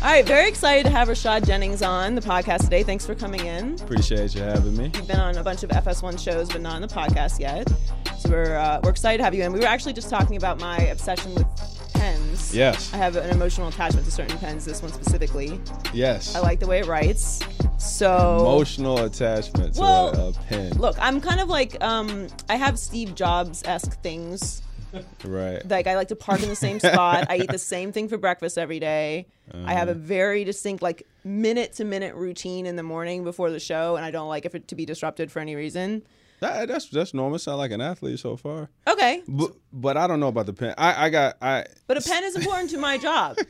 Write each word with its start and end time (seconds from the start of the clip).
All 0.00 0.04
right, 0.14 0.24
very 0.24 0.48
excited 0.48 0.84
to 0.84 0.90
have 0.90 1.08
Rashad 1.08 1.44
Jennings 1.44 1.82
on 1.82 2.14
the 2.14 2.20
podcast 2.20 2.60
today. 2.62 2.84
Thanks 2.84 3.04
for 3.04 3.16
coming 3.16 3.44
in. 3.44 3.74
Appreciate 3.80 4.32
you 4.32 4.42
having 4.42 4.76
me. 4.76 4.84
You've 4.94 5.08
been 5.08 5.18
on 5.18 5.36
a 5.36 5.42
bunch 5.42 5.64
of 5.64 5.70
FS1 5.70 6.22
shows, 6.22 6.48
but 6.48 6.60
not 6.60 6.76
on 6.76 6.82
the 6.82 6.88
podcast 6.88 7.40
yet. 7.40 7.68
So 8.16 8.30
we're 8.30 8.56
uh, 8.56 8.80
we're 8.84 8.90
excited 8.90 9.18
to 9.18 9.24
have 9.24 9.34
you 9.34 9.42
in. 9.42 9.52
We 9.52 9.58
were 9.58 9.66
actually 9.66 9.94
just 9.94 10.08
talking 10.08 10.36
about 10.36 10.60
my 10.60 10.76
obsession 10.78 11.34
with 11.34 11.46
pens. 11.94 12.54
Yes. 12.54 12.94
I 12.94 12.98
have 12.98 13.16
an 13.16 13.28
emotional 13.30 13.68
attachment 13.68 14.06
to 14.06 14.12
certain 14.12 14.38
pens. 14.38 14.64
This 14.64 14.82
one 14.82 14.92
specifically. 14.92 15.60
Yes. 15.92 16.36
I 16.36 16.40
like 16.40 16.60
the 16.60 16.68
way 16.68 16.78
it 16.78 16.86
writes. 16.86 17.40
So 17.78 18.38
Emotional 18.40 18.98
attachment 19.04 19.74
to 19.74 19.80
Well, 19.80 20.08
a, 20.16 20.28
a 20.28 20.32
pen. 20.32 20.72
Look, 20.78 20.96
I'm 21.00 21.20
kind 21.20 21.40
of 21.40 21.48
like 21.48 21.76
um, 21.82 22.28
I 22.48 22.54
have 22.54 22.78
Steve 22.78 23.16
Jobs 23.16 23.64
esque 23.64 24.00
things. 24.00 24.62
Right. 25.24 25.60
Like 25.68 25.86
I 25.86 25.96
like 25.96 26.08
to 26.08 26.16
park 26.16 26.42
in 26.42 26.48
the 26.48 26.56
same 26.56 26.78
spot. 26.80 27.26
I 27.28 27.38
eat 27.38 27.50
the 27.50 27.58
same 27.74 27.92
thing 27.92 28.08
for 28.08 28.16
breakfast 28.18 28.56
every 28.58 28.80
day. 28.80 29.26
I 29.52 29.74
have 29.74 29.88
a 29.88 29.92
Uh-huh. 29.92 30.00
very 30.00 30.44
distinct 30.44 30.82
like 30.82 31.06
minute 31.24 31.72
to 31.74 31.84
minute 31.84 32.14
routine 32.14 32.66
in 32.66 32.76
the 32.76 32.82
morning 32.82 33.24
before 33.24 33.50
the 33.50 33.60
show, 33.60 33.96
and 33.96 34.04
I 34.04 34.10
don't 34.10 34.28
like 34.28 34.44
it 34.44 34.68
to 34.68 34.74
be 34.74 34.84
disrupted 34.86 35.30
for 35.32 35.40
any 35.40 35.54
reason. 35.54 36.02
That, 36.40 36.68
that's 36.68 36.88
that's 36.88 37.14
normal. 37.14 37.38
Sound 37.40 37.58
like 37.58 37.72
an 37.72 37.80
athlete 37.80 38.20
so 38.20 38.36
far. 38.36 38.70
Okay, 38.86 39.22
But 39.26 39.52
but 39.72 39.96
I 39.96 40.06
don't 40.06 40.20
know 40.20 40.28
about 40.28 40.46
the 40.46 40.52
pen. 40.52 40.74
I 40.78 41.06
I 41.06 41.10
got 41.10 41.36
I. 41.42 41.64
but 41.88 41.96
a 41.96 42.00
pen 42.08 42.22
is 42.24 42.36
important 42.36 42.70
to 42.70 42.78
my 42.78 42.96
job. 42.98 43.36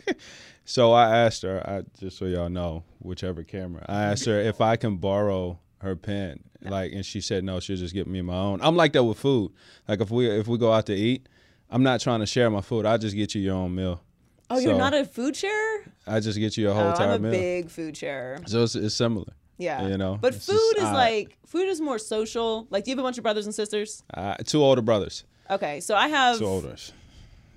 So 0.64 0.92
I 0.92 1.16
asked 1.24 1.42
her. 1.44 1.62
I 1.66 1.82
just 1.98 2.18
so 2.18 2.26
y'all 2.26 2.50
know, 2.50 2.84
whichever 2.98 3.42
camera. 3.42 3.86
I 3.88 4.02
asked 4.02 4.26
her 4.26 4.38
if 4.38 4.60
I 4.60 4.76
can 4.76 4.98
borrow 4.98 5.58
her 5.78 5.96
pen. 5.96 6.40
Like, 6.62 6.92
and 6.92 7.04
she 7.06 7.20
said 7.20 7.44
no. 7.44 7.60
She'll 7.60 7.76
just 7.76 7.94
get 7.94 8.06
me 8.06 8.20
my 8.22 8.34
own. 8.36 8.60
I'm 8.62 8.74
like 8.76 8.92
that 8.94 9.04
with 9.04 9.18
food. 9.18 9.52
Like 9.86 10.00
if 10.00 10.10
we 10.10 10.28
if 10.28 10.46
we 10.48 10.58
go 10.58 10.72
out 10.72 10.86
to 10.86 10.94
eat, 10.94 11.28
I'm 11.70 11.82
not 11.82 12.00
trying 12.00 12.20
to 12.20 12.26
share 12.26 12.50
my 12.50 12.60
food. 12.60 12.84
I 12.86 12.96
just 12.96 13.14
get 13.14 13.34
you 13.34 13.40
your 13.42 13.54
own 13.54 13.74
meal. 13.74 14.02
Oh, 14.50 14.58
you're 14.58 14.76
not 14.78 14.94
a 14.94 15.04
food 15.04 15.36
sharer? 15.36 15.84
I 16.06 16.20
just 16.20 16.38
get 16.38 16.56
you 16.56 16.70
a 16.70 16.74
whole 16.74 16.84
Oh, 16.84 16.90
entire 16.90 17.10
I'm 17.12 17.24
a 17.24 17.28
meal. 17.28 17.30
big 17.32 17.70
food 17.70 17.94
sharer. 17.96 18.38
so 18.46 18.62
it's, 18.62 18.74
it's 18.74 18.94
similar. 18.94 19.32
Yeah, 19.58 19.88
You 19.88 19.98
know, 19.98 20.16
But 20.20 20.34
food 20.36 20.74
is 20.78 20.84
odd. 20.84 20.94
like 20.94 21.36
food 21.46 21.68
is 21.68 21.80
more 21.80 21.98
social. 21.98 22.66
Like, 22.70 22.84
do 22.84 22.90
you 22.90 22.96
have 22.96 23.00
a 23.00 23.06
bunch 23.06 23.18
of 23.18 23.24
brothers 23.24 23.44
and 23.44 23.54
sisters? 23.54 24.02
Uh, 24.14 24.36
two 24.46 24.62
older 24.62 24.80
brothers. 24.82 25.24
Okay, 25.50 25.80
so 25.80 25.94
I 25.96 26.08
have 26.08 26.38
Two 26.38 26.46
older. 26.46 26.76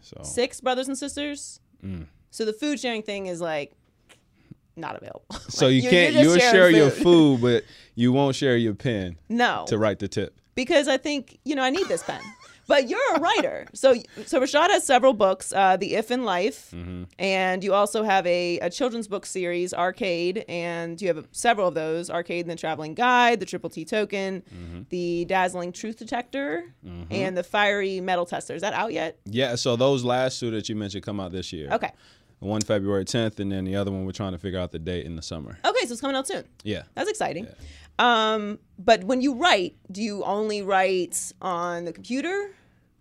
So 0.02 0.18
six 0.24 0.60
brothers 0.62 0.88
and 0.88 0.98
sisters. 0.98 1.60
Mm. 1.86 2.08
So 2.32 2.44
the 2.46 2.54
food 2.54 2.80
sharing 2.80 3.04
thing 3.04 3.28
is 3.28 3.40
like 3.40 3.74
not 4.76 4.96
available. 4.96 5.26
So 5.50 5.66
Like, 5.68 5.76
you 5.76 5.82
can't 5.90 6.14
you're 6.14 6.24
you'll 6.24 6.38
share 6.38 6.52
sharing 6.52 6.76
your 6.76 6.90
food. 6.92 7.40
food, 7.40 7.42
but 7.42 7.64
you 7.96 8.12
won't 8.12 8.36
share 8.36 8.56
your 8.58 8.74
pen 8.74 9.18
No, 9.30 9.66
to 9.68 9.78
write 9.78 10.00
the 10.00 10.08
tip. 10.08 10.40
because 10.56 10.88
I 10.88 10.98
think 10.98 11.40
you 11.46 11.56
know 11.56 11.64
I 11.64 11.70
need 11.70 11.88
this 11.88 12.04
pen. 12.04 12.22
But 12.68 12.88
you're 12.88 13.16
a 13.16 13.20
writer, 13.20 13.68
so 13.74 13.96
so 14.26 14.40
Rashad 14.40 14.70
has 14.70 14.86
several 14.86 15.12
books, 15.12 15.52
uh, 15.52 15.76
The 15.76 15.96
If 15.96 16.10
in 16.10 16.24
Life, 16.24 16.72
Mm-hmm. 16.74 17.04
and 17.20 17.64
you 17.66 17.74
also 17.74 18.04
have 18.04 18.26
a, 18.26 18.60
a 18.60 18.70
children's 18.70 19.10
book 19.10 19.26
series, 19.26 19.74
Arcade, 19.74 20.46
and 20.48 21.02
you 21.02 21.10
have 21.10 21.28
several 21.34 21.68
of 21.68 21.74
those: 21.74 22.10
Arcade 22.10 22.46
and 22.46 22.52
the 22.52 22.56
Traveling 22.56 22.94
Guide, 22.94 23.42
the 23.42 23.46
Triple 23.46 23.70
T 23.72 23.84
Token, 23.84 24.42
Mm-hmm. 24.56 24.82
the 24.90 25.26
Dazzling 25.26 25.74
Truth 25.74 25.98
Detector, 25.98 26.64
and 27.10 27.36
the 27.36 27.44
Fiery 27.44 28.00
Metal 28.00 28.26
Tester. 28.26 28.56
Is 28.56 28.62
that 28.62 28.74
out 28.74 28.94
yet? 28.94 29.18
Yeah, 29.26 29.56
so 29.56 29.76
those 29.76 30.06
last 30.06 30.40
two 30.40 30.52
that 30.52 30.70
you 30.70 30.76
mentioned 30.78 31.04
come 31.04 31.20
out 31.20 31.34
this 31.34 31.52
year. 31.52 31.68
Okay, 31.74 31.92
One 32.42 32.62
February 32.62 33.06
10th, 33.06 33.40
and 33.40 33.52
then 33.52 33.66
the 33.66 33.76
other 33.76 33.92
one 33.92 34.04
we're 34.06 34.12
trying 34.12 34.32
to 34.34 34.40
figure 34.40 34.60
out 34.60 34.72
the 34.72 34.80
date 34.80 35.06
in 35.06 35.16
the 35.16 35.22
summer. 35.22 35.58
okay, 35.64 35.86
so 35.86 35.92
it's 35.94 36.02
coming 36.02 36.16
out 36.16 36.28
soon. 36.28 36.44
Yeah. 36.64 36.84
That's 36.96 37.10
exciting. 37.10 37.48
Um, 38.00 38.58
but 38.80 39.04
when 39.04 39.22
you 39.22 39.36
write, 39.36 39.76
do 39.92 40.02
you 40.02 40.24
only 40.24 40.64
write 40.64 41.32
on 41.42 41.86
the 41.86 41.94
computer, 41.94 42.50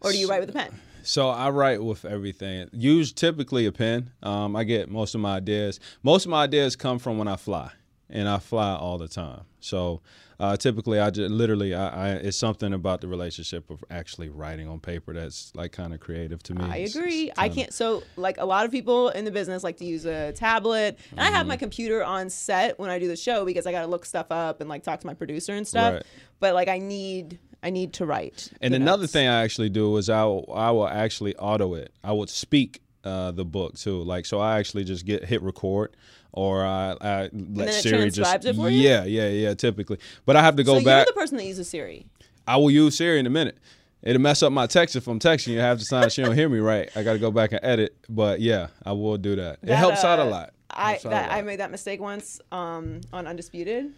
or 0.03 0.12
do 0.12 0.19
you 0.19 0.28
write 0.28 0.41
with 0.41 0.51
a 0.51 0.53
pen? 0.53 0.78
So 1.03 1.31
I 1.31 1.49
write 1.49 1.83
with 1.83 2.05
everything. 2.05 2.69
Use 2.73 3.12
typically 3.12 3.65
a 3.65 3.73
pen. 3.73 4.11
Um, 4.23 4.55
I 4.55 4.65
get 4.65 4.91
most 4.91 5.15
of 5.15 5.23
my 5.23 5.37
ideas. 5.37 5.81
Most 6.03 6.27
of 6.27 6.31
my 6.31 6.43
ideas 6.45 6.77
come 6.77 6.99
from 6.99 7.17
when 7.17 7.27
I 7.27 7.37
fly, 7.37 7.71
and 8.10 8.28
I 8.28 8.38
fly 8.38 8.75
all 8.75 8.98
the 8.98 9.09
time. 9.09 9.43
So 9.60 10.00
uh, 10.38 10.56
typically, 10.56 10.98
I 10.98 11.10
just 11.10 11.31
literally, 11.31 11.75
I, 11.75 11.88
I 11.88 12.10
it's 12.12 12.37
something 12.37 12.72
about 12.72 13.03
the 13.03 13.09
relationship 13.09 13.69
of 13.69 13.84
actually 13.91 14.31
writing 14.31 14.69
on 14.69 14.81
paper 14.81 15.12
that's 15.12 15.53
like 15.54 15.72
kind 15.72 15.93
of 15.93 16.00
creative 16.00 16.43
to 16.44 16.54
me. 16.54 16.65
I 16.65 16.76
agree. 16.78 17.25
it's 17.28 17.38
I 17.38 17.48
can't. 17.50 17.75
So, 17.75 18.03
like 18.16 18.38
a 18.38 18.47
lot 18.47 18.65
of 18.65 18.71
people 18.71 19.10
in 19.10 19.26
the 19.26 19.31
business 19.31 19.62
like 19.62 19.76
to 19.78 19.84
use 19.84 20.06
a 20.06 20.32
tablet, 20.32 20.98
and 21.10 21.21
I 21.21 21.25
have 21.25 21.41
Mm-hmm. 21.41 21.48
my 21.48 21.56
computer 21.59 22.03
on 22.03 22.31
set 22.31 22.78
when 22.78 22.88
I 22.91 22.98
do 22.98 23.06
the 23.06 23.16
show 23.16 23.44
because 23.44 23.66
I 23.66 23.72
got 23.72 23.82
to 23.82 23.87
look 23.87 24.06
stuff 24.06 24.27
up 24.31 24.60
and 24.60 24.71
like 24.71 24.82
talk 24.82 25.00
to 25.00 25.06
my 25.06 25.15
producer 25.15 25.53
and 25.53 25.66
stuff. 25.69 25.94
Right. 25.94 26.03
But 26.38 26.54
like, 26.54 26.69
I 26.69 26.78
need, 26.78 27.38
I 27.62 27.69
need 27.69 27.92
to 27.94 28.06
write. 28.06 28.50
And 28.62 28.75
another 28.75 29.03
notes. 29.03 29.12
thing 29.12 29.28
I 29.28 29.42
actually 29.42 29.69
do 29.69 29.94
is 29.98 30.09
I 30.09 30.25
will, 30.25 30.50
I 30.54 30.71
will 30.71 30.88
actually 30.88 31.37
auto 31.37 31.75
it. 31.75 31.92
I 32.03 32.12
would 32.12 32.31
speak 32.31 32.81
uh, 33.04 33.31
the 33.32 33.44
book 33.44 33.75
too. 33.77 34.03
Like 34.03 34.25
so, 34.25 34.41
I 34.41 34.59
actually 34.59 34.84
just 34.84 35.04
get 35.04 35.25
hit 35.25 35.42
record, 35.42 35.97
or 36.32 36.64
I, 36.64 36.96
I 37.00 37.30
let 37.32 37.68
it 37.68 37.72
Siri 37.82 38.10
just 38.10 38.44
it 38.44 38.56
for 38.56 38.68
you? 38.68 38.80
yeah, 38.80 39.04
yeah, 39.04 39.28
yeah. 39.28 39.54
Typically, 39.54 39.98
but 40.26 40.36
I 40.36 40.42
have 40.42 40.56
to 40.56 40.64
go 40.64 40.78
so 40.78 40.84
back. 40.84 41.06
you're 41.06 41.14
the 41.14 41.20
person 41.20 41.36
that 41.38 41.44
uses 41.44 41.68
Siri. 41.68 42.06
I 42.46 42.56
will 42.56 42.70
use 42.70 42.96
Siri 42.96 43.18
in 43.18 43.26
a 43.26 43.30
minute. 43.30 43.58
It'll 44.02 44.22
mess 44.22 44.42
up 44.42 44.52
my 44.52 44.66
text 44.66 44.96
if 44.96 45.06
I'm 45.06 45.18
texting 45.18 45.48
you. 45.48 45.60
I 45.60 45.64
have 45.64 45.78
to 45.78 45.84
sign 45.84 46.08
she 46.08 46.22
don't 46.22 46.34
hear 46.34 46.48
me 46.48 46.58
right. 46.58 46.88
I 46.96 47.02
got 47.02 47.12
to 47.12 47.18
go 47.18 47.30
back 47.30 47.52
and 47.52 47.60
edit. 47.62 47.94
But 48.08 48.41
yeah, 48.41 48.68
I 48.84 48.92
will 48.92 49.18
do 49.18 49.36
that. 49.36 49.58
it 49.62 49.66
That, 49.66 49.76
helps 49.76 50.04
out 50.04 50.18
a 50.18 50.22
uh, 50.22 50.26
lot. 50.26 50.54
I 50.70 50.94
out 50.94 51.04
a 51.04 51.08
that 51.10 51.32
I 51.32 51.42
made 51.42 51.60
that 51.60 51.70
mistake 51.70 52.00
once 52.00 52.41
um, 52.50 53.02
on 53.12 53.26
Undisputed. 53.26 53.92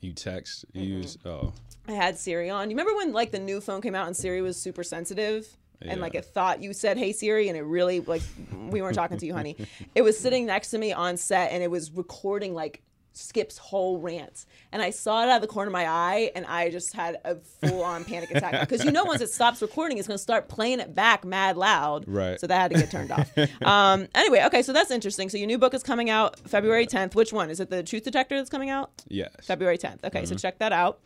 You 0.00 0.12
text, 0.12 0.64
you 0.74 0.82
Mm-hmm. 0.82 0.92
use 0.98 1.18
oh 1.24 1.52
I 1.88 1.92
had 1.92 2.18
Siri 2.18 2.50
on. 2.50 2.68
You 2.70 2.76
remember 2.76 2.94
when 2.96 3.12
like 3.12 3.30
the 3.30 3.38
new 3.38 3.60
phone 3.62 3.80
came 3.80 3.94
out 3.94 4.06
and 4.06 4.14
Siri 4.16 4.42
was 4.42 4.60
super 4.60 4.82
sensitive? 4.82 5.56
And 5.80 6.00
like 6.00 6.14
Yeah. 6.14 6.20
it 6.20 6.24
thought 6.26 6.62
you 6.62 6.72
said 6.72 6.96
"Hey 6.98 7.12
Siri" 7.12 7.48
and 7.48 7.56
it 7.56 7.62
really 7.62 8.00
like 8.00 8.22
we 8.68 8.82
weren't 8.82 8.94
talking 8.96 9.16
to 9.18 9.26
you, 9.26 9.34
honey. 9.34 9.56
It 9.94 10.02
was 10.02 10.18
sitting 10.18 10.44
next 10.46 10.70
to 10.70 10.78
me 10.78 10.92
on 10.92 11.16
set 11.16 11.52
and 11.52 11.62
it 11.62 11.70
was 11.70 11.90
recording 11.92 12.52
like 12.54 12.82
Skip's 13.14 13.58
whole 13.58 13.98
rant, 13.98 14.46
and 14.70 14.80
I 14.80 14.90
saw 14.90 15.24
it 15.24 15.28
out 15.28 15.36
of 15.36 15.40
the 15.42 15.48
corner 15.48 15.66
of 15.68 15.72
my 15.72 15.88
eye, 15.88 16.30
and 16.36 16.46
I 16.46 16.70
just 16.70 16.92
had 16.94 17.18
a 17.24 17.34
full 17.34 17.82
on 17.82 18.04
panic 18.04 18.30
attack 18.30 18.60
because 18.68 18.84
you 18.84 18.92
know 18.92 19.04
once 19.04 19.20
it 19.20 19.28
stops 19.30 19.60
recording, 19.60 19.98
it's 19.98 20.06
gonna 20.06 20.18
start 20.18 20.48
playing 20.48 20.78
it 20.78 20.94
back 20.94 21.24
mad 21.24 21.56
loud. 21.56 22.04
Right. 22.06 22.38
So 22.38 22.46
that 22.46 22.56
had 22.60 22.70
to 22.70 22.78
get 22.78 22.90
turned 22.92 23.10
off. 23.10 23.28
Um, 23.62 24.06
anyway, 24.14 24.42
okay, 24.46 24.62
so 24.62 24.72
that's 24.72 24.92
interesting. 24.92 25.28
So 25.30 25.36
your 25.36 25.48
new 25.48 25.58
book 25.58 25.74
is 25.74 25.82
coming 25.82 26.10
out 26.10 26.38
February 26.48 26.86
10th. 26.86 27.16
Which 27.16 27.32
one 27.32 27.50
is 27.50 27.58
it? 27.58 27.70
The 27.70 27.82
Truth 27.82 28.04
Detector 28.04 28.36
that's 28.36 28.50
coming 28.50 28.70
out 28.70 28.90
yes. 29.08 29.34
February 29.42 29.78
10th. 29.78 30.04
Okay, 30.04 30.20
Mm-hmm. 30.22 30.26
so 30.26 30.34
check 30.36 30.58
that 30.58 30.72
out. 30.72 31.00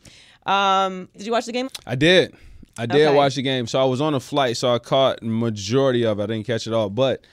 Um, 0.44 1.08
did 1.16 1.24
you 1.24 1.32
watch 1.32 1.46
the 1.46 1.52
game? 1.52 1.70
I 1.86 1.94
did. 1.94 2.34
I 2.78 2.86
did 2.86 3.06
Okay. 3.06 3.16
watch 3.16 3.34
the 3.34 3.42
game. 3.42 3.66
So 3.66 3.80
I 3.80 3.84
was 3.84 4.00
on 4.00 4.14
a 4.14 4.20
flight, 4.20 4.56
so 4.56 4.74
I 4.74 4.78
caught 4.78 5.22
majority 5.22 6.04
of 6.04 6.18
it. 6.20 6.22
I 6.22 6.26
didn't 6.26 6.46
catch 6.46 6.66
it 6.66 6.72
all, 6.72 6.88
but 6.90 7.24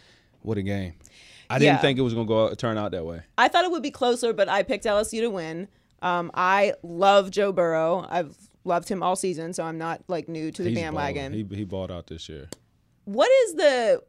what 0.42 0.58
a 0.58 0.62
game! 0.62 0.94
I 1.50 1.58
didn't 1.60 1.80
think 1.82 1.98
it 1.98 2.02
was 2.04 2.14
gonna 2.14 2.26
go 2.28 2.54
turn 2.54 2.78
out 2.78 2.92
that 2.92 3.06
way. 3.06 3.22
I 3.38 3.48
thought 3.48 3.64
it 3.66 3.72
would 3.72 3.82
be 3.84 3.92
closer, 3.92 4.34
but 4.34 4.50
I 4.50 4.64
picked 4.64 4.86
LSU 4.86 5.22
to 5.22 5.30
win. 5.30 5.68
Um, 6.02 6.30
I 6.34 6.74
love 6.84 7.32
Joe 7.32 7.52
Burrow. 7.52 8.06
I've 8.10 8.36
loved 8.66 8.88
him 8.90 9.02
all 9.02 9.16
season, 9.16 9.54
so 9.54 9.64
I'm 9.64 9.78
not 9.78 10.02
like 10.08 10.28
new 10.30 10.52
to 10.52 10.62
the 10.64 10.70
He's 10.70 10.78
bandwagon. 10.78 11.32
balling. 11.32 11.50
He 11.50 11.56
he 11.56 11.64
balled 11.64 11.92
out 11.92 12.08
this 12.08 12.28
year. 12.30 12.48
what 13.06 13.30
is 13.46 13.56
the? 13.56 14.02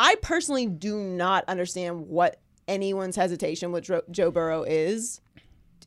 I 0.00 0.16
personally 0.22 0.66
do 0.66 0.98
not 0.98 1.44
understand 1.46 2.08
what 2.08 2.40
anyone's 2.66 3.16
hesitation 3.16 3.70
with 3.72 3.88
Joe 4.10 4.30
Burrow 4.30 4.62
is. 4.62 5.20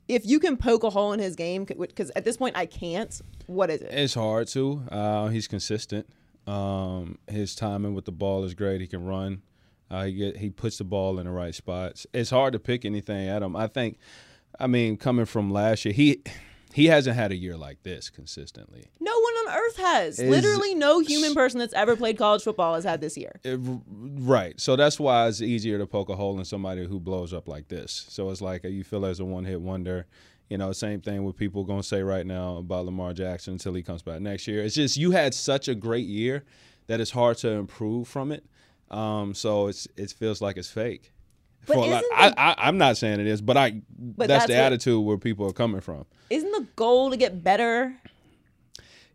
If 0.07 0.25
you 0.25 0.39
can 0.39 0.57
poke 0.57 0.83
a 0.83 0.89
hole 0.89 1.13
in 1.13 1.19
his 1.19 1.35
game, 1.35 1.65
because 1.65 2.11
at 2.15 2.23
this 2.23 2.37
point 2.37 2.55
I 2.55 2.65
can't. 2.65 3.21
What 3.47 3.69
is 3.69 3.81
it? 3.81 3.91
It's 3.91 4.13
hard 4.13 4.47
to. 4.49 4.83
Uh, 4.89 5.27
he's 5.27 5.47
consistent. 5.47 6.07
Um, 6.45 7.17
his 7.27 7.55
timing 7.55 7.93
with 7.93 8.05
the 8.05 8.11
ball 8.11 8.43
is 8.45 8.53
great. 8.53 8.79
He 8.79 8.87
can 8.87 9.03
run. 9.03 9.41
Uh, 9.89 10.05
he 10.05 10.13
get 10.13 10.37
he 10.37 10.49
puts 10.49 10.77
the 10.77 10.83
ball 10.83 11.19
in 11.19 11.25
the 11.25 11.31
right 11.31 11.55
spots. 11.55 12.07
It's 12.13 12.29
hard 12.29 12.53
to 12.53 12.59
pick 12.59 12.85
anything 12.85 13.27
at 13.27 13.41
him. 13.41 13.55
I 13.55 13.67
think. 13.67 13.97
I 14.59 14.67
mean, 14.67 14.97
coming 14.97 15.25
from 15.25 15.51
last 15.51 15.85
year, 15.85 15.93
he 15.93 16.23
he 16.73 16.85
hasn't 16.87 17.15
had 17.15 17.31
a 17.31 17.35
year 17.35 17.57
like 17.57 17.81
this 17.83 18.09
consistently. 18.09 18.85
No 18.99 19.11
one 19.19 19.33
on 19.33 19.57
earth 19.57 19.77
has. 19.77 20.19
Is- 20.19 20.29
Literally, 20.29 20.75
no 20.75 20.99
human 20.99 21.33
person 21.33 21.59
that's 21.59 21.73
ever 21.73 21.95
played 21.95 22.17
college 22.17 22.43
football 22.43 22.75
has 22.75 22.83
had 22.83 23.01
this 23.01 23.17
year. 23.17 23.39
It- 23.43 23.59
right. 23.89 24.59
So 24.59 24.75
that's 24.75 24.99
why 24.99 25.27
it's 25.27 25.41
easier 25.41 25.77
to 25.77 25.87
poke 25.87 26.09
a 26.09 26.15
hole 26.15 26.37
in 26.39 26.45
somebody 26.45 26.85
who 26.85 26.99
blows 26.99 27.33
up 27.33 27.47
like 27.47 27.67
this. 27.69 28.05
So 28.09 28.29
it's 28.29 28.41
like 28.41 28.63
you 28.63 28.83
feel 28.83 29.05
as 29.05 29.19
a 29.19 29.25
one 29.25 29.45
hit 29.45 29.61
wonder. 29.61 30.05
You 30.49 30.57
know, 30.57 30.71
same 30.71 31.01
thing 31.01 31.25
with 31.25 31.35
people 31.35 31.65
going 31.65 31.81
to 31.81 31.87
say 31.87 32.01
right 32.03 32.25
now 32.25 32.57
about 32.57 32.85
Lamar 32.85 33.11
Jackson 33.13 33.53
until 33.53 33.73
he 33.73 33.83
comes 33.83 34.01
back 34.01 34.21
next 34.21 34.47
year. 34.47 34.63
It's 34.63 34.75
just 34.75 34.95
you 34.95 35.11
had 35.11 35.33
such 35.33 35.67
a 35.67 35.75
great 35.75 36.05
year 36.07 36.45
that 36.87 37.01
it's 37.01 37.11
hard 37.11 37.37
to 37.39 37.49
improve 37.49 38.07
from 38.07 38.31
it. 38.31 38.45
Um, 38.89 39.33
so 39.33 39.67
it's 39.67 39.89
it 39.97 40.11
feels 40.11 40.41
like 40.41 40.55
it's 40.55 40.69
fake. 40.69 41.11
But 41.65 41.73
For 41.73 41.79
a 41.79 41.85
lot- 41.87 42.03
isn't 42.21 42.39
I, 42.39 42.55
I'm 42.59 42.77
not 42.77 42.95
saying 42.95 43.19
it 43.19 43.27
is, 43.27 43.41
but 43.41 43.57
I 43.57 43.81
that's, 43.99 44.27
that's 44.29 44.45
the 44.47 44.53
what- 44.53 44.61
attitude 44.61 45.03
where 45.05 45.17
people 45.17 45.45
are 45.47 45.51
coming 45.53 45.81
from. 45.81 46.05
Isn't 46.29 46.51
the 46.51 46.67
goal 46.75 47.11
to 47.11 47.17
get 47.17 47.43
better? 47.43 47.95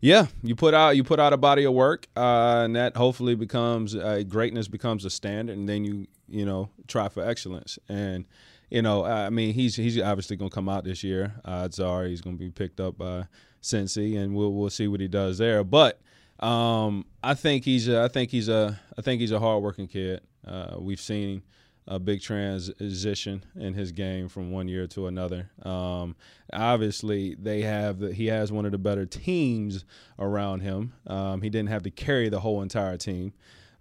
Yeah, 0.01 0.27
you 0.41 0.55
put 0.55 0.73
out 0.73 0.97
you 0.97 1.03
put 1.03 1.19
out 1.19 1.31
a 1.31 1.37
body 1.37 1.63
of 1.63 1.73
work, 1.73 2.07
uh, 2.17 2.63
and 2.65 2.75
that 2.75 2.97
hopefully 2.97 3.35
becomes 3.35 3.95
uh, 3.95 4.23
greatness 4.27 4.67
becomes 4.67 5.05
a 5.05 5.09
standard, 5.09 5.57
and 5.57 5.69
then 5.69 5.85
you 5.85 6.07
you 6.27 6.45
know 6.45 6.69
try 6.87 7.07
for 7.07 7.23
excellence. 7.25 7.79
And 7.87 8.25
you 8.69 8.81
know, 8.81 9.05
I 9.05 9.29
mean, 9.29 9.53
he's 9.53 9.75
he's 9.75 10.01
obviously 10.01 10.35
going 10.35 10.49
to 10.49 10.55
come 10.55 10.67
out 10.67 10.83
this 10.83 11.03
year. 11.03 11.35
Odds 11.45 11.79
are 11.79 12.03
he's 12.05 12.21
going 12.21 12.37
to 12.37 12.43
be 12.43 12.49
picked 12.49 12.79
up 12.81 12.97
by 12.97 13.27
Cincy, 13.61 14.17
and 14.17 14.35
we'll 14.35 14.51
we'll 14.51 14.69
see 14.69 14.87
what 14.87 14.99
he 14.99 15.07
does 15.07 15.37
there. 15.37 15.63
But 15.63 16.01
um, 16.39 17.05
I 17.23 17.33
think 17.33 17.63
he's 17.63 17.87
a, 17.87 18.01
I 18.01 18.07
think 18.09 18.29
he's 18.29 18.49
a 18.49 18.77
I 18.97 19.01
think 19.01 19.21
he's 19.21 19.31
a 19.31 19.39
hardworking 19.39 19.87
kid. 19.87 20.21
Uh, 20.45 20.75
we've 20.79 20.99
seen 20.99 21.43
a 21.87 21.99
big 21.99 22.21
transition 22.21 23.43
in 23.55 23.73
his 23.73 23.91
game 23.91 24.29
from 24.29 24.51
one 24.51 24.67
year 24.67 24.87
to 24.87 25.07
another. 25.07 25.49
Um, 25.63 26.15
obviously, 26.51 27.35
they 27.35 27.61
have 27.61 27.99
the, 27.99 28.13
he 28.13 28.27
has 28.27 28.51
one 28.51 28.65
of 28.65 28.71
the 28.71 28.77
better 28.77 29.05
teams 29.05 29.85
around 30.17 30.61
him. 30.61 30.93
Um, 31.07 31.41
he 31.41 31.49
didn't 31.49 31.69
have 31.69 31.83
to 31.83 31.91
carry 31.91 32.29
the 32.29 32.39
whole 32.39 32.61
entire 32.61 32.97
team. 32.97 33.33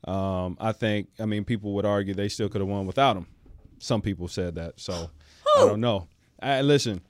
Um, 0.04 0.56
I 0.60 0.72
think 0.72 1.08
I 1.20 1.26
mean 1.26 1.44
people 1.44 1.74
would 1.74 1.86
argue 1.86 2.12
they 2.12 2.28
still 2.28 2.48
could 2.48 2.60
have 2.60 2.68
won 2.68 2.86
without 2.86 3.16
him. 3.16 3.26
Some 3.78 4.02
people 4.02 4.26
said 4.26 4.56
that, 4.56 4.80
so 4.80 5.10
I 5.56 5.60
don't 5.66 5.80
know. 5.80 6.08
I, 6.40 6.60
listen, 6.62 7.02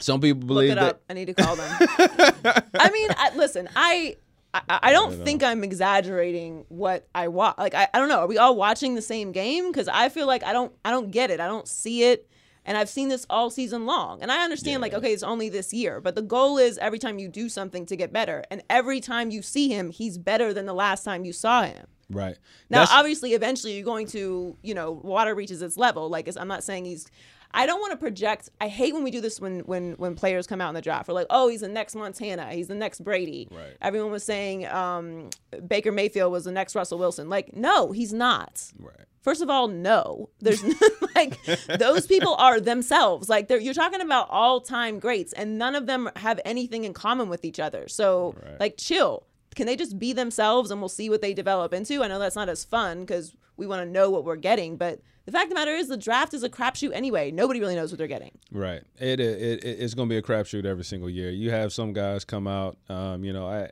some 0.00 0.20
people 0.20 0.40
Look 0.40 0.48
believe 0.48 0.72
it 0.72 0.74
that. 0.76 0.82
up. 0.96 1.02
I 1.08 1.14
need 1.14 1.26
to 1.26 1.34
call 1.34 1.56
them. 1.56 1.76
I 1.80 2.90
mean, 2.92 3.08
I, 3.16 3.30
listen, 3.36 3.68
I, 3.74 4.16
I 4.54 4.62
I 4.68 4.92
don't 4.92 5.24
think 5.24 5.42
I'm 5.42 5.64
exaggerating 5.64 6.64
what 6.68 7.08
I 7.14 7.28
watch. 7.28 7.56
Like 7.58 7.74
I, 7.74 7.88
I 7.92 7.98
don't 7.98 8.08
know. 8.08 8.20
Are 8.20 8.26
we 8.26 8.38
all 8.38 8.56
watching 8.56 8.94
the 8.94 9.02
same 9.02 9.32
game? 9.32 9.70
Because 9.70 9.88
I 9.88 10.08
feel 10.08 10.26
like 10.26 10.42
I 10.44 10.52
don't 10.52 10.72
I 10.84 10.90
don't 10.90 11.10
get 11.10 11.30
it. 11.30 11.40
I 11.40 11.46
don't 11.46 11.66
see 11.68 12.04
it. 12.04 12.28
And 12.64 12.78
I've 12.78 12.88
seen 12.88 13.08
this 13.08 13.26
all 13.28 13.50
season 13.50 13.86
long. 13.86 14.22
And 14.22 14.30
I 14.30 14.44
understand, 14.44 14.82
like, 14.82 14.94
okay, 14.94 15.12
it's 15.12 15.24
only 15.24 15.48
this 15.48 15.72
year. 15.72 16.00
But 16.00 16.14
the 16.14 16.22
goal 16.22 16.58
is 16.58 16.78
every 16.78 17.00
time 17.00 17.18
you 17.18 17.26
do 17.26 17.48
something 17.48 17.86
to 17.86 17.96
get 17.96 18.12
better. 18.12 18.44
And 18.52 18.62
every 18.70 19.00
time 19.00 19.32
you 19.32 19.42
see 19.42 19.68
him, 19.68 19.90
he's 19.90 20.16
better 20.16 20.54
than 20.54 20.66
the 20.66 20.72
last 20.72 21.02
time 21.02 21.24
you 21.24 21.32
saw 21.32 21.64
him. 21.64 21.88
Right. 22.08 22.36
Now, 22.70 22.82
That's- 22.82 22.96
obviously, 22.96 23.32
eventually 23.32 23.72
you're 23.72 23.84
going 23.84 24.06
to, 24.08 24.56
you 24.62 24.74
know, 24.74 24.92
water 24.92 25.34
reaches 25.34 25.60
its 25.60 25.76
level. 25.76 26.08
Like, 26.08 26.28
it's, 26.28 26.36
I'm 26.36 26.46
not 26.46 26.62
saying 26.62 26.84
he's. 26.84 27.08
I 27.54 27.66
don't 27.66 27.80
want 27.80 27.92
to 27.92 27.96
project. 27.98 28.48
I 28.60 28.68
hate 28.68 28.94
when 28.94 29.04
we 29.04 29.10
do 29.10 29.20
this 29.20 29.40
when 29.40 29.60
when 29.60 29.92
when 29.94 30.14
players 30.14 30.46
come 30.46 30.60
out 30.60 30.68
in 30.70 30.74
the 30.74 30.80
draft. 30.82 31.08
We're 31.08 31.14
like, 31.14 31.26
oh, 31.30 31.48
he's 31.48 31.60
the 31.60 31.68
next 31.68 31.94
Montana. 31.94 32.52
He's 32.52 32.68
the 32.68 32.74
next 32.74 33.04
Brady. 33.04 33.48
Right. 33.50 33.76
Everyone 33.82 34.10
was 34.10 34.24
saying 34.24 34.66
um, 34.68 35.28
Baker 35.66 35.92
Mayfield 35.92 36.32
was 36.32 36.44
the 36.44 36.52
next 36.52 36.74
Russell 36.74 36.98
Wilson. 36.98 37.28
Like, 37.28 37.54
no, 37.54 37.92
he's 37.92 38.12
not. 38.12 38.72
Right. 38.78 38.94
First 39.20 39.42
of 39.42 39.50
all, 39.50 39.68
no. 39.68 40.30
There's 40.40 40.64
like 41.14 41.38
those 41.78 42.06
people 42.06 42.34
are 42.36 42.58
themselves. 42.58 43.28
Like 43.28 43.48
they're 43.48 43.60
you're 43.60 43.74
talking 43.74 44.00
about 44.00 44.28
all-time 44.30 44.98
greats 44.98 45.32
and 45.34 45.58
none 45.58 45.74
of 45.74 45.86
them 45.86 46.10
have 46.16 46.40
anything 46.44 46.84
in 46.84 46.92
common 46.94 47.28
with 47.28 47.44
each 47.44 47.60
other. 47.60 47.86
So, 47.86 48.34
Right. 48.42 48.58
like 48.60 48.74
chill. 48.78 49.26
Can 49.54 49.66
they 49.66 49.76
just 49.76 49.98
be 49.98 50.12
themselves 50.14 50.70
and 50.70 50.80
we'll 50.80 50.88
see 50.88 51.10
what 51.10 51.20
they 51.20 51.34
develop 51.34 51.74
into? 51.74 52.02
I 52.02 52.08
know 52.08 52.18
that's 52.18 52.34
not 52.36 52.48
as 52.48 52.64
fun 52.64 53.04
cuz 53.06 53.36
we 53.58 53.66
want 53.66 53.86
to 53.86 53.90
know 53.90 54.08
what 54.10 54.24
we're 54.24 54.36
getting, 54.36 54.76
but 54.78 55.00
the 55.24 55.32
fact 55.32 55.44
of 55.44 55.48
the 55.50 55.54
matter 55.54 55.72
is 55.72 55.88
the 55.88 55.96
draft 55.96 56.34
is 56.34 56.42
a 56.42 56.48
crapshoot 56.48 56.92
anyway. 56.92 57.30
Nobody 57.30 57.60
really 57.60 57.76
knows 57.76 57.90
what 57.90 57.98
they're 57.98 58.06
getting. 58.06 58.32
Right. 58.50 58.82
It, 58.98 59.20
it, 59.20 59.64
it 59.64 59.64
it's 59.64 59.94
going 59.94 60.08
to 60.08 60.12
be 60.12 60.18
a 60.18 60.22
crapshoot 60.22 60.64
every 60.64 60.84
single 60.84 61.08
year. 61.08 61.30
You 61.30 61.50
have 61.50 61.72
some 61.72 61.92
guys 61.92 62.24
come 62.24 62.46
out, 62.46 62.76
um, 62.88 63.24
you 63.24 63.32
know, 63.32 63.46
I, 63.46 63.70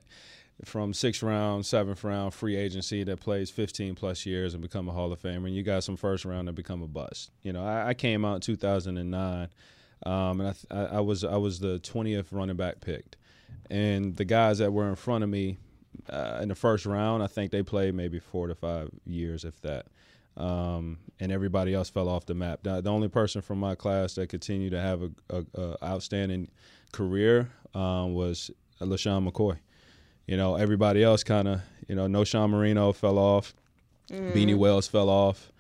from 0.64 0.93
sixth 0.93 1.23
round, 1.23 1.67
seventh 1.67 2.05
round 2.05 2.35
free 2.35 2.56
agency 2.56 3.02
that 3.05 3.20
plays 3.20 3.50
15 3.50 3.94
plus 3.94 4.26
years 4.26 4.55
and 4.55 4.62
become 4.62 4.88
a 4.88 4.93
Hall 4.93 5.12
of 5.12 5.20
Famer, 5.20 5.47
and 5.47 5.55
you 5.55 5.62
got 5.62 5.85
some 5.85 5.97
first 5.97 6.25
round 6.25 6.49
that 6.49 6.52
become 6.52 6.82
a 6.82 6.87
bust. 6.87 7.31
You 7.43 7.52
know, 7.52 7.64
I, 7.64 7.88
I 7.88 7.94
came 7.94 8.25
out 8.25 8.37
in 8.37 8.41
2009, 8.43 9.49
um, 10.06 10.41
and 10.41 10.56
I, 10.70 10.75
I 10.75 11.00
was 11.00 11.25
I 11.25 11.37
was 11.37 11.61
the 11.61 11.79
20th 11.81 12.26
running 12.31 12.56
back 12.56 12.81
picked, 12.81 13.17
and 13.70 14.17
the 14.17 14.25
guys 14.25 14.58
that 14.58 14.73
were 14.73 14.88
in 14.88 14.97
front 14.97 15.25
of 15.25 15.31
me 15.31 15.58
uh, 16.08 16.41
in 16.43 16.49
the 16.49 16.55
first 16.55 16.87
round, 16.87 17.23
I 17.23 17.26
think 17.26 17.50
they 17.50 17.62
played 17.62 17.94
maybe 17.94 18.19
four 18.19 18.47
to 18.47 18.55
five 18.55 18.91
years, 19.06 19.44
if 19.44 19.61
that. 19.62 19.87
Um, 20.40 20.98
and 21.20 21.31
everybody 21.31 21.75
else 21.75 21.90
fell 21.90 22.08
off 22.08 22.25
the 22.25 22.34
map. 22.34 22.60
The, 22.62 22.81
the 22.81 22.90
only 22.90 23.08
person 23.08 23.42
from 23.42 23.60
my 23.60 23.75
class 23.75 24.14
that 24.14 24.31
continued 24.31 24.70
to 24.70 24.81
have 24.81 25.02
a, 25.02 25.10
a, 25.28 25.44
a 25.60 25.84
outstanding 25.84 26.48
career 26.92 27.50
um, 27.75 28.14
was 28.14 28.50
LeSean 28.81 29.28
McCoy. 29.28 29.58
You 30.26 30.38
know, 30.38 30.54
everybody 30.54 31.04
else 31.04 31.22
kind 31.22 31.46
of, 31.46 31.60
you 31.88 31.94
know, 31.94 32.06
Knowshon 32.06 32.48
Moreno 32.48 32.92
fell 32.92 33.19
off, 33.19 33.54
Beanie 34.10 34.56
Wells 34.56 34.88
fell 34.88 35.10
off. 35.10 35.52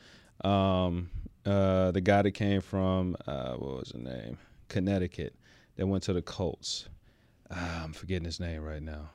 Um, 0.42 1.10
uh, 1.44 1.90
the 1.90 2.00
guy 2.00 2.22
that 2.22 2.32
came 2.32 2.62
from 2.62 3.16
uh, 3.26 3.54
what 3.54 3.80
was 3.80 3.90
his 3.90 4.02
name, 4.02 4.38
Connecticut, 4.68 5.34
that 5.76 5.86
went 5.86 6.04
to 6.04 6.12
the 6.14 6.22
Colts. 6.22 6.88
Ah, 7.50 7.84
I'm 7.84 7.92
forgetting 7.92 8.24
his 8.24 8.40
name 8.40 8.62
right 8.62 8.82
now. 8.82 9.10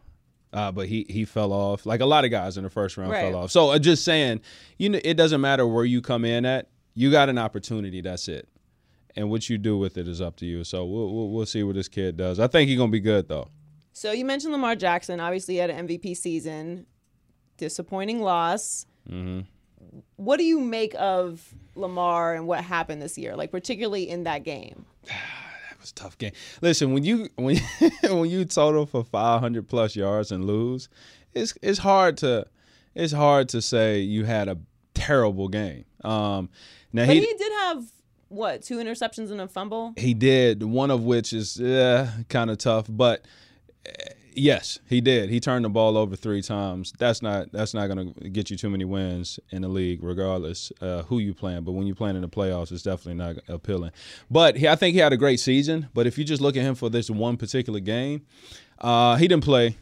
Uh, 0.56 0.72
but 0.72 0.88
he 0.88 1.06
he 1.10 1.26
fell 1.26 1.52
off. 1.52 1.86
Like 1.86 2.00
a 2.00 2.06
lot 2.06 2.24
of 2.24 2.32
guys 2.32 2.58
in 2.58 2.64
the 2.64 2.70
first 2.70 2.96
round 2.96 3.12
Right. 3.12 3.30
fell 3.30 3.36
off. 3.44 3.52
So 3.52 3.72
uh, 3.72 3.80
just 3.80 4.06
saying, 4.06 4.40
you 4.80 4.88
know, 4.88 5.00
it 5.04 5.16
doesn't 5.16 5.42
matter 5.42 5.68
where 5.68 5.84
you 5.84 6.02
come 6.02 6.24
in 6.24 6.46
at. 6.46 6.70
You 6.94 7.12
got 7.12 7.28
an 7.28 7.38
opportunity. 7.38 8.00
That's 8.00 8.30
it. 8.30 8.48
And 9.18 9.30
what 9.30 9.50
you 9.50 9.58
do 9.58 9.78
with 9.78 9.98
it 9.98 10.08
is 10.08 10.22
up 10.22 10.38
to 10.38 10.46
you. 10.46 10.64
So 10.64 10.86
we'll 10.86 11.14
we'll, 11.14 11.30
we'll 11.30 11.46
see 11.46 11.62
what 11.64 11.76
this 11.76 11.90
kid 11.90 12.16
does. 12.16 12.40
I 12.40 12.48
think 12.48 12.70
he's 12.70 12.78
gonna 12.78 12.90
be 12.90 13.02
good 13.02 13.28
though. 13.28 13.50
So 13.92 14.14
you 14.14 14.24
mentioned 14.24 14.54
Lamar 14.54 14.78
Jackson. 14.78 15.20
Obviously, 15.20 15.56
he 15.56 15.60
had 15.60 15.70
an 15.70 15.88
MVP 15.88 16.16
season. 16.16 16.86
Disappointing 17.58 18.22
loss. 18.22 18.86
Mm-hmm. 19.10 19.42
What 20.16 20.38
do 20.38 20.46
you 20.46 20.62
make 20.62 20.96
of 20.98 21.54
Lamar 21.76 22.34
and 22.34 22.48
what 22.48 22.64
happened 22.64 23.02
this 23.02 23.18
year? 23.18 23.36
Like 23.36 23.52
particularly 23.52 24.10
in 24.10 24.24
that 24.24 24.44
game. 24.44 24.86
Was 25.86 25.92
a 25.92 25.96
tough 25.96 26.18
game. 26.18 26.32
Listen, 26.62 26.94
when 26.94 27.04
you 27.04 27.30
when 27.36 27.58
when 28.04 28.30
you 28.30 28.44
total 28.46 28.88
for 28.88 29.04
500 29.04 29.68
plus 29.68 29.96
yards 29.96 30.32
and 30.32 30.46
lose, 30.46 30.90
it's 31.36 31.54
it's 31.62 31.78
hard 31.80 32.18
to 32.18 32.48
it's 32.96 33.14
hard 33.14 33.50
to 33.50 33.62
say 33.62 34.00
you 34.00 34.26
had 34.26 34.48
a 34.48 34.58
terrible 34.96 35.48
game. 35.48 35.86
Um, 36.04 36.50
now 36.92 37.06
But 37.06 37.16
he 37.16 37.20
he 37.22 37.34
did 37.38 37.52
have 37.52 37.86
what 38.30 38.64
two 38.64 38.78
interceptions 38.78 39.30
and 39.30 39.40
a 39.40 39.48
fumble. 39.48 39.94
he 39.96 40.16
did 40.16 40.64
one 40.64 40.90
of 40.90 41.04
which 41.04 41.34
is 41.34 41.62
uh, 41.62 42.10
kind 42.30 42.50
of 42.50 42.58
tough, 42.58 42.88
but 42.90 43.24
uh, 43.88 43.92
yes, 44.36 44.80
he 44.88 45.02
did. 45.02 45.30
He 45.30 45.40
turned 45.40 45.66
the 45.66 45.70
ball 45.70 45.98
over 45.98 46.16
three 46.16 46.42
times. 46.42 46.94
That's 46.98 47.22
not 47.22 47.52
that's 47.52 47.74
not 47.74 47.88
going 47.88 48.14
to 48.14 48.30
get 48.30 48.50
you 48.50 48.58
too 48.58 48.70
many 48.70 48.86
wins 48.86 49.40
in 49.50 49.62
the 49.62 49.68
league, 49.68 50.04
regardless 50.04 50.72
uh, 50.82 51.04
who 51.04 51.20
you 51.20 51.34
playing. 51.34 51.64
But 51.64 51.74
when 51.74 51.88
you 51.88 51.96
playing 51.96 52.16
in 52.16 52.22
the 52.22 52.30
playoffs, 52.30 52.72
it's 52.72 52.84
definitely 52.84 53.16
not 53.16 53.38
appealing. 53.48 53.92
But 54.30 54.58
he, 54.58 54.68
I 54.68 54.76
think 54.76 54.94
he 54.94 55.00
had 55.00 55.14
a 55.14 55.18
great 55.18 55.40
season. 55.40 55.90
But 55.94 56.08
if 56.08 56.18
you 56.18 56.24
just 56.24 56.42
look 56.42 56.56
at 56.58 56.64
him 56.64 56.76
for 56.76 56.90
this 56.90 57.10
one 57.10 57.38
particular 57.38 57.80
game, 57.80 58.26
uh, 58.80 59.16
he 59.16 59.28
didn't 59.28 59.44
play 59.44 59.78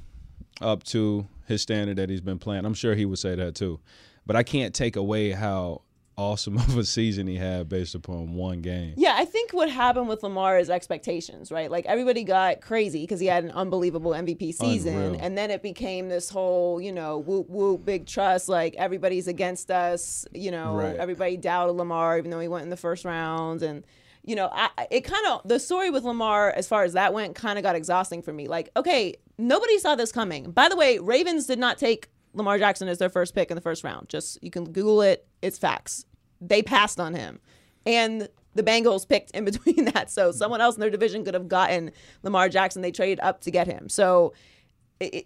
up 0.62 0.84
to 0.84 1.28
his 1.48 1.62
standard 1.62 1.98
that 1.98 2.10
he's 2.10 2.22
been 2.22 2.40
playing. 2.40 2.66
I'm 2.66 2.74
sure 2.74 2.96
he 2.96 3.06
would 3.06 3.20
say 3.20 3.36
that 3.36 3.56
too. 3.56 3.80
But 4.26 4.36
I 4.36 4.44
can't 4.44 4.74
take 4.74 4.96
away 4.96 5.32
how 5.32 5.82
awesome 6.18 6.58
of 6.58 6.78
a 6.78 6.84
season 6.84 7.28
he 7.28 7.36
had 7.38 7.68
based 7.70 7.96
upon 7.96 8.34
one 8.34 8.62
game. 8.62 8.94
Yeah, 8.98 9.14
I 9.18 9.26
think 9.26 9.52
what 9.52 9.70
happened 9.70 10.08
with 10.08 10.24
Lamar 10.24 10.58
is 10.60 10.70
expectations, 10.70 11.52
right? 11.52 11.70
Like 11.72 11.86
everybody 11.86 12.24
got 12.24 12.62
crazy 12.62 13.02
because 13.02 13.20
he 13.20 13.28
had 13.28 13.44
an 13.44 13.52
unbelievable 13.52 14.12
MVP 14.12 14.54
season, 14.54 14.96
Unreal. 14.96 15.20
and 15.22 15.38
then 15.38 15.52
it 15.52 15.62
became 15.62 16.10
this 16.10 16.30
whole, 16.30 16.80
you 16.82 16.92
know, 16.92 17.18
whoop 17.18 17.50
whoop, 17.50 17.86
big 17.86 18.06
trust. 18.06 18.50
Like 18.50 18.76
everybody's 18.76 19.28
against 19.28 19.72
us. 19.72 20.26
You 20.34 20.52
know, 20.52 20.76
Right. 20.76 20.96
everybody 20.96 21.38
doubted 21.38 21.74
Lamar, 21.74 22.18
even 22.18 22.32
though 22.32 22.40
he 22.40 22.48
went 22.48 22.64
in 22.64 22.70
the 22.70 22.78
first 22.78 23.06
round, 23.06 23.62
and 23.64 23.84
you 24.26 24.36
know, 24.36 24.50
I, 24.54 24.70
it 24.90 25.02
kind 25.02 25.26
of 25.28 25.42
the 25.44 25.60
story 25.60 25.90
with 25.90 26.04
Lamar 26.06 26.50
as 26.52 26.68
far 26.68 26.84
as 26.84 26.94
that 26.94 27.14
went 27.14 27.36
kind 27.36 27.60
of 27.60 27.64
got 27.64 27.76
exhausting 27.76 28.22
for 28.22 28.32
me. 28.32 28.48
Like, 28.48 28.70
okay, 28.78 29.16
nobody 29.38 29.78
saw 29.80 29.96
this 29.96 30.12
coming. 30.14 30.52
By 30.52 30.70
the 30.70 30.78
way, 30.78 30.98
Ravens 31.00 31.46
did 31.46 31.60
not 31.60 31.78
take 31.78 32.08
Lamar 32.34 32.58
Jackson 32.58 32.88
is 32.88 32.98
their 32.98 33.10
first 33.10 33.34
pick 33.36 33.52
in 33.52 33.56
the 33.56 33.62
first 33.62 33.84
round. 33.84 34.10
Just 34.10 34.38
you 34.44 34.52
can 34.52 34.66
Google 34.72 35.02
it; 35.02 35.28
it's 35.42 35.58
facts. 35.58 36.06
They 36.42 36.62
passed 36.62 37.00
on 37.00 37.14
him, 37.14 37.40
and 37.86 38.28
the 38.56 38.64
Bengals 38.64 39.08
picked 39.08 39.32
in 39.32 39.46
between 39.52 39.86
that. 39.86 40.12
So 40.12 40.32
someone 40.32 40.62
else 40.62 40.76
in 40.76 40.82
their 40.82 40.90
division 40.90 41.24
could 41.26 41.34
have 41.34 41.48
gotten 41.48 41.92
Lamar 42.24 42.50
Jackson. 42.50 42.82
They 42.82 42.92
traded 42.92 43.20
up 43.22 43.42
to 43.42 43.52
get 43.52 43.68
him. 43.68 43.90
So 43.90 44.34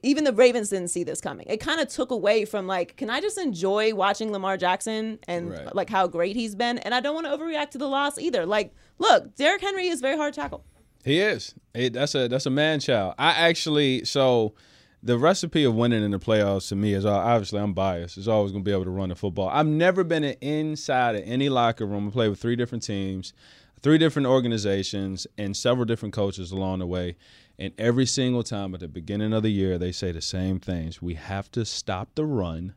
even 0.02 0.24
the 0.24 0.34
Ravens 0.34 0.70
didn't 0.70 0.88
see 0.88 1.04
this 1.04 1.22
coming. 1.22 1.46
It 1.48 1.58
kind 1.58 1.80
of 1.80 1.88
took 1.88 2.10
away 2.10 2.46
from 2.46 2.66
like, 2.68 2.96
can 2.98 3.10
I 3.10 3.22
just 3.22 3.38
enjoy 3.38 3.94
watching 3.94 4.32
Lamar 4.32 4.58
Jackson 4.58 5.20
and 5.28 5.52
Right. 5.52 5.76
like 5.76 5.90
how 5.90 6.08
great 6.08 6.36
he's 6.36 6.56
been? 6.56 6.80
And 6.80 6.96
I 6.96 7.00
don't 7.00 7.14
want 7.14 7.28
to 7.28 7.38
overreact 7.38 7.72
to 7.72 7.78
the 7.78 7.88
loss 7.88 8.18
either. 8.18 8.46
Like, 8.46 8.74
look, 8.98 9.36
Derrick 9.36 9.62
Henry 9.62 9.88
is 9.88 10.02
very 10.02 10.18
hard 10.18 10.34
to 10.34 10.40
tackle. 10.40 10.64
He 11.04 11.20
is. 11.20 11.54
It, 11.76 11.94
that's 11.94 12.16
a 12.16 12.28
that's 12.28 12.46
a 12.48 12.50
man 12.50 12.80
child. 12.80 13.14
I 13.20 13.30
actually 13.32 14.04
so 14.06 14.56
the 15.04 15.18
recipe 15.18 15.64
of 15.64 15.76
winning 15.76 16.04
in 16.04 16.12
the 16.12 16.20
playoffs 16.20 16.70
to 16.70 16.76
me 16.76 16.94
is 16.94 17.06
obviously 17.06 17.60
I'm 17.60 17.74
biased. 17.74 18.18
Is 18.18 18.28
always 18.28 18.52
going 18.52 18.64
to 18.64 18.68
be 18.68 18.74
able 18.74 18.86
to 18.86 18.90
run 18.90 19.10
the 19.10 19.16
football. 19.16 19.50
I've 19.50 19.68
never 19.68 20.04
been 20.04 20.24
an 20.24 20.36
inside 20.42 21.16
of 21.16 21.24
any 21.26 21.50
locker 21.50 21.86
room. 21.86 22.08
I 22.08 22.12
played 22.12 22.30
with 22.30 22.42
three 22.42 22.56
different 22.56 22.84
teams, 22.84 23.34
three 23.82 23.98
different 23.98 24.28
organizations, 24.28 25.28
and 25.38 25.56
several 25.56 25.86
different 25.86 26.14
coaches 26.14 26.52
along 26.52 26.80
the 26.80 26.88
way. 26.88 27.16
And 27.60 27.74
every 27.78 28.06
single 28.06 28.44
time 28.44 28.74
at 28.74 28.80
the 28.80 28.88
beginning 28.88 29.34
of 29.34 29.44
the 29.44 29.50
year, 29.50 29.78
they 29.78 29.92
say 29.92 30.12
the 30.12 30.22
same 30.22 30.60
things. 30.60 31.02
We 31.02 31.16
have 31.16 31.52
to 31.52 31.66
stop 31.66 32.10
the 32.16 32.26
run 32.26 32.74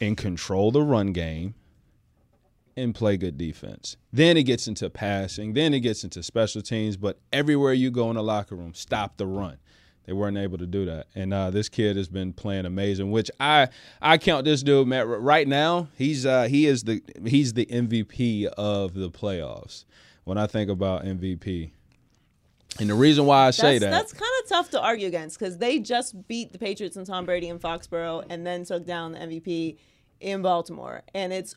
and 0.00 0.16
control 0.16 0.70
the 0.70 0.82
run 0.82 1.12
game 1.12 1.54
and 2.76 2.94
play 2.94 3.16
good 3.16 3.36
defense. 3.36 3.96
Then 4.12 4.36
it 4.36 4.44
gets 4.44 4.66
into 4.66 4.88
passing, 4.90 5.52
then 5.52 5.74
it 5.74 5.80
gets 5.80 6.04
into 6.04 6.22
special 6.22 6.62
teams, 6.62 6.96
but 6.96 7.18
everywhere 7.32 7.72
you 7.72 7.90
go 7.90 8.08
in 8.10 8.16
the 8.16 8.22
locker 8.22 8.56
room, 8.56 8.74
stop 8.74 9.16
the 9.16 9.26
run. 9.26 9.58
They 10.04 10.12
weren't 10.12 10.36
able 10.36 10.58
to 10.58 10.66
do 10.66 10.84
that, 10.86 11.06
and 11.14 11.32
uh, 11.32 11.50
this 11.50 11.68
kid 11.68 11.96
has 11.96 12.08
been 12.08 12.32
playing 12.32 12.66
amazing. 12.66 13.12
Which 13.12 13.30
I 13.38 13.68
I 14.00 14.18
count 14.18 14.44
this 14.44 14.62
dude, 14.62 14.88
Matt. 14.88 15.06
Right 15.06 15.46
now, 15.46 15.88
he's 15.96 16.26
uh, 16.26 16.44
he 16.44 16.66
is 16.66 16.84
the 16.84 17.02
he's 17.24 17.52
the 17.52 17.66
MVP 17.66 18.46
of 18.46 18.94
the 18.94 19.10
playoffs. 19.10 19.84
When 20.24 20.38
I 20.38 20.46
think 20.46 20.70
about 20.70 21.04
MVP, 21.04 21.70
and 22.80 22.88
the 22.88 22.94
reason 22.94 23.26
why 23.26 23.46
I 23.46 23.50
say 23.50 23.78
that's, 23.78 23.84
that 23.84 23.90
That's 23.90 24.12
kind 24.12 24.32
of 24.42 24.48
tough 24.48 24.70
to 24.70 24.80
argue 24.80 25.06
against 25.06 25.38
because 25.38 25.58
they 25.58 25.78
just 25.78 26.26
beat 26.26 26.52
the 26.52 26.58
Patriots 26.58 26.96
and 26.96 27.06
Tom 27.06 27.26
Brady 27.26 27.48
in 27.48 27.58
Foxborough 27.58 28.24
and 28.30 28.46
then 28.46 28.64
took 28.64 28.86
down 28.86 29.12
the 29.12 29.18
MVP 29.18 29.76
in 30.20 30.42
Baltimore. 30.42 31.02
And 31.14 31.32
it's, 31.32 31.54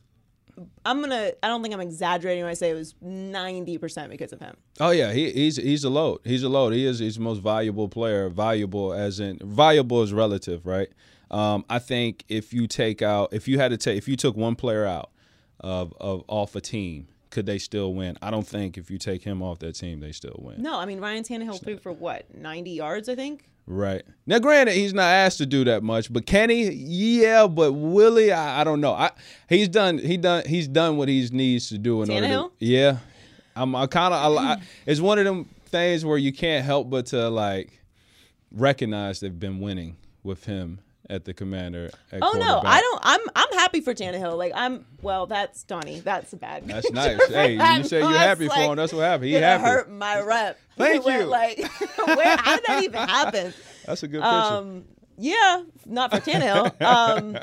I'm 0.85 1.03
to, 1.03 1.35
I 1.43 1.47
don't 1.47 1.61
think 1.61 1.73
I'm 1.73 1.81
exaggerating 1.81 2.43
when 2.43 2.51
I 2.51 2.53
say 2.53 2.69
it 2.69 2.75
was 2.75 2.93
90% 3.03 4.09
because 4.09 4.31
of 4.31 4.39
him. 4.39 4.55
Oh 4.79 4.91
yeah, 4.91 5.11
he, 5.11 5.31
he's 5.31 5.57
he's 5.57 5.83
a 5.83 5.89
load. 5.89 6.19
He's 6.23 6.43
a 6.43 6.49
load. 6.49 6.73
He 6.73 6.85
is 6.85 6.99
he's 6.99 7.15
the 7.15 7.21
most 7.21 7.39
valuable 7.39 7.89
player. 7.89 8.29
Valuable 8.29 8.93
as 8.93 9.19
in 9.19 9.39
valuable 9.43 10.03
is 10.03 10.13
relative, 10.13 10.65
right? 10.65 10.89
Um, 11.31 11.65
I 11.69 11.79
think 11.79 12.23
if 12.29 12.53
you 12.53 12.67
take 12.67 13.01
out 13.01 13.33
if 13.33 13.47
you 13.47 13.59
had 13.59 13.71
to 13.71 13.77
take 13.77 13.97
if 13.97 14.07
you 14.07 14.15
took 14.15 14.37
one 14.37 14.55
player 14.55 14.85
out 14.85 15.11
of 15.59 15.93
of 15.99 16.23
off 16.27 16.55
a 16.55 16.61
team, 16.61 17.07
could 17.35 17.45
they 17.45 17.59
still 17.59 17.93
win? 17.93 18.17
I 18.21 18.31
don't 18.31 18.47
think 18.47 18.77
if 18.77 18.89
you 18.89 18.97
take 18.97 19.21
him 19.21 19.43
off 19.43 19.59
that 19.59 19.73
team, 19.73 19.99
they 19.99 20.13
still 20.13 20.39
win. 20.39 20.61
No, 20.61 20.79
I 20.79 20.85
mean, 20.85 21.01
Ryan 21.01 21.21
Tannehill 21.21 21.61
threw 21.61 21.77
for 21.77 21.91
what, 21.91 22.33
90 22.33 22.71
yards, 22.71 23.09
I 23.09 23.15
think? 23.15 23.49
Right. 23.67 24.03
Now, 24.25 24.39
granted, 24.39 24.73
he's 24.75 24.93
not 24.93 25.03
asked 25.03 25.39
to 25.39 25.45
do 25.45 25.65
that 25.65 25.83
much, 25.83 26.13
but 26.13 26.25
can 26.25 26.49
he? 26.49 26.69
Yeah, 26.71 27.47
but 27.47 27.73
will 27.73 28.15
he? 28.15 28.31
I, 28.31 28.61
I 28.61 28.63
don't 28.63 28.79
know. 28.79 28.93
I 28.93 29.11
he's 29.49 29.67
done 29.67 29.97
he 29.97 30.17
done 30.17 30.43
he's 30.45 30.67
done 30.67 30.97
what 30.97 31.09
he 31.09 31.27
needs 31.31 31.69
to 31.69 31.79
do 31.79 32.03
in 32.03 32.11
order 32.11 32.27
Tannehill? 32.27 32.51
to. 32.59 32.65
Yeah, 32.65 32.97
I'm 33.55 33.75
I 33.75 33.87
kind 33.87 34.13
of 34.13 34.37
I, 34.37 34.61
it's 34.85 35.01
one 35.01 35.17
of 35.17 35.25
them 35.25 35.49
things 35.65 36.05
where 36.05 36.19
you 36.19 36.31
can't 36.31 36.63
help 36.63 36.91
but 36.91 37.07
to 37.07 37.27
like 37.29 37.81
recognize 38.51 39.19
they've 39.19 39.39
been 39.39 39.59
winning 39.59 39.97
with 40.23 40.45
him 40.45 40.79
at 41.09 41.25
the 41.25 41.33
commander. 41.33 41.89
At 42.11 42.19
Oh 42.21 42.33
no. 42.33 42.61
I 42.63 42.81
don't. 42.81 42.99
I'm 43.03 43.19
I'm 43.35 43.59
happy 43.59 43.81
for 43.81 43.93
Tannehill. 43.93 44.37
Like 44.37 44.51
I'm. 44.55 44.85
Well, 45.01 45.25
that's 45.27 45.63
Donnie. 45.63 45.99
That's 45.99 46.33
a 46.33 46.37
bad. 46.37 46.67
That's 46.67 46.89
nice. 46.91 47.27
Hey, 47.27 47.53
you 47.53 47.83
say 47.83 47.99
you're 47.99 48.09
happy 48.11 48.47
for 48.47 48.55
like, 48.55 48.69
him. 48.69 48.75
That's 48.75 48.93
what 48.93 49.01
happened. 49.01 49.29
He 49.29 49.33
happy. 49.33 49.63
hurt 49.63 49.89
my 49.89 50.21
rep. 50.21 50.59
Thank 50.77 51.05
Where, 51.05 51.21
you. 51.21 51.25
Like, 51.25 51.59
where? 52.05 52.37
How 52.37 52.55
did 52.55 52.65
that 52.65 52.83
even 52.83 53.07
happen? 53.07 53.53
That's 53.85 54.03
a 54.03 54.07
good 54.07 54.21
picture. 54.21 54.27
Um, 54.27 54.85
yeah, 55.17 55.63
not 55.85 56.11
for 56.11 56.19
Tannehill. 56.19 56.81
Um, 56.81 57.37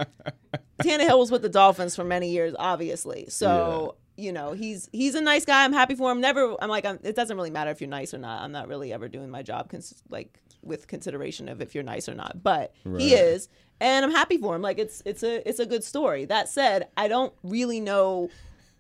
Tannehill 0.83 1.19
was 1.19 1.31
with 1.31 1.43
the 1.43 1.49
Dolphins 1.49 1.97
for 1.97 2.05
many 2.05 2.31
years, 2.31 2.55
obviously. 2.59 3.27
So 3.29 3.97
you 4.17 4.33
know 4.33 4.53
he's 4.53 4.89
he's 4.93 5.15
a 5.15 5.21
nice 5.21 5.45
guy. 5.45 5.65
I'm 5.65 5.73
happy 5.73 5.95
for 5.95 6.11
him. 6.11 6.21
Never. 6.21 6.57
I'm 6.61 6.69
like 6.69 6.85
I'm, 6.85 6.99
it 7.03 7.17
doesn't 7.17 7.37
really 7.37 7.51
matter 7.51 7.71
if 7.71 7.81
you're 7.81 7.89
nice 7.89 8.13
or 8.13 8.19
not. 8.19 8.43
I'm 8.43 8.53
not 8.53 8.69
really 8.69 8.93
ever 8.93 9.09
doing 9.09 9.31
my 9.31 9.43
job 9.43 9.71
cons- 9.71 10.03
like 10.11 10.39
with 10.63 10.87
consideration 10.87 11.49
of 11.49 11.61
if 11.61 11.75
you're 11.75 11.85
nice 11.85 12.09
or 12.09 12.15
not. 12.15 12.43
But 12.43 12.75
he 12.97 13.15
is, 13.15 13.49
and 13.81 14.05
I'm 14.05 14.13
happy 14.13 14.39
for 14.39 14.55
him. 14.55 14.63
Like 14.63 14.79
it's 14.79 15.03
it's 15.05 15.23
a 15.23 15.47
it's 15.49 15.59
a 15.59 15.67
good 15.67 15.85
story. 15.85 16.25
That 16.25 16.49
said, 16.49 16.89
I 16.97 17.09
don't 17.09 17.33
really 17.43 17.81
know. 17.81 18.31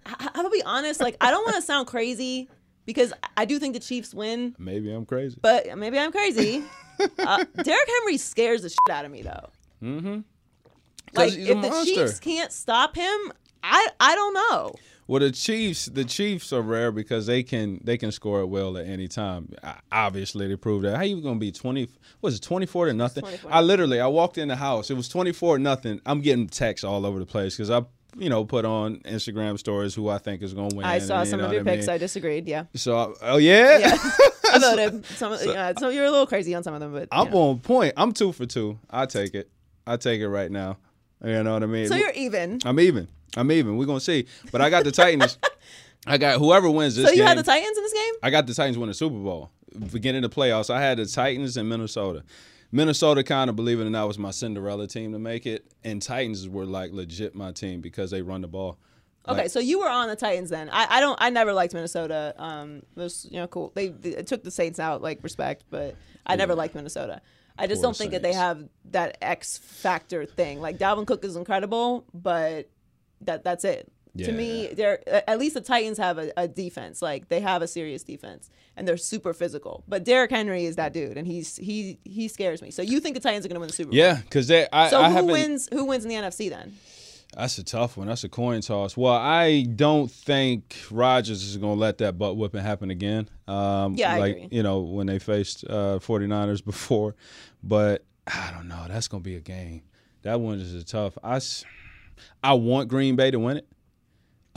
I, 0.06 0.30
I'll 0.34 0.50
be 0.50 0.62
honest. 0.64 1.00
Like 1.00 1.16
I 1.20 1.30
don't 1.30 1.44
want 1.44 1.56
to 1.56 1.62
sound 1.72 1.86
crazy 1.86 2.48
because 2.86 3.12
I 3.36 3.44
do 3.44 3.58
think 3.58 3.74
the 3.74 3.80
Chiefs 3.80 4.14
win. 4.14 4.54
Maybe 4.58 4.92
I'm 4.92 5.06
crazy. 5.06 5.38
But 5.40 5.76
maybe 5.76 5.98
I'm 5.98 6.12
crazy. 6.12 6.64
uh, 7.18 7.44
Derrick 7.62 7.88
Henry 8.00 8.16
scares 8.16 8.62
the 8.62 8.68
shit 8.68 8.78
out 8.90 9.04
of 9.04 9.10
me 9.10 9.22
though. 9.22 9.48
Mm-hmm. 9.82 10.20
Like 11.14 11.34
if 11.34 11.60
the. 11.60 11.84
Chiefs 11.84 12.20
can't 12.20 12.52
stop 12.52 12.96
him, 12.96 13.32
I 13.62 13.88
I 14.00 14.14
don't 14.14 14.34
know. 14.34 14.74
Well, 15.08 15.20
the 15.20 15.32
Chiefs, 15.32 15.86
the 15.86 16.04
Chiefs 16.04 16.52
are 16.52 16.62
rare 16.62 16.92
because 16.92 17.26
they 17.26 17.42
can 17.42 17.80
they 17.84 17.98
can 17.98 18.12
score 18.12 18.40
it 18.40 18.46
well 18.46 18.78
at 18.78 18.86
any 18.86 19.08
time. 19.08 19.52
I- 19.62 19.74
Obviously, 19.90 20.46
they 20.48 20.56
proved 20.56 20.84
that. 20.84 20.96
How 20.96 21.02
you 21.02 21.20
gonna 21.20 21.38
be 21.38 21.52
twenty? 21.52 21.88
Was 22.22 22.36
it 22.36 22.42
twenty 22.42 22.66
four 22.66 22.86
to 22.86 22.92
nothing? 22.92 23.22
24. 23.22 23.52
I 23.52 23.60
literally, 23.60 24.00
I 24.00 24.06
walked 24.06 24.38
in 24.38 24.48
the 24.48 24.56
house. 24.56 24.90
It 24.90 24.94
was 24.94 25.08
twenty 25.08 25.32
four 25.32 25.58
nothing. 25.58 26.00
I'm 26.06 26.20
getting 26.20 26.48
texts 26.48 26.84
all 26.84 27.04
over 27.04 27.18
the 27.18 27.26
place 27.26 27.56
because 27.56 27.68
I, 27.70 27.82
you 28.16 28.30
know, 28.30 28.44
put 28.44 28.64
on 28.64 28.98
Instagram 29.00 29.58
stories 29.58 29.94
who 29.94 30.08
I 30.08 30.18
think 30.18 30.40
is 30.40 30.54
gonna 30.54 30.74
win. 30.74 30.86
I 30.86 30.98
saw 30.98 31.20
and 31.20 31.28
some 31.28 31.40
of 31.40 31.46
what 31.46 31.52
your 31.54 31.62
I 31.62 31.64
picks. 31.64 31.86
mean? 31.88 31.94
I 31.94 31.98
disagreed. 31.98 32.46
Yeah, 32.48 32.64
So, 32.74 32.96
I- 32.96 33.32
oh 33.32 33.36
yeah, 33.38 33.78
yeah. 33.78 33.98
I 34.52 34.58
voted. 34.58 35.04
Some, 35.06 35.36
yeah, 35.44 35.72
so 35.78 35.88
you're 35.88 36.04
a 36.04 36.10
little 36.10 36.26
crazy 36.26 36.54
on 36.54 36.62
some 36.62 36.74
of 36.74 36.80
them, 36.80 36.92
but 36.92 37.08
I'm 37.10 37.30
know. 37.30 37.38
on 37.50 37.58
point. 37.58 37.94
I'm 37.96 38.12
two 38.12 38.32
for 38.32 38.46
two. 38.46 38.78
I 38.88 39.06
take 39.06 39.34
it. 39.34 39.50
I 39.86 39.96
take 39.96 40.20
it 40.20 40.28
right 40.28 40.50
now. 40.50 40.78
You 41.24 41.42
know 41.42 41.54
what 41.54 41.62
I 41.62 41.66
mean? 41.66 41.88
so 41.88 41.96
you're 41.96 42.10
even. 42.12 42.60
I'm 42.64 42.78
even. 42.80 43.08
I'm 43.36 43.50
even. 43.52 43.76
We're 43.76 43.86
gonna 43.86 44.00
see. 44.00 44.26
But 44.50 44.60
I 44.60 44.70
got 44.70 44.84
the 44.84 44.92
Titans. 44.92 45.38
I 46.06 46.18
got 46.18 46.38
whoever 46.38 46.68
wins 46.70 46.96
this 46.96 47.06
So 47.06 47.10
you 47.12 47.18
game. 47.18 47.26
had 47.28 47.38
the 47.38 47.42
Titans 47.42 47.76
in 47.76 47.82
this 47.84 47.92
game? 47.92 48.14
I 48.22 48.30
got 48.30 48.46
the 48.46 48.54
Titans 48.54 48.76
win 48.76 48.88
the 48.88 48.94
Super 48.94 49.16
Bowl. 49.18 49.50
Beginning 49.92 50.22
the 50.22 50.28
playoffs, 50.28 50.68
I 50.68 50.80
had 50.80 50.98
the 50.98 51.06
Titans 51.06 51.56
and 51.56 51.68
Minnesota. 51.68 52.24
Minnesota 52.72 53.22
kind 53.22 53.48
of, 53.50 53.56
believe 53.56 53.80
it 53.80 53.84
or 53.86 53.90
not, 53.90 54.08
was 54.08 54.18
my 54.18 54.30
Cinderella 54.30 54.86
team 54.86 55.12
to 55.12 55.18
make 55.18 55.46
it, 55.46 55.66
and 55.84 56.00
Titans 56.00 56.48
were 56.48 56.64
like 56.64 56.92
legit 56.92 57.34
my 57.34 57.52
team 57.52 57.80
because 57.80 58.10
they 58.10 58.22
run 58.22 58.40
the 58.40 58.48
ball. 58.48 58.78
Okay, 59.28 59.42
Like, 59.42 59.50
so 59.50 59.60
you 59.60 59.78
were 59.78 59.88
on 59.88 60.08
the 60.08 60.16
Titans 60.16 60.50
then. 60.50 60.68
I, 60.72 60.96
I 60.96 61.00
don't. 61.00 61.16
I 61.20 61.30
never 61.30 61.52
liked 61.52 61.72
Minnesota. 61.74 62.34
Um, 62.38 62.78
it 62.96 63.00
was 63.00 63.26
you 63.30 63.36
know 63.38 63.46
cool. 63.46 63.70
They, 63.74 63.88
they 63.88 64.22
took 64.22 64.42
the 64.42 64.50
Saints 64.50 64.80
out 64.80 65.00
like 65.02 65.22
respect, 65.22 65.64
but 65.70 65.94
I 66.26 66.34
never 66.36 66.54
liked 66.54 66.74
Minnesota. 66.74 67.20
I 67.58 67.66
just 67.66 67.80
Poor 67.82 67.88
don't 67.88 67.96
think 67.96 68.12
that 68.12 68.22
they 68.22 68.32
have 68.32 68.64
that 68.90 69.18
X 69.22 69.58
factor 69.58 70.24
thing. 70.26 70.60
Like 70.60 70.78
Dalvin 70.78 71.06
Cook 71.06 71.24
is 71.24 71.36
incredible, 71.36 72.04
but 72.12 72.68
that 73.26 73.44
that's 73.44 73.64
it. 73.64 73.90
To 74.18 74.30
me, 74.32 74.64
Yeah. 74.68 74.74
they're 74.74 75.30
at 75.30 75.38
least 75.38 75.54
the 75.54 75.62
Titans 75.62 75.96
have 75.96 76.18
a, 76.18 76.30
a 76.36 76.46
defense. 76.46 77.00
Like 77.00 77.28
they 77.30 77.40
have 77.40 77.62
a 77.62 77.66
serious 77.66 78.02
defense, 78.04 78.50
and 78.76 78.86
they're 78.86 78.98
super 78.98 79.32
physical. 79.32 79.84
But 79.88 80.04
Derrick 80.04 80.30
Henry 80.30 80.66
is 80.66 80.76
that 80.76 80.92
dude, 80.92 81.16
and 81.16 81.26
he's 81.26 81.56
he 81.56 81.98
he 82.04 82.28
scares 82.28 82.60
me. 82.60 82.70
So 82.70 82.82
you 82.82 83.00
think 83.00 83.14
the 83.14 83.20
Titans 83.22 83.46
are 83.46 83.48
going 83.48 83.54
to 83.56 83.60
win 83.60 83.68
the 83.68 83.74
Super 83.74 83.90
Bowl? 83.90 83.96
yeah, 83.96 84.20
because 84.22 84.48
they. 84.48 84.66
I, 84.70 84.88
So 84.90 85.00
I 85.00 85.08
who 85.08 85.14
haven't. 85.14 85.30
wins? 85.32 85.68
Who 85.72 85.86
wins 85.86 86.04
in 86.04 86.10
the 86.10 86.16
NFC 86.16 86.50
then? 86.50 86.76
That's 87.34 87.56
a 87.56 87.64
tough 87.64 87.96
one. 87.96 88.08
That's 88.08 88.24
a 88.24 88.28
coin 88.28 88.60
toss. 88.60 88.94
Well, 88.94 89.14
I 89.14 89.62
don't 89.62 90.10
think 90.10 90.76
Rodgers 90.90 91.42
is 91.42 91.56
going 91.56 91.76
to 91.76 91.80
let 91.80 91.96
that 91.98 92.18
butt 92.18 92.36
whipping 92.36 92.60
happen 92.60 92.90
again. 92.90 93.30
Um, 93.48 93.94
Yeah, 93.94 94.12
I 94.12 94.18
like 94.18 94.36
agree. 94.36 94.48
you 94.50 94.62
know 94.62 94.80
when 94.80 95.06
they 95.06 95.18
faced 95.18 95.64
uh, 95.64 95.98
49ers 96.00 96.62
before, 96.62 97.14
but 97.62 98.04
I 98.26 98.50
don't 98.54 98.68
know. 98.68 98.84
That's 98.88 99.08
going 99.08 99.22
to 99.22 99.24
be 99.26 99.36
a 99.36 99.40
game. 99.40 99.80
That 100.20 100.38
one 100.40 100.58
is 100.60 100.74
a 100.74 100.84
tough. 100.84 101.16
I, 101.24 101.40
I 102.42 102.54
want 102.54 102.88
Green 102.88 103.16
Bay 103.16 103.30
to 103.30 103.38
win 103.38 103.58
it. 103.58 103.66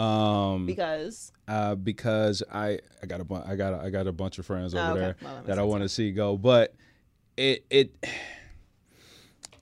Um, 0.04 0.66
Because 0.66 1.32
uh, 1.48 1.76
because 1.76 2.44
I 2.52 2.80
I 3.02 3.06
got 3.06 3.22
a 3.22 3.24
bu- 3.24 3.44
I 3.46 3.56
got 3.56 3.74
a, 3.74 3.78
I 3.78 3.90
got 3.90 4.08
a 4.08 4.12
bunch 4.12 4.40
of 4.40 4.46
friends 4.46 4.74
over 4.76 4.84
Oh, 4.84 4.92
okay. 4.92 5.00
there 5.00 5.16
Well, 5.22 5.36
that 5.36 5.46
that 5.48 5.60
I 5.60 5.64
want 5.64 5.84
to 5.84 5.90
see 5.90 6.12
go, 6.12 6.38
but 6.38 6.74
it 7.38 7.66
it 7.70 7.96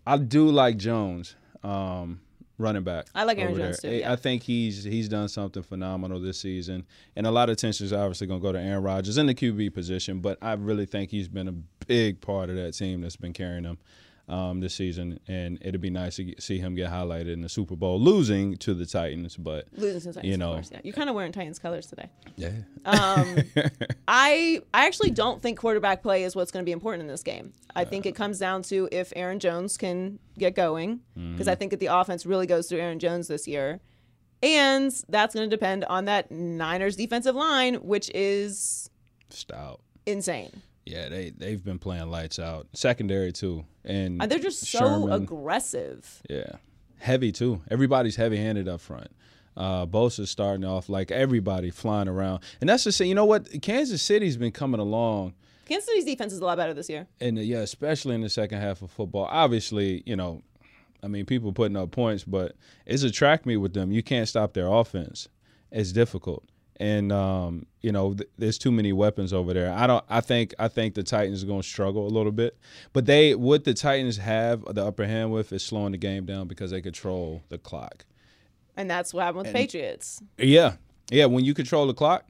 I 0.05 0.17
do 0.17 0.50
like 0.50 0.77
Jones, 0.77 1.35
um, 1.63 2.19
running 2.57 2.83
back. 2.83 3.05
I 3.15 3.23
like 3.23 3.38
Aaron 3.38 3.55
Jones, 3.55 3.79
there. 3.79 3.91
too, 3.91 3.97
yeah. 4.00 4.12
I 4.12 4.15
think 4.15 4.43
he's 4.43 4.83
he's 4.83 5.07
done 5.07 5.27
something 5.29 5.63
phenomenal 5.63 6.19
this 6.19 6.39
season, 6.39 6.85
and 7.15 7.25
a 7.27 7.31
lot 7.31 7.50
of 7.50 7.53
attention 7.53 7.85
is 7.85 7.93
obviously 7.93 8.27
going 8.27 8.39
to 8.41 8.43
go 8.43 8.51
to 8.51 8.59
Aaron 8.59 8.83
Rodgers 8.83 9.17
in 9.17 9.27
the 9.27 9.35
QB 9.35 9.73
position, 9.73 10.19
but 10.19 10.38
I 10.41 10.53
really 10.53 10.85
think 10.85 11.09
he's 11.12 11.27
been 11.27 11.47
a 11.47 11.53
big 11.85 12.21
part 12.21 12.50
of 12.50 12.55
that 12.55 12.73
team 12.73 13.01
that's 13.01 13.15
been 13.17 13.33
carrying 13.33 13.63
them. 13.63 13.77
Um, 14.30 14.62
this 14.62 14.74
season, 14.74 15.20
and 15.27 15.58
it'd 15.62 15.82
be 15.82 15.89
nice 15.89 16.15
to 16.15 16.34
see 16.39 16.58
him 16.58 16.75
get 16.75 16.89
highlighted 16.89 17.34
in 17.34 17.42
the 17.42 17.50
Super 17.50 17.75
Bowl, 17.75 18.00
losing 18.00 18.56
to 18.60 18.74
the 18.74 18.86
Titans. 18.86 19.36
But 19.36 19.68
losing 19.74 20.00
to 20.00 20.08
the 20.08 20.13
Titans, 20.13 20.27
You 20.30 20.34
of 20.36 20.39
know. 20.39 20.53
course, 20.53 20.70
yeah. 20.72 20.80
You're 20.82 20.94
kind 20.94 21.10
of 21.10 21.15
wearing 21.15 21.34
Titans 21.34 21.60
colors 21.60 21.88
today. 21.88 22.08
yeah, 22.38 22.51
Um, 22.86 23.36
I 24.08 24.62
I 24.74 24.86
actually 24.88 25.12
don't 25.12 25.42
think 25.42 25.60
quarterback 25.60 26.01
play 26.01 26.24
is 26.24 26.38
what's 26.38 26.51
going 26.51 26.63
to 26.63 26.65
be 26.65 26.72
important 26.72 27.01
in 27.01 27.08
this 27.08 27.22
game. 27.22 27.51
I 27.75 27.84
think 27.84 28.06
it 28.06 28.15
comes 28.15 28.39
down 28.39 28.63
to 28.63 28.88
if 28.94 29.12
Aaron 29.15 29.39
Jones 29.39 29.75
can 29.77 30.20
get 30.39 30.56
going, 30.56 31.01
because 31.15 31.50
I 31.50 31.56
think 31.56 31.72
that 31.72 31.82
the 31.82 31.88
offense 31.88 32.25
really 32.25 32.48
goes 32.48 32.70
through 32.70 32.80
Aaron 32.80 33.00
Jones 33.00 33.27
this 33.27 33.46
year, 33.46 33.82
and 34.42 34.89
that's 35.10 35.36
going 35.36 35.50
to 35.50 35.53
depend 35.53 35.84
on 35.86 36.06
that 36.06 36.32
Niners 36.32 36.96
defensive 36.96 37.36
line, 37.36 37.75
which 37.75 38.10
is 38.15 38.89
stout. 39.30 39.82
insane. 40.06 40.62
Yeah, 40.85 41.09
they 41.09 41.29
they've 41.29 41.63
been 41.63 41.79
playing 41.79 42.09
lights 42.09 42.39
out. 42.39 42.67
Secondary 42.73 43.31
too, 43.31 43.65
and 43.85 44.21
And 44.21 44.31
they're 44.31 44.39
just 44.39 44.65
so 44.65 44.79
Sherman, 44.79 45.11
aggressive. 45.11 46.21
Yeah, 46.29 46.57
heavy 46.99 47.31
too. 47.31 47.61
Everybody's 47.71 48.15
heavy-handed 48.15 48.67
up 48.67 48.81
front. 48.81 49.09
Uh, 49.55 49.85
Bosa's 49.85 50.29
starting 50.31 50.65
off 50.65 50.89
like 50.89 51.11
everybody 51.11 51.69
flying 51.69 52.07
around, 52.07 52.41
and 52.59 52.69
that's 52.69 52.83
thing. 52.97 53.07
You 53.07 53.15
know 53.15 53.25
what? 53.25 53.61
Kansas 53.61 54.01
City's 54.01 54.35
been 54.35 54.51
coming 54.51 54.79
along, 54.79 55.33
Kansas 55.65 55.85
City's 55.85 56.05
defense 56.05 56.33
is 56.33 56.39
a 56.39 56.45
lot 56.45 56.57
better 56.57 56.73
this 56.73 56.89
year. 56.89 57.07
and 57.21 57.37
yeah, 57.37 57.59
especially 57.59 58.15
in 58.15 58.21
the 58.21 58.29
second 58.29 58.59
half 58.59 58.81
of 58.81 58.91
football. 58.91 59.25
Obviously, 59.29 60.03
you 60.05 60.15
know, 60.15 60.41
I 61.01 61.07
mean, 61.07 61.25
people 61.25 61.53
putting 61.53 61.77
up 61.77 61.91
points, 61.91 62.23
but 62.23 62.55
it's 62.85 63.03
a 63.03 63.11
track 63.11 63.45
meet 63.45 63.57
with 63.57 63.73
them. 63.73 63.91
You 63.91 64.03
can't 64.03 64.27
stop 64.27 64.53
their 64.53 64.67
offense. 64.67 65.29
It's 65.71 65.91
difficult. 65.91 66.43
And 66.83 67.13
um, 67.13 67.65
you 67.81 67.93
know, 67.93 68.13
th- 68.13 68.29
there's 68.37 68.57
too 68.57 68.71
many 68.71 68.91
weapons 68.91 69.31
over 69.31 69.53
there. 69.53 69.71
I 69.71 69.87
don't. 69.87 70.03
I 70.09 70.19
think. 70.19 70.53
I 70.59 70.67
think 70.67 70.95
the 70.95 71.03
Titans 71.03 71.41
are 71.41 71.47
going 71.47 71.61
to 71.61 71.67
struggle 71.67 72.05
a 72.05 72.09
little 72.09 72.33
bit, 72.33 72.57
but 72.91 73.05
they 73.05 73.35
what 73.35 73.63
the 73.63 73.73
Titans 73.73 74.17
have 74.17 74.65
the 74.65 74.85
upper 74.85 75.05
hand 75.05 75.31
with 75.31 75.53
is 75.53 75.63
slowing 75.63 75.93
the 75.93 75.97
game 75.97 76.25
down 76.25 76.49
because 76.49 76.71
they 76.71 76.81
control 76.81 77.41
the 77.47 77.57
clock. 77.57 78.03
And 78.75 78.91
that's 78.91 79.13
what 79.13 79.23
happened 79.23 79.45
with 79.45 79.53
Patriots. 79.53 80.21
Yeah, 80.37 80.73
yeah. 81.09 81.25
When 81.25 81.45
you 81.45 81.53
control 81.53 81.87
the 81.87 81.93
clock, 81.93 82.25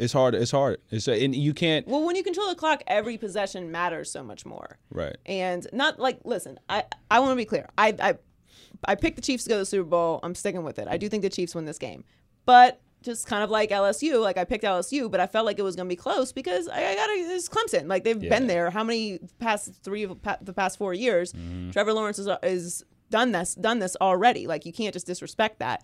it's 0.00 0.12
hard. 0.12 0.34
It's 0.34 0.50
hard. 0.50 0.80
It's 0.90 1.06
a, 1.06 1.24
and 1.24 1.32
you 1.32 1.54
can't. 1.54 1.86
Well, 1.86 2.04
when 2.04 2.16
you 2.16 2.24
control 2.24 2.48
the 2.48 2.56
clock, 2.56 2.82
every 2.88 3.18
possession 3.18 3.70
matters 3.70 4.10
so 4.10 4.24
much 4.24 4.44
more. 4.44 4.78
Right. 4.90 5.16
And 5.26 5.64
not 5.72 6.00
like 6.00 6.18
listen, 6.24 6.58
I 6.68 6.84
I 7.08 7.20
want 7.20 7.30
to 7.30 7.36
be 7.36 7.44
clear. 7.44 7.68
I 7.78 7.94
I 8.00 8.14
I 8.84 8.96
picked 8.96 9.14
the 9.14 9.22
Chiefs 9.22 9.44
to 9.44 9.50
go 9.50 9.54
to 9.56 9.60
the 9.60 9.66
Super 9.66 9.88
Bowl. 9.88 10.18
I'm 10.24 10.34
sticking 10.34 10.64
with 10.64 10.80
it. 10.80 10.88
I 10.88 10.96
do 10.96 11.08
think 11.08 11.22
the 11.22 11.30
Chiefs 11.30 11.54
win 11.54 11.66
this 11.66 11.78
game. 11.78 12.02
But 12.44 12.80
just 13.02 13.26
kind 13.26 13.42
of 13.42 13.50
like 13.50 13.70
LSU, 13.70 14.20
like 14.22 14.36
I 14.38 14.44
picked 14.44 14.64
LSU, 14.64 15.10
but 15.10 15.20
I 15.20 15.26
felt 15.26 15.44
like 15.46 15.58
it 15.58 15.62
was 15.62 15.76
going 15.76 15.86
to 15.86 15.92
be 15.92 15.96
close 15.96 16.32
because 16.32 16.68
I, 16.68 16.84
I 16.84 16.94
got 16.94 17.08
it's 17.10 17.48
Clemson. 17.48 17.88
Like 17.88 18.04
they've 18.04 18.18
been 18.18 18.46
there. 18.46 18.70
How 18.70 18.84
many 18.84 19.18
past 19.38 19.72
three 19.82 20.04
of 20.04 20.22
pa- 20.22 20.38
the 20.40 20.52
past 20.52 20.78
four 20.78 20.94
years? 20.94 21.32
Trevor 21.72 21.92
Lawrence 21.92 22.18
is, 22.18 22.28
is 22.42 22.84
done 23.10 23.32
this 23.32 23.54
done 23.54 23.78
this 23.78 23.96
already. 24.00 24.46
Like 24.46 24.64
you 24.66 24.72
can't 24.72 24.92
just 24.92 25.06
disrespect 25.06 25.58
that. 25.58 25.82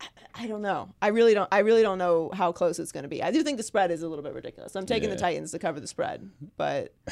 I, 0.00 0.06
I 0.44 0.46
don't 0.46 0.62
know. 0.62 0.90
I 1.02 1.08
really 1.08 1.34
don't. 1.34 1.48
I 1.50 1.60
really 1.60 1.82
don't 1.82 1.98
know 1.98 2.30
how 2.32 2.52
close 2.52 2.78
it's 2.78 2.92
going 2.92 3.02
to 3.02 3.08
be. 3.08 3.22
I 3.22 3.30
do 3.32 3.42
think 3.42 3.56
the 3.56 3.62
spread 3.64 3.90
is 3.90 4.02
a 4.02 4.08
little 4.08 4.22
bit 4.22 4.34
ridiculous. 4.34 4.76
I'm 4.76 4.86
taking 4.86 5.10
the 5.10 5.16
Titans 5.16 5.50
to 5.52 5.58
cover 5.58 5.80
the 5.80 5.88
spread, 5.88 6.30
but 6.56 6.94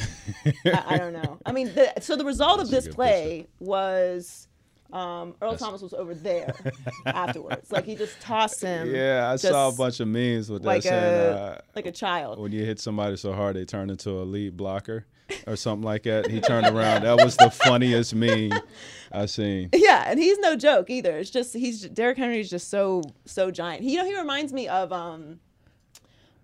I, 0.65 0.85
I 0.91 0.99
don't 0.99 1.13
know. 1.13 1.39
I 1.45 1.53
mean, 1.53 1.75
the, 1.75 1.93
so 2.01 2.15
the 2.15 2.25
result 2.25 2.61
of 2.61 2.71
this 2.71 2.87
play 2.87 3.49
was 3.59 4.46
um, 4.93 5.35
Earl 5.43 5.57
Thomas 5.57 5.83
was 5.83 5.93
over 5.95 6.15
there 6.15 6.55
afterwards. 7.07 7.71
Like 7.71 7.85
he 7.85 7.95
just 7.97 8.21
tossed 8.21 8.63
him. 8.63 8.95
Yeah, 8.95 9.31
I 9.31 9.37
saw 9.37 9.69
a 9.69 9.73
bunch 9.73 10.01
of 10.01 10.09
memes 10.09 10.51
with 10.51 10.63
that 10.63 10.69
like 10.69 10.83
saying 10.83 10.95
a 10.95 11.37
uh, 11.37 11.59
like 11.75 11.87
a 11.87 11.93
child. 11.93 12.39
when 12.39 12.53
you 12.53 12.65
hit 12.65 12.79
somebody 12.81 13.17
so 13.17 13.33
hard 13.33 13.57
they 13.57 13.65
turn 13.65 13.91
into 13.91 14.11
a 14.11 14.23
lead 14.25 14.57
blocker 14.57 15.07
or 15.47 15.57
something 15.57 15.85
like 15.85 16.05
that. 16.05 16.31
He 16.31 16.41
turned 16.41 16.67
around. 16.67 17.03
That 17.03 17.17
was 17.17 17.37
the 17.37 17.51
funniest 17.51 18.15
meme 18.15 18.53
I've 19.13 19.31
seen. 19.31 19.71
Yeah, 19.75 20.05
and 20.07 20.19
he's 20.19 20.39
no 20.39 20.57
joke 20.57 20.91
either. 20.91 21.17
It's 21.19 21.31
just 21.31 21.53
he's 21.55 21.83
Derrick 21.89 22.17
Henry 22.19 22.41
is 22.41 22.51
just 22.51 22.69
so 22.69 23.03
so 23.25 23.51
giant. 23.51 23.83
He, 23.83 23.93
you 23.93 23.99
know, 23.99 24.05
he 24.05 24.17
reminds 24.17 24.53
me 24.53 24.69
of 24.69 24.93
um, 24.93 25.41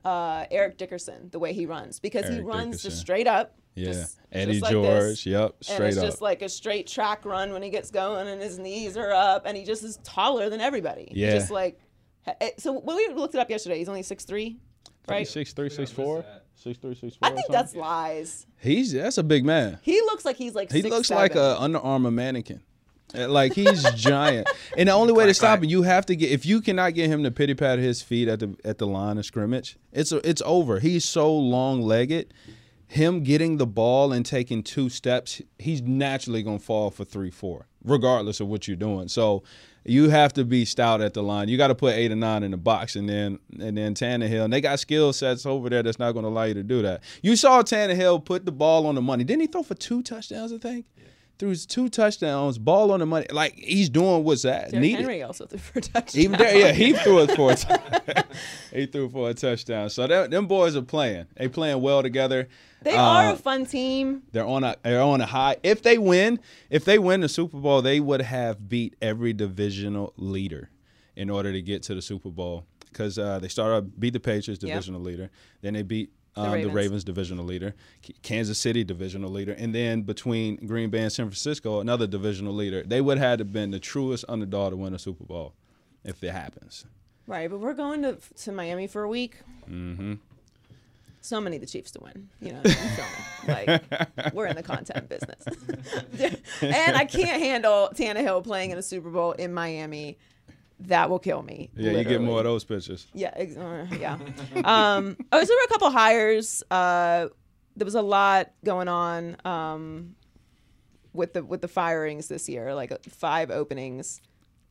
uh, 0.04 0.44
Eric 0.50 0.78
Dickerson 0.78 1.30
the 1.30 1.38
way 1.38 1.52
he 1.52 1.66
runs 1.66 1.98
because 1.98 2.28
he 2.28 2.40
runs 2.40 2.76
Dickerson. 2.76 2.90
just 2.90 3.00
straight 3.00 3.26
up. 3.26 3.56
Yeah, 3.74 3.86
just- 3.92 4.18
Eddie 4.30 4.52
just 4.52 4.62
like 4.62 4.72
George. 4.72 4.86
this. 4.88 5.26
Yep, 5.26 5.54
and 5.70 5.84
it's 5.84 5.96
up. 5.98 6.04
just 6.04 6.20
like 6.22 6.42
a 6.42 6.48
straight 6.48 6.86
track 6.86 7.24
run 7.24 7.52
when 7.52 7.62
he 7.62 7.70
gets 7.70 7.90
going 7.90 8.28
and 8.28 8.40
his 8.40 8.58
knees 8.58 8.96
are 8.96 9.12
up 9.12 9.44
and 9.46 9.56
he 9.56 9.64
just 9.64 9.82
is 9.84 9.98
taller 10.04 10.48
than 10.50 10.60
everybody. 10.60 11.08
He 11.12 11.20
Yeah. 11.22 11.34
just 11.34 11.50
like 11.50 11.78
eh, 12.26 12.50
so 12.58 12.72
when 12.78 12.96
we 12.96 13.08
looked 13.14 13.34
it 13.34 13.38
up 13.40 13.50
yesterday, 13.50 13.78
he's 13.78 13.88
only 13.88 14.02
six 14.02 14.24
three, 14.24 14.58
right? 15.08 15.26
Six 15.28 15.52
three, 15.52 15.68
six 15.70 15.90
four, 15.90 16.24
six 16.54 16.78
three, 16.78 16.94
six 16.94 17.16
four. 17.16 17.28
I 17.28 17.32
think 17.32 17.46
that's 17.50 17.74
lies. 17.74 18.46
he's 18.58 18.92
that's 18.92 19.18
a 19.18 19.22
big 19.22 19.44
man. 19.44 19.78
He 19.82 20.00
looks 20.02 20.24
like 20.24 20.36
he's 20.36 20.54
like 20.54 20.70
He 20.72 20.80
six, 20.82 20.90
looks 20.94 21.10
like 21.10 21.32
seven. 21.34 21.56
a 21.56 21.60
Under 21.60 21.78
Armour 21.78 22.10
mannequin. 22.10 22.60
Uh, 23.14 23.28
Like 23.28 23.52
he's 23.52 23.82
giant, 23.94 24.48
and 24.78 24.88
the 24.88 24.92
only 24.92 25.12
way 25.12 25.26
to 25.26 25.34
stop 25.34 25.58
him, 25.58 25.66
you 25.68 25.82
have 25.82 26.06
to 26.06 26.16
get. 26.16 26.30
If 26.30 26.46
you 26.46 26.62
cannot 26.62 26.94
get 26.94 27.10
him 27.10 27.22
to 27.24 27.30
pity 27.30 27.52
pat 27.54 27.78
his 27.78 28.00
feet 28.00 28.26
at 28.28 28.40
the 28.40 28.56
at 28.64 28.78
the 28.78 28.86
line 28.86 29.18
of 29.18 29.26
scrimmage, 29.26 29.76
it's 29.92 30.12
it's 30.12 30.40
over. 30.46 30.78
He's 30.80 31.04
so 31.04 31.34
long 31.36 31.82
legged. 31.82 32.32
Him 32.92 33.22
getting 33.22 33.56
the 33.56 33.66
ball 33.66 34.12
and 34.12 34.24
taking 34.24 34.62
two 34.62 34.90
steps, 34.90 35.40
he's 35.58 35.80
naturally 35.80 36.42
gonna 36.42 36.58
fall 36.58 36.90
for 36.90 37.04
three, 37.06 37.30
four, 37.30 37.66
regardless 37.82 38.38
of 38.38 38.48
what 38.48 38.68
you're 38.68 38.76
doing. 38.76 39.08
So 39.08 39.42
you 39.84 40.10
have 40.10 40.32
to 40.34 40.44
be 40.44 40.64
stout 40.64 41.00
at 41.00 41.14
the 41.14 41.22
line. 41.22 41.48
You 41.48 41.56
got 41.56 41.68
to 41.68 41.74
put 41.74 41.94
eight 41.94 42.12
or 42.12 42.16
nine 42.16 42.42
in 42.42 42.50
the 42.50 42.56
box, 42.56 42.94
and 42.94 43.08
then 43.08 43.38
and 43.60 43.76
then 43.76 43.94
Tannehill. 43.94 44.44
And 44.44 44.52
they 44.52 44.60
got 44.60 44.78
skill 44.78 45.12
sets 45.12 45.46
over 45.46 45.68
there 45.70 45.82
that's 45.82 45.98
not 45.98 46.12
going 46.12 46.24
to 46.24 46.28
allow 46.28 46.44
you 46.44 46.54
to 46.54 46.62
do 46.62 46.82
that. 46.82 47.02
You 47.22 47.34
saw 47.34 47.62
Tannehill 47.62 48.24
put 48.24 48.44
the 48.44 48.52
ball 48.52 48.86
on 48.86 48.94
the 48.94 49.02
money. 49.02 49.24
Didn't 49.24 49.40
he 49.40 49.46
throw 49.46 49.62
for 49.62 49.74
two 49.74 50.02
touchdowns? 50.02 50.52
I 50.52 50.58
think. 50.58 50.86
Threw 51.42 51.56
two 51.56 51.88
touchdowns, 51.88 52.56
ball 52.56 52.92
on 52.92 53.00
the 53.00 53.06
money. 53.06 53.26
Like 53.32 53.56
he's 53.56 53.88
doing 53.90 54.22
what's 54.22 54.42
that 54.42 54.70
Derrick 54.70 54.80
needed. 54.80 55.00
Henry 55.00 55.22
also 55.24 55.44
threw 55.44 55.58
for 55.58 55.80
a 55.80 55.82
touchdown. 55.82 56.22
Even 56.22 56.38
there, 56.38 56.56
yeah, 56.56 56.70
he 56.70 56.92
threw 56.92 57.18
it 57.22 57.32
for 57.32 57.50
a 57.50 57.56
touchdown. 57.56 58.24
he 58.72 58.86
threw 58.86 59.08
for 59.08 59.28
a 59.28 59.34
touchdown. 59.34 59.90
So 59.90 60.06
that, 60.06 60.30
them 60.30 60.46
boys 60.46 60.76
are 60.76 60.82
playing. 60.82 61.26
They 61.36 61.48
playing 61.48 61.82
well 61.82 62.00
together. 62.00 62.46
They 62.82 62.94
Uh, 62.94 63.02
are 63.02 63.32
a 63.32 63.36
fun 63.36 63.66
team. 63.66 64.22
they're 64.30 64.46
on 64.46 64.62
a 64.62 64.76
they're 64.84 65.02
on 65.02 65.20
a 65.20 65.26
high. 65.26 65.56
If 65.64 65.82
they 65.82 65.98
win, 65.98 66.38
if 66.70 66.84
they 66.84 67.00
win 67.00 67.22
the 67.22 67.28
Super 67.28 67.58
Bowl, 67.58 67.82
they 67.82 67.98
would 67.98 68.22
have 68.22 68.68
beat 68.68 68.94
every 69.02 69.32
divisional 69.32 70.12
leader 70.16 70.70
in 71.16 71.28
order 71.28 71.50
to 71.50 71.60
get 71.60 71.82
to 71.82 71.94
the 71.96 72.02
Super 72.02 72.30
Bowl. 72.30 72.66
Because 72.84 73.18
uh, 73.18 73.40
they 73.40 73.48
started 73.48 73.98
beat 73.98 74.12
the 74.12 74.20
Patriots 74.20 74.62
Yep. 74.62 74.70
divisional 74.74 75.00
leader, 75.00 75.28
then 75.60 75.74
they 75.74 75.82
beat 75.82 76.12
um, 76.36 76.50
the, 76.50 76.56
Ravens. 76.56 76.74
Ravens. 76.74 77.04
divisional 77.04 77.44
leader, 77.44 77.74
Kansas 78.22 78.58
City 78.58 78.84
divisional 78.84 79.30
leader, 79.30 79.52
and 79.52 79.74
then 79.74 80.02
between 80.02 80.56
Green 80.66 80.90
Bay 80.90 81.00
and 81.00 81.12
San 81.12 81.26
Francisco, 81.26 81.80
another 81.80 82.06
divisional 82.06 82.54
leader. 82.54 82.82
They 82.82 83.00
would 83.00 83.18
have 83.18 83.40
had 83.40 83.52
been 83.52 83.70
the 83.70 83.80
truest 83.80 84.24
underdog 84.28 84.72
to 84.72 84.76
win 84.76 84.94
a 84.94 84.98
Super 84.98 85.24
Bowl 85.24 85.54
if 86.04 86.22
it 86.24 86.32
happens. 86.32 86.86
Right, 87.26 87.48
but 87.48 87.60
we're 87.60 87.74
going 87.74 88.02
to 88.02 88.18
to 88.44 88.52
Miami 88.52 88.86
for 88.86 89.02
a 89.02 89.08
week. 89.08 89.36
Mm-hmm. 89.68 90.14
So 91.20 91.40
many 91.40 91.58
the 91.58 91.66
Chiefs 91.66 91.92
to 91.92 92.00
win. 92.00 92.28
You 92.40 92.54
know, 92.54 92.62
so 92.64 93.02
like 93.48 94.34
we're 94.34 94.46
in 94.46 94.56
the 94.56 94.62
content 94.62 95.08
business, 95.08 95.44
and 96.62 96.96
I 96.96 97.04
can't 97.04 97.40
handle 97.40 97.90
Tannehill 97.94 98.42
playing 98.42 98.70
in 98.70 98.78
a 98.78 98.82
Super 98.82 99.10
Bowl 99.10 99.32
in 99.32 99.54
Miami. 99.54 100.18
That 100.86 101.10
will 101.10 101.18
kill 101.18 101.42
me. 101.42 101.70
Yeah, 101.76 101.92
you 101.92 102.04
get 102.04 102.20
more 102.20 102.38
of 102.38 102.44
those 102.44 102.64
pictures. 102.64 103.06
Yeah, 103.14 103.32
ex- 103.34 103.56
uh, 103.56 103.86
yeah. 103.98 104.14
um, 104.64 105.16
oh, 105.32 105.40
so 105.40 105.46
there 105.46 105.56
were 105.56 105.64
a 105.64 105.68
couple 105.68 105.90
hires. 105.90 106.62
Uh, 106.70 107.28
there 107.76 107.84
was 107.84 107.94
a 107.94 108.02
lot 108.02 108.50
going 108.64 108.88
on 108.88 109.36
um, 109.44 110.16
with 111.12 111.34
the 111.34 111.44
with 111.44 111.60
the 111.60 111.68
firings 111.68 112.28
this 112.28 112.48
year, 112.48 112.74
like 112.74 112.90
uh, 112.92 112.98
five 113.08 113.50
openings. 113.50 114.20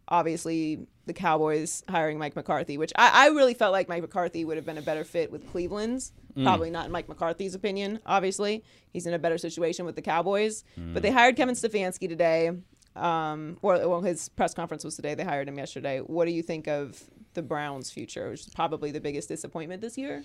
Obviously, 0.07 0.85
the 1.05 1.13
Cowboys 1.13 1.83
hiring 1.87 2.17
Mike 2.17 2.35
McCarthy, 2.35 2.77
which 2.77 2.91
I, 2.97 3.25
I 3.25 3.27
really 3.29 3.53
felt 3.53 3.71
like 3.71 3.87
Mike 3.87 4.01
McCarthy 4.01 4.43
would 4.43 4.57
have 4.57 4.65
been 4.65 4.77
a 4.77 4.81
better 4.81 5.05
fit 5.05 5.31
with 5.31 5.49
Cleveland's. 5.51 6.11
Probably 6.43 6.69
not 6.69 6.85
in 6.85 6.91
Mike 6.91 7.07
McCarthy's 7.09 7.55
opinion. 7.55 7.99
Obviously, 8.05 8.63
he's 8.91 9.05
in 9.05 9.13
a 9.13 9.19
better 9.19 9.37
situation 9.37 9.85
with 9.85 9.95
the 9.95 10.01
Cowboys. 10.01 10.63
But 10.77 11.01
they 11.03 11.11
hired 11.11 11.35
Kevin 11.37 11.55
Stefanski 11.55 12.07
today. 12.09 12.51
Um, 12.95 13.57
or 13.61 13.87
well, 13.87 14.01
his 14.01 14.29
press 14.29 14.53
conference 14.53 14.83
was 14.83 14.95
today. 14.95 15.15
They 15.15 15.23
hired 15.23 15.47
him 15.47 15.57
yesterday. 15.57 15.99
What 15.99 16.25
do 16.25 16.31
you 16.31 16.43
think 16.43 16.67
of 16.67 17.01
the 17.33 17.41
Browns' 17.41 17.89
future, 17.89 18.29
which 18.29 18.41
is 18.41 18.53
probably 18.53 18.91
the 18.91 18.99
biggest 18.99 19.29
disappointment 19.29 19.81
this 19.81 19.97
year? 19.97 20.23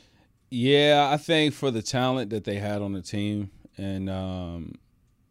Yeah, 0.51 1.09
I 1.13 1.17
think 1.17 1.55
for 1.55 1.71
the 1.71 1.83
talent 1.83 2.31
that 2.31 2.45
they 2.45 2.57
had 2.57 2.83
on 2.83 2.93
the 2.93 3.03
team 3.03 3.51
and 3.77 4.09
um, 4.09 4.75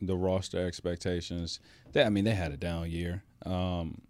the 0.02 0.15
roster 0.15 0.65
expectations, 0.65 1.60
they, 1.93 2.04
I 2.04 2.10
mean, 2.10 2.26
they 2.26 2.36
had 2.36 2.52
a 2.52 2.58
down 2.58 2.89
year. 2.89 3.24
Um, 3.45 4.02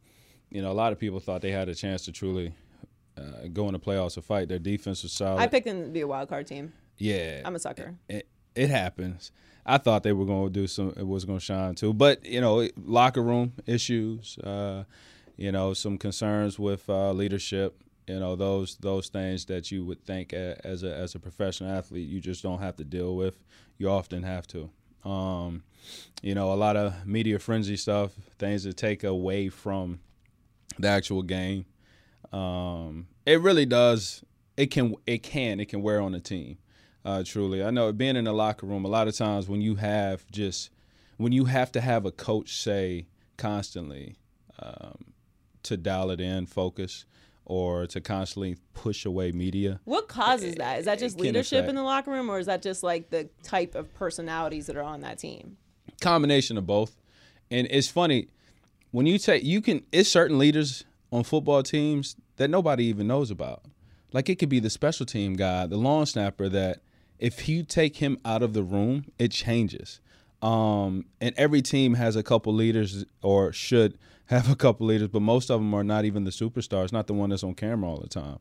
you 0.49 0.61
know, 0.61 0.71
a 0.71 0.73
lot 0.73 0.91
of 0.91 0.99
people 0.99 1.19
thought 1.19 1.41
they 1.41 1.51
had 1.51 1.69
a 1.69 1.75
chance 1.75 2.05
to 2.05 2.11
truly 2.11 2.53
uh, 3.17 3.47
go 3.53 3.67
in 3.67 3.73
the 3.73 3.79
playoffs 3.79 4.17
or 4.17 4.21
fight. 4.21 4.47
Their 4.49 4.59
defense 4.59 5.03
was 5.03 5.11
solid. 5.11 5.39
I 5.39 5.47
picked 5.47 5.65
them 5.65 5.83
to 5.83 5.89
be 5.89 6.01
a 6.01 6.07
wild 6.07 6.29
card 6.29 6.47
team. 6.47 6.73
yeah, 6.97 7.41
I'm 7.45 7.55
a 7.55 7.59
sucker. 7.59 7.95
it, 8.09 8.27
it 8.55 8.69
happens. 8.69 9.31
I 9.65 9.77
thought 9.79 10.03
they 10.03 10.13
were 10.13 10.25
going 10.25 10.47
to 10.47 10.59
do 10.59 10.67
some. 10.67 10.93
It 10.95 11.07
was 11.07 11.25
going 11.25 11.39
to 11.39 11.45
shine 11.45 11.75
too, 11.75 11.93
but 11.93 12.25
you 12.25 12.39
know, 12.39 12.67
locker 12.77 13.21
room 13.21 13.53
issues. 13.65 14.37
Uh, 14.39 14.83
you 15.37 15.51
know, 15.51 15.73
some 15.73 15.97
concerns 15.97 16.57
with 16.59 16.87
uh, 16.89 17.11
leadership. 17.11 17.81
You 18.07 18.19
know, 18.19 18.35
those 18.35 18.75
those 18.77 19.09
things 19.09 19.45
that 19.45 19.71
you 19.71 19.83
would 19.85 20.05
think 20.05 20.33
as 20.33 20.83
a 20.83 20.93
as 20.95 21.15
a 21.15 21.19
professional 21.19 21.71
athlete 21.71 22.07
you 22.07 22.21
just 22.21 22.43
don't 22.43 22.59
have 22.59 22.75
to 22.77 22.83
deal 22.83 23.15
with. 23.15 23.37
You 23.77 23.89
often 23.89 24.23
have 24.23 24.47
to. 24.47 24.69
Um, 25.03 25.63
you 26.21 26.35
know, 26.35 26.51
a 26.51 26.55
lot 26.55 26.75
of 26.75 27.05
media 27.05 27.39
frenzy 27.39 27.77
stuff, 27.77 28.11
things 28.39 28.63
that 28.63 28.77
take 28.77 29.03
away 29.03 29.49
from 29.49 29.99
the 30.79 30.87
actual 30.87 31.21
game. 31.21 31.65
Um, 32.31 33.07
it 33.25 33.41
really 33.41 33.65
does. 33.65 34.23
It 34.57 34.67
can. 34.67 34.95
It 35.07 35.23
can. 35.23 35.59
It 35.59 35.69
can 35.69 35.81
wear 35.81 36.01
on 36.01 36.11
the 36.11 36.19
team. 36.19 36.57
Uh, 37.05 37.23
truly, 37.23 37.63
I 37.63 37.69
know 37.69 37.93
being 37.93 38.15
in 38.15 38.25
the 38.25 38.33
locker 38.33 38.65
room. 38.65 38.83
A 38.83 38.87
lot 38.87 39.07
of 39.07 39.15
times 39.15 39.47
when 39.47 39.61
you 39.61 39.75
have 39.75 40.25
just 40.31 40.71
when 41.17 41.31
you 41.31 41.45
have 41.45 41.71
to 41.73 41.81
have 41.81 42.05
a 42.05 42.11
coach 42.11 42.57
say 42.57 43.05
constantly 43.37 44.15
um, 44.59 44.97
to 45.63 45.77
dial 45.77 46.09
it 46.09 46.19
in, 46.19 46.47
focus, 46.47 47.05
or 47.45 47.85
to 47.87 48.01
constantly 48.01 48.57
push 48.73 49.05
away 49.05 49.31
media. 49.31 49.79
What 49.83 50.07
causes 50.07 50.55
that? 50.55 50.79
Is 50.79 50.85
that 50.85 50.97
just 50.97 51.19
leadership 51.19 51.59
affect- 51.59 51.69
in 51.69 51.75
the 51.75 51.83
locker 51.83 52.09
room, 52.09 52.29
or 52.29 52.39
is 52.39 52.47
that 52.47 52.63
just 52.63 52.81
like 52.81 53.11
the 53.11 53.29
type 53.43 53.75
of 53.75 53.93
personalities 53.93 54.65
that 54.65 54.75
are 54.75 54.83
on 54.83 55.01
that 55.01 55.19
team? 55.19 55.57
combination 56.01 56.57
of 56.57 56.65
both. 56.65 56.97
And 57.51 57.67
it's 57.69 57.87
funny 57.87 58.27
when 58.91 59.05
you 59.05 59.17
take 59.17 59.43
you 59.43 59.61
can 59.61 59.83
it's 59.91 60.09
certain 60.09 60.37
leaders 60.37 60.83
on 61.11 61.23
football 61.23 61.63
teams 61.63 62.15
that 62.37 62.49
nobody 62.49 62.85
even 62.85 63.07
knows 63.07 63.31
about. 63.31 63.63
Like 64.11 64.29
it 64.29 64.35
could 64.35 64.49
be 64.49 64.59
the 64.59 64.69
special 64.69 65.05
team 65.05 65.35
guy, 65.35 65.67
the 65.67 65.77
long 65.77 66.05
snapper 66.05 66.49
that 66.49 66.79
if 67.19 67.47
you 67.47 67.63
take 67.63 67.97
him 67.97 68.17
out 68.25 68.43
of 68.43 68.53
the 68.53 68.63
room, 68.63 69.05
it 69.17 69.31
changes. 69.31 69.99
Um, 70.41 71.05
and 71.21 71.33
every 71.37 71.61
team 71.61 71.95
has 71.95 72.15
a 72.15 72.23
couple 72.23 72.53
leaders 72.53 73.05
or 73.21 73.51
should 73.51 73.97
have 74.25 74.49
a 74.49 74.55
couple 74.55 74.87
leaders, 74.87 75.07
but 75.07 75.21
most 75.21 75.49
of 75.49 75.59
them 75.59 75.73
are 75.73 75.83
not 75.83 76.05
even 76.05 76.23
the 76.23 76.31
superstars, 76.31 76.91
not 76.91 77.07
the 77.07 77.13
one 77.13 77.29
that's 77.29 77.43
on 77.43 77.53
camera 77.53 77.89
all 77.89 77.99
the 77.99 78.07
time. 78.09 78.39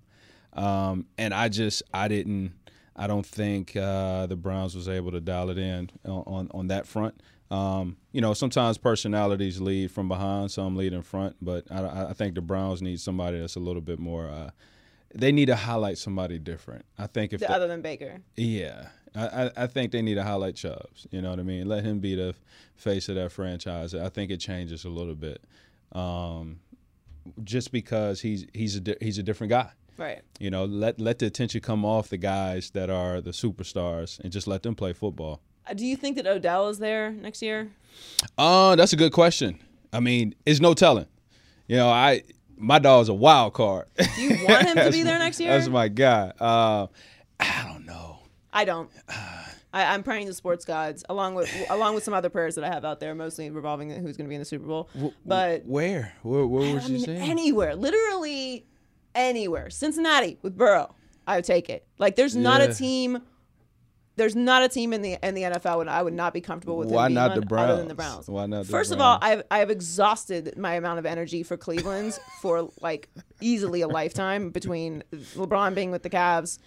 Um, 0.55 1.07
and 1.19 1.35
I 1.35 1.49
just 1.49 1.83
I 1.93 2.09
didn't 2.09 2.53
I 2.97 3.07
don't 3.07 3.27
think 3.27 3.77
uh, 3.77 4.27
the 4.27 4.37
Browns 4.37 4.77
was 4.77 4.89
able 4.89 5.11
to 5.11 5.21
dial 5.21 5.51
it 5.51 5.59
in 5.59 5.91
on 6.05 6.23
on, 6.27 6.51
on 6.55 6.69
that 6.69 6.87
front. 6.87 7.21
Um, 7.51 7.97
you 8.13 8.21
know, 8.21 8.35
sometimes 8.35 8.79
personalities 8.79 9.61
lead 9.61 9.91
from 9.91 10.09
behind, 10.09 10.51
some 10.51 10.77
lead 10.77 10.93
in 10.93 11.03
front, 11.03 11.37
but 11.43 11.71
I, 11.71 12.09
I 12.11 12.13
think 12.13 12.35
the 12.35 12.41
Browns 12.41 12.83
need 12.83 13.01
somebody 13.01 13.39
that's 13.39 13.57
a 13.57 13.61
little 13.61 13.83
bit 13.83 13.99
more. 13.99 14.29
Uh, 14.29 14.51
they 15.15 15.33
need 15.33 15.47
to 15.47 15.57
highlight 15.57 15.99
somebody 15.99 16.39
different. 16.39 16.85
I 16.99 17.07
think 17.07 17.33
if 17.33 17.41
The- 17.41 17.47
the- 17.47 17.53
other 17.53 17.69
than 17.69 17.81
Baker. 17.83 18.21
yeah, 18.37 18.89
I, 19.15 19.27
I, 19.45 19.51
I 19.57 19.67
think 19.67 19.93
they 19.93 20.03
need 20.03 20.15
to 20.17 20.25
highlight 20.25 20.57
Chubbs. 20.57 21.07
You 21.11 21.23
know 21.23 21.31
what 21.31 21.39
I 21.39 21.45
mean? 21.45 21.69
Let 21.69 21.85
him 21.85 22.01
be 22.01 22.15
the 22.15 22.35
face 22.77 23.09
of 23.09 23.15
that 23.15 23.31
franchise. 23.33 23.95
I 23.95 24.09
think 24.09 24.31
it 24.31 24.39
changes 24.39 24.85
a 24.85 24.89
little 24.89 25.15
bit, 25.15 25.43
um, 25.93 26.59
just 27.45 27.73
because 27.73 28.21
he's 28.21 28.47
he's 28.53 28.77
a 28.77 28.81
di- 28.81 28.97
he's 29.01 29.19
a 29.19 29.23
different 29.23 29.51
guy. 29.51 29.71
Right. 29.97 30.23
You 30.41 30.51
know, 30.51 30.65
let 30.65 31.01
let 31.01 31.21
the 31.21 31.27
attention 31.27 31.61
come 31.61 31.85
off 31.85 32.09
the 32.09 32.17
guys 32.17 32.71
that 32.71 32.91
are 32.91 33.21
the 33.21 33.31
superstars 33.31 34.19
and 34.21 34.33
just 34.33 34.47
let 34.49 34.63
them 34.65 34.75
play 34.75 34.93
football. 34.93 35.41
Uh, 35.67 35.75
Do 35.75 35.87
you 35.87 35.97
think 35.97 36.17
that 36.17 36.27
Odell 36.27 36.69
is 36.69 36.79
there 36.79 37.13
next 37.13 37.41
year? 37.41 37.71
Uh, 38.37 38.75
that's 38.77 38.93
a 38.93 38.97
good 38.97 39.13
question. 39.13 39.59
I 39.93 40.01
mean, 40.01 40.35
it's 40.45 40.61
no 40.61 40.75
telling. 40.75 41.07
You 41.69 41.77
know, 41.77 41.89
I 41.89 42.23
my 42.57 42.79
dog's 42.79 43.09
a 43.09 43.15
wild 43.15 43.53
card. 43.55 43.87
Do 43.97 44.21
you 44.23 44.45
want 44.47 44.67
him 44.67 44.77
to 44.77 44.91
be 44.93 45.03
there 45.03 45.19
next 45.19 45.41
year? 45.41 45.51
That's 45.53 45.69
my 45.69 45.89
guy. 45.89 46.33
Uh, 46.41 46.87
I 47.41 47.65
don't 47.69 47.85
know. 47.87 48.19
I 48.53 48.65
don't. 48.65 48.91
I, 49.73 49.93
I'm 49.93 50.03
praying 50.05 50.29
to 50.29 50.35
sports 50.35 50.65
gods 50.65 51.05
along 51.09 51.35
with 51.35 51.51
along 51.69 51.95
with 51.97 52.05
some 52.05 52.15
other 52.15 52.31
prayers 52.31 52.55
that 52.55 52.63
I 52.65 52.69
have 52.69 52.85
out 52.85 53.01
there, 53.01 53.15
mostly 53.15 53.51
revolving 53.51 53.91
who's 53.91 54.17
going 54.17 54.27
to 54.27 54.29
be 54.29 54.37
in 54.37 54.41
the 54.41 54.45
Super 54.45 54.67
Bowl. 54.67 54.89
But 55.27 55.65
Where? 55.67 56.13
Where, 56.23 56.47
where 56.47 56.75
was 56.75 56.89
you 56.89 57.01
saying? 57.01 57.21
anywhere, 57.21 57.75
literally 57.75 58.67
anywhere. 59.15 59.71
Cincinnati 59.71 60.39
with 60.43 60.57
Burrow, 60.57 60.95
I 61.27 61.37
would 61.37 61.45
take 61.45 61.69
it. 61.71 61.87
Like, 61.99 62.15
there's 62.17 62.37
not 62.37 62.61
Yeah. 62.61 62.69
a 62.69 62.75
team. 62.75 63.23
There's 64.17 64.37
not 64.37 64.63
a 64.63 64.69
team 64.69 64.93
in 64.93 65.03
the 65.03 65.19
in 65.23 65.35
the 65.35 65.43
NFL 65.43 65.81
and 65.81 65.91
I 65.91 66.03
would 66.03 66.13
not 66.13 66.33
be 66.33 66.41
comfortable 66.41 66.77
with. 66.77 66.89
Why 66.89 67.09
not 67.09 67.35
the 67.35 67.57
Other 67.57 67.77
than 67.77 67.89
the 67.89 67.95
Browns? 67.95 68.27
Browns. 68.27 68.29
Why 68.29 68.47
not 68.47 68.67
the 68.67 68.71
First 68.71 68.93
of 68.93 69.01
all, 69.01 69.19
I've 69.21 69.43
I've 69.51 69.71
exhausted 69.71 70.57
my 70.57 70.75
amount 70.75 70.99
of 70.99 71.07
energy 71.07 71.43
for 71.43 71.57
Cleveland 71.57 72.19
for 72.41 72.71
like 72.81 73.09
easily 73.41 73.81
a 73.81 73.89
lifetime 73.89 74.51
between 74.51 75.03
LeBron 75.13 75.75
being 75.75 75.91
with 75.91 76.03
the 76.03 76.11
Cavs 76.11 76.59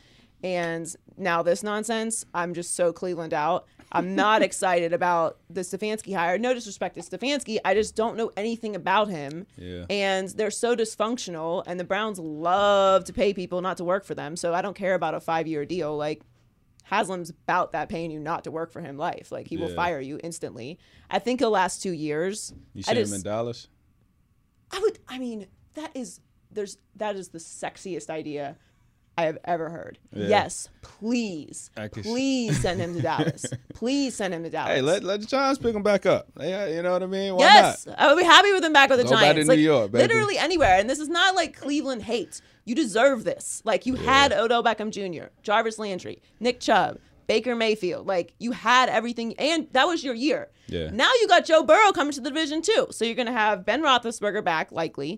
and 0.44 0.94
now 1.18 1.42
this 1.42 1.64
nonsense. 1.64 2.26
I'm 2.34 2.54
just 2.54 2.76
so 2.76 2.94
Cleveland 2.94 3.34
out. 3.34 3.66
I'm 3.92 4.16
not 4.16 4.42
excited 4.44 4.94
about 4.94 5.38
the 5.50 5.62
Stefanski 5.62 6.16
hire. 6.16 6.38
No 6.38 6.54
disrespect 6.54 6.96
to 6.96 7.02
Stefanski. 7.02 7.58
I 7.64 7.74
just 7.74 7.96
don't 7.96 8.18
know 8.18 8.32
anything 8.38 8.76
about 8.76 9.08
him. 9.08 9.48
Yeah. 9.58 9.86
And 9.90 10.30
they're 10.30 10.52
so 10.52 10.76
dysfunctional, 10.76 11.64
and 11.66 11.80
the 11.80 11.84
Browns 11.84 12.20
love 12.20 13.06
to 13.06 13.14
pay 13.14 13.34
people 13.34 13.62
not 13.62 13.78
to 13.78 13.84
work 13.84 14.06
for 14.06 14.16
them. 14.16 14.36
So 14.36 14.54
I 14.54 14.62
don't 14.62 14.76
care 14.76 14.94
about 14.94 15.16
a 15.16 15.20
five 15.20 15.48
year 15.48 15.66
deal. 15.66 15.96
Like, 15.96 16.22
Haslam's 16.90 17.30
about 17.30 17.74
that 17.74 17.90
paying 17.90 18.12
you 18.12 18.20
not 18.20 18.46
to 18.46 18.52
work 18.52 18.72
for 18.72 18.80
him 18.82 18.98
life. 18.98 19.30
Like, 19.32 19.48
he 19.48 19.58
will 19.58 19.68
fire 19.76 20.00
you 20.00 20.20
instantly. 20.24 20.80
I 21.10 21.20
think 21.20 21.42
he'll 21.42 21.50
last 21.52 21.82
two 21.84 21.92
years. 21.92 22.54
You 22.74 22.82
see 22.84 22.96
him 22.96 23.14
in 23.14 23.22
Dallas? 23.22 23.68
I 24.72 24.80
would. 24.80 24.98
I 25.08 25.20
mean, 25.20 25.48
that 25.74 25.92
is 25.96 26.22
there's 26.52 26.78
that 26.96 27.16
is 27.18 27.30
the 27.30 27.40
sexiest 27.40 28.10
idea 28.10 28.56
I 29.18 29.24
have 29.24 29.38
ever 29.44 29.70
heard. 29.70 29.98
Yeah. 30.14 30.28
Yes, 30.28 30.70
please, 30.82 31.72
I 31.76 31.88
can 31.90 32.02
s- 32.02 32.06
please 32.08 32.62
send 32.62 32.80
him 32.80 32.94
to 32.96 33.02
Dallas. 33.02 33.46
please 33.74 34.16
send 34.16 34.34
him 34.34 34.44
to 34.44 34.50
Dallas. 34.50 34.74
Hey, 34.76 34.82
let 34.82 35.04
let 35.04 35.22
the 35.22 35.26
Giants 35.28 35.60
pick 35.60 35.76
him 35.76 35.84
back 35.84 36.06
up. 36.06 36.28
Yeah, 36.40 36.64
uh, 36.64 36.66
you 36.68 36.82
know 36.84 36.92
what 36.94 37.04
I 37.04 37.08
mean? 37.08 37.36
Why 37.36 37.44
yes, 37.44 37.86
not? 37.86 38.00
I 38.00 38.08
would 38.14 38.18
be 38.20 38.26
happy 38.26 38.52
with 38.54 38.64
him 38.64 38.74
back 38.74 38.90
with 38.90 39.00
the 39.00 39.06
Go 39.06 39.12
back 39.12 39.34
Giants. 39.36 39.50
to 39.50 39.56
New 39.56 39.62
York, 39.62 39.92
baby. 39.92 40.04
literally 40.08 40.38
anywhere. 40.38 40.78
And 40.80 40.90
this 40.90 41.00
is 41.00 41.10
not 41.10 41.36
like 41.36 41.58
Cleveland 41.58 42.04
hate. 42.04 42.40
You 42.68 42.76
deserve 42.76 43.24
this. 43.24 43.62
Like 43.64 43.86
you 43.86 43.96
had 43.96 44.34
Odell 44.34 44.62
Beckham 44.64 44.92
Jr., 44.92 45.28
Jarvis 45.42 45.80
Landry, 45.80 46.22
Nick 46.42 46.60
Chubb, 46.60 47.00
Baker 47.26 47.56
Mayfield. 47.56 48.06
Like 48.06 48.34
you 48.40 48.52
had 48.52 48.90
everything, 48.90 49.34
and 49.40 49.68
that 49.72 49.86
was 49.88 50.04
your 50.04 50.14
year. 50.14 50.50
Yeah. 50.68 50.90
Now 50.92 51.10
you 51.22 51.28
got 51.30 51.46
Joe 51.46 51.64
Burrow 51.64 51.94
coming 51.94 52.12
to 52.14 52.20
the 52.22 52.30
division 52.30 52.62
too. 52.62 52.88
So 52.92 53.06
you're 53.06 53.16
gonna 53.16 53.32
have 53.32 53.66
Ben 53.66 53.82
Roethlisberger 53.82 54.44
back 54.44 54.72
likely, 54.74 55.18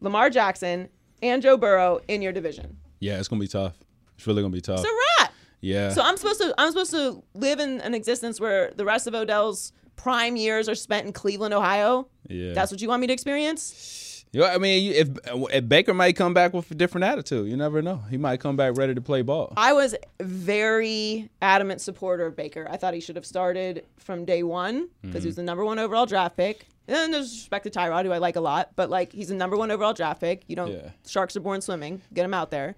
Lamar 0.00 0.28
Jackson, 0.30 0.88
and 1.22 1.40
Joe 1.42 1.56
Burrow 1.56 2.00
in 2.06 2.20
your 2.20 2.32
division. 2.32 2.76
Yeah, 3.00 3.18
it's 3.18 3.28
gonna 3.28 3.40
be 3.40 3.48
tough. 3.48 3.78
It's 4.16 4.26
really 4.26 4.42
gonna 4.42 4.52
be 4.52 4.60
tough. 4.60 4.80
It's 4.80 4.88
a 4.88 5.22
wrap. 5.22 5.32
yeah. 5.62 5.88
So 5.90 6.02
I'm 6.02 6.16
supposed 6.18 6.40
to 6.42 6.54
I'm 6.58 6.68
supposed 6.70 6.90
to 6.90 7.22
live 7.34 7.60
in 7.60 7.80
an 7.80 7.94
existence 7.94 8.40
where 8.40 8.72
the 8.76 8.84
rest 8.84 9.06
of 9.06 9.14
Odell's 9.14 9.72
prime 9.96 10.36
years 10.36 10.68
are 10.68 10.74
spent 10.74 11.06
in 11.06 11.12
Cleveland, 11.12 11.54
Ohio. 11.54 12.08
yeah. 12.28 12.52
That's 12.52 12.70
what 12.70 12.80
you 12.82 12.88
want 12.88 13.00
me 13.00 13.06
to 13.06 13.12
experience? 13.12 14.04
You 14.32 14.40
know, 14.40 14.46
I 14.46 14.58
mean, 14.58 14.92
if, 14.92 15.08
if 15.26 15.68
Baker 15.68 15.94
might 15.94 16.14
come 16.16 16.34
back 16.34 16.52
with 16.52 16.70
a 16.70 16.74
different 16.74 17.04
attitude, 17.04 17.48
you 17.48 17.56
never 17.56 17.80
know. 17.80 17.96
He 18.10 18.18
might 18.18 18.40
come 18.40 18.56
back 18.56 18.76
ready 18.76 18.94
to 18.94 19.00
play 19.00 19.22
ball. 19.22 19.54
I 19.56 19.72
was 19.72 19.94
very 20.20 21.30
adamant 21.40 21.80
supporter 21.80 22.26
of 22.26 22.36
Baker. 22.36 22.66
I 22.70 22.76
thought 22.76 22.92
he 22.94 23.00
should 23.00 23.16
have 23.16 23.24
started 23.26 23.84
from 23.98 24.24
day 24.24 24.42
one 24.42 24.88
because 25.02 25.22
he 25.22 25.28
was 25.28 25.36
the 25.36 25.42
number 25.42 25.64
one 25.64 25.78
overall 25.78 26.04
draft 26.06 26.36
pick. 26.36 26.66
And 26.86 27.12
there's 27.12 27.30
respect 27.32 27.64
to 27.64 27.70
Tyrod, 27.70 28.04
who 28.04 28.12
I 28.12 28.18
like 28.18 28.36
a 28.36 28.40
lot, 28.40 28.70
but 28.76 28.88
like 28.90 29.12
he's 29.12 29.28
the 29.28 29.34
number 29.34 29.56
one 29.56 29.70
overall 29.70 29.92
draft 29.92 30.20
pick. 30.20 30.44
You 30.46 30.56
don't 30.56 30.72
Yeah. 30.72 30.90
sharks 31.06 31.36
are 31.36 31.40
born 31.40 31.60
swimming. 31.60 32.02
Get 32.14 32.24
him 32.24 32.34
out 32.34 32.50
there. 32.50 32.76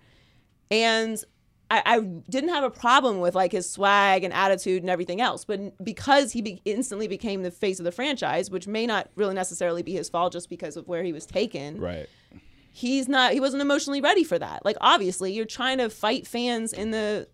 And 0.71 1.23
I, 1.71 1.83
I 1.87 2.01
didn't 2.01 2.51
have 2.51 2.65
a 2.65 2.71
problem 2.71 3.21
with 3.21 3.35
like 3.35 3.53
his 3.53 3.71
swag 3.71 4.25
and 4.25 4.33
attitude 4.35 4.83
and 4.83 4.91
everything 4.91 5.21
else, 5.21 5.45
but 5.45 5.83
because 5.85 6.33
he 6.33 6.43
be- 6.43 6.61
instantly 6.65 7.07
became 7.07 7.43
the 7.43 7.51
face 7.51 7.79
of 7.79 7.85
the 7.85 7.93
franchise, 7.93 8.51
which 8.51 8.67
may 8.67 8.87
not 8.87 9.09
really 9.15 9.35
necessarily 9.35 9.83
be 9.83 9.93
his 9.93 10.09
fault, 10.09 10.33
just 10.33 10.49
because 10.51 10.77
of 10.77 10.89
where 10.89 11.03
he 11.05 11.13
was 11.13 11.27
taken 11.27 11.81
Right. 11.81 12.09
he's 12.73 13.09
not 13.09 13.33
he 13.33 13.41
wasn't 13.41 13.61
emotionally 13.63 14.01
ready 14.01 14.25
for 14.25 14.39
that 14.39 14.65
like 14.65 14.77
obviously 14.81 15.33
you're 15.33 15.45
trying 15.45 15.79
to 15.79 15.91
fight 15.91 16.27
fans 16.27 16.73
in 16.73 16.91
the 16.93 17.27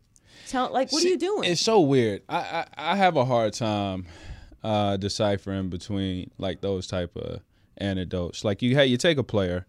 tell 0.48 0.72
like 0.72 0.90
what 0.92 1.04
are 1.04 1.08
you 1.08 1.18
doing 1.18 1.50
It's 1.50 1.60
so 1.60 1.80
weird. 1.80 2.22
I, 2.28 2.36
I, 2.38 2.92
I 2.92 2.96
have 2.96 3.16
a 3.16 3.24
hard 3.24 3.52
time 3.54 4.06
uh, 4.64 4.96
deciphering 4.96 5.68
between 5.70 6.30
like 6.38 6.60
those 6.60 6.86
type 6.86 7.16
of 7.16 7.40
anecdotes. 7.78 8.44
Like 8.44 8.62
you, 8.62 8.74
hey, 8.74 8.86
you 8.86 8.96
take 8.96 9.16
a 9.18 9.22
player, 9.22 9.66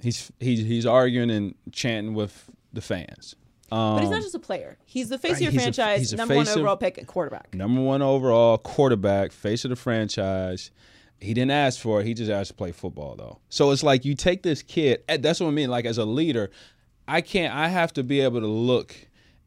he's 0.00 0.30
he's 0.40 0.60
he's 0.60 0.86
arguing 0.86 1.30
and 1.30 1.54
chanting 1.72 2.14
with 2.14 2.50
the 2.72 2.80
fans. 2.80 3.34
Um, 3.70 3.94
but 3.96 4.00
he's 4.02 4.10
not 4.10 4.22
just 4.22 4.34
a 4.34 4.38
player 4.38 4.78
he's 4.86 5.08
the 5.10 5.18
face 5.18 5.36
of 5.36 5.40
your 5.42 5.52
he's 5.52 5.60
franchise 5.62 6.12
a 6.12 6.16
number 6.16 6.34
one 6.36 6.48
of- 6.48 6.56
overall 6.56 6.76
pick 6.76 6.96
at 6.98 7.06
quarterback 7.06 7.54
number 7.54 7.80
one 7.82 8.00
overall 8.02 8.56
quarterback, 8.58 9.30
face 9.32 9.64
of 9.64 9.70
the 9.70 9.76
franchise. 9.76 10.70
He 11.20 11.34
didn't 11.34 11.50
ask 11.50 11.80
for 11.80 12.00
it. 12.00 12.06
He 12.06 12.14
just 12.14 12.30
asked 12.30 12.50
to 12.50 12.54
play 12.54 12.70
football, 12.70 13.16
though. 13.16 13.40
So 13.48 13.72
it's 13.72 13.82
like 13.82 14.04
you 14.04 14.14
take 14.14 14.44
this 14.44 14.62
kid. 14.62 15.02
eh, 15.08 15.16
That's 15.16 15.40
what 15.40 15.48
I 15.48 15.50
mean. 15.50 15.68
Like 15.68 15.84
as 15.84 15.98
a 15.98 16.04
leader, 16.04 16.48
I 17.08 17.20
can't. 17.22 17.52
I 17.52 17.66
have 17.68 17.92
to 17.94 18.04
be 18.04 18.20
able 18.20 18.40
to 18.40 18.46
look 18.46 18.94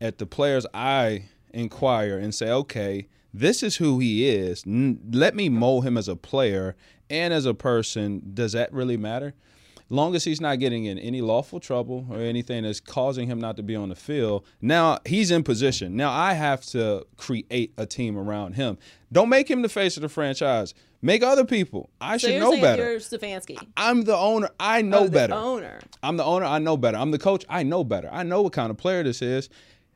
at 0.01 0.17
the 0.17 0.25
players 0.25 0.65
I 0.73 1.29
inquire 1.53 2.17
and 2.17 2.35
say, 2.35 2.49
okay, 2.51 3.07
this 3.33 3.63
is 3.63 3.77
who 3.77 3.99
he 3.99 4.27
is. 4.27 4.63
Let 4.67 5.33
me 5.33 5.47
mold 5.47 5.85
him 5.85 5.97
as 5.97 6.09
a 6.09 6.15
player 6.17 6.75
and 7.09 7.33
as 7.33 7.45
a 7.45 7.53
person. 7.53 8.31
Does 8.33 8.51
that 8.51 8.73
really 8.73 8.97
matter? 8.97 9.33
Long 9.91 10.15
as 10.15 10.23
he's 10.23 10.39
not 10.39 10.59
getting 10.59 10.85
in 10.85 10.97
any 10.97 11.21
lawful 11.21 11.59
trouble 11.59 12.07
or 12.09 12.17
anything 12.17 12.63
that's 12.63 12.79
causing 12.79 13.27
him 13.27 13.39
not 13.39 13.57
to 13.57 13.63
be 13.63 13.75
on 13.75 13.89
the 13.89 13.95
field, 13.95 14.45
now 14.61 14.99
he's 15.05 15.31
in 15.31 15.43
position. 15.43 15.95
Now 15.95 16.11
I 16.11 16.33
have 16.33 16.65
to 16.67 17.05
create 17.17 17.73
a 17.77 17.85
team 17.85 18.17
around 18.17 18.53
him. 18.53 18.77
Don't 19.11 19.29
make 19.29 19.51
him 19.51 19.61
the 19.61 19.69
face 19.69 19.97
of 19.97 20.01
the 20.01 20.09
franchise. 20.09 20.73
Make 21.01 21.23
other 21.23 21.45
people. 21.45 21.89
I 21.99 22.17
so 22.17 22.27
should 22.27 22.35
you're 22.35 22.41
know 22.41 22.61
better. 22.61 22.91
You're 22.91 22.99
Stefanski. 22.99 23.57
I'm 23.75 24.03
the 24.03 24.15
owner. 24.15 24.49
I 24.59 24.81
know 24.81 24.99
oh, 24.99 25.03
the 25.05 25.11
better. 25.11 25.33
owner 25.33 25.79
I'm 26.03 26.17
the 26.17 26.23
owner. 26.23 26.45
I 26.45 26.59
know 26.59 26.77
better. 26.77 26.97
I'm 26.97 27.11
the 27.11 27.19
coach. 27.19 27.43
I 27.49 27.63
know 27.63 27.83
better. 27.83 28.09
I 28.11 28.23
know 28.23 28.43
what 28.43 28.53
kind 28.53 28.69
of 28.69 28.77
player 28.77 29.03
this 29.03 29.21
is. 29.21 29.49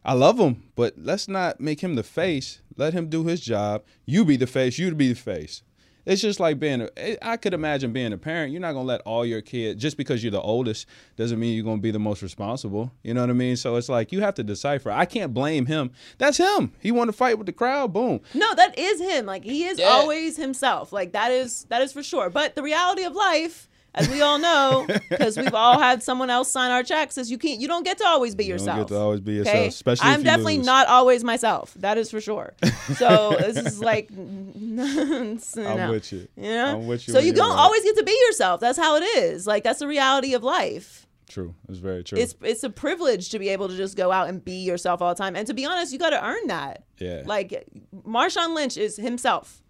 I 0.04 0.14
love 0.14 0.40
him, 0.40 0.64
but 0.76 0.94
let's 0.98 1.28
not 1.28 1.60
make 1.60 1.82
him 1.82 1.96
the 1.96 2.04
face. 2.04 2.62
Let 2.78 2.94
him 2.94 3.08
do 3.10 3.26
his 3.26 3.42
job. 3.42 3.84
You 4.06 4.26
be 4.26 4.36
the 4.36 4.46
face. 4.46 4.78
You 4.78 4.90
to 4.90 4.96
be 4.96 5.10
the 5.10 5.20
face. 5.20 5.64
It's 6.06 6.22
just 6.22 6.40
like 6.40 6.60
being. 6.60 6.88
A, 6.98 7.18
I 7.28 7.38
could 7.38 7.54
imagine 7.54 7.92
being 7.94 8.14
a 8.14 8.18
parent. 8.18 8.52
You're 8.52 8.62
not 8.62 8.74
gonna 8.74 8.86
let 8.86 9.02
all 9.02 9.26
your 9.26 9.42
kids 9.42 9.82
just 9.82 9.98
because 9.98 10.24
you're 10.24 10.32
the 10.32 10.42
oldest 10.42 10.86
doesn't 11.16 11.40
mean 11.40 11.56
you're 11.56 11.64
gonna 11.66 11.82
be 11.82 11.92
the 11.92 12.00
most 12.00 12.22
responsible. 12.22 12.92
You 13.04 13.14
know 13.14 13.22
what 13.22 13.30
I 13.30 13.34
mean? 13.34 13.56
So 13.56 13.76
it's 13.76 13.90
like 13.90 14.12
you 14.12 14.22
have 14.22 14.36
to 14.36 14.44
decipher. 14.44 14.92
I 14.92 15.06
can't 15.06 15.34
blame 15.34 15.66
him. 15.66 15.92
That's 16.18 16.38
him. 16.38 16.72
He 16.80 16.92
wanted 16.92 17.12
to 17.14 17.18
fight 17.18 17.38
with 17.38 17.48
the 17.48 17.54
crowd. 17.54 17.94
Boom. 17.94 18.20
no 18.34 18.54
that 18.56 18.78
is 18.78 19.00
him 19.02 19.26
like 19.26 19.44
he 19.44 19.66
is 19.66 19.80
Yeah. 19.80 19.86
always 19.88 20.38
himself 20.38 20.92
like 20.94 21.12
that 21.14 21.32
is 21.32 21.66
that 21.70 21.82
is 21.82 21.92
for 21.94 22.04
sure 22.04 22.30
but 22.30 22.56
the 22.56 22.64
reality 22.64 23.04
of 23.04 23.14
life 23.16 23.70
as 23.96 24.08
we 24.10 24.22
all 24.22 24.38
know 24.38 24.86
because 25.10 25.38
we've 25.38 25.54
all 25.54 25.80
had 25.80 26.04
someone 26.04 26.30
else 26.30 26.52
sign 26.52 26.70
our 26.72 26.84
checks 26.84 27.16
Says 27.16 27.32
you 27.32 27.38
can't 27.38 27.60
you 27.60 27.68
don't 27.68 27.84
get 27.84 27.98
to 28.00 28.06
always 28.06 28.36
be 28.36 28.44
don't 28.44 28.58
get 28.58 28.62
yourself 28.62 28.88
to 28.90 28.96
always 28.98 29.22
be 29.22 29.34
yourself, 29.34 29.56
okay? 29.56 29.68
especially 29.68 30.10
i'm 30.10 30.20
you 30.20 30.26
definitely 30.26 30.58
lose. 30.58 30.66
not 30.66 30.88
always 30.88 31.24
myself 31.24 31.74
that 31.76 31.98
is 31.98 32.12
for 32.12 32.22
sure 32.22 32.54
so 32.98 33.36
this 33.40 33.58
is 33.58 33.80
like 33.80 34.10
I'm 34.12 35.90
with 35.90 36.12
you. 36.12 36.28
you 36.36 36.50
know? 36.50 36.78
I'm 36.78 36.88
with 36.88 37.08
you 37.08 37.14
so 37.14 37.20
you 37.20 37.34
don't 37.34 37.50
right. 37.50 37.58
always 37.60 37.84
get 37.84 37.98
to 37.98 38.04
be 38.04 38.18
yourself 38.28 38.60
that's 38.60 38.78
how 38.78 38.98
it 38.98 39.04
is 39.04 39.48
like 39.48 39.64
that's 39.64 39.80
the 39.80 39.88
reality 39.88 40.34
of 40.34 40.44
life 40.44 41.02
True. 41.28 41.56
It's 41.68 41.80
very 41.80 42.04
true. 42.04 42.20
it's 42.20 42.36
it's 42.44 42.64
a 42.64 42.70
privilege 42.70 43.30
to 43.30 43.40
be 43.40 43.50
able 43.50 43.68
to 43.68 43.76
just 43.76 43.98
go 43.98 44.12
out 44.12 44.30
and 44.30 44.46
be 44.46 44.58
yourself 44.64 45.02
all 45.02 45.10
the 45.14 45.18
time 45.18 45.36
and 45.36 45.48
to 45.48 45.54
be 45.56 45.66
honest 45.66 45.92
you 45.92 45.98
got 45.98 46.12
to 46.12 46.24
earn 46.24 46.48
that 46.48 46.84
Yeah. 47.00 47.24
like 47.26 47.66
marshawn 48.06 48.54
lynch 48.54 48.78
is 48.78 48.96
himself 48.98 49.64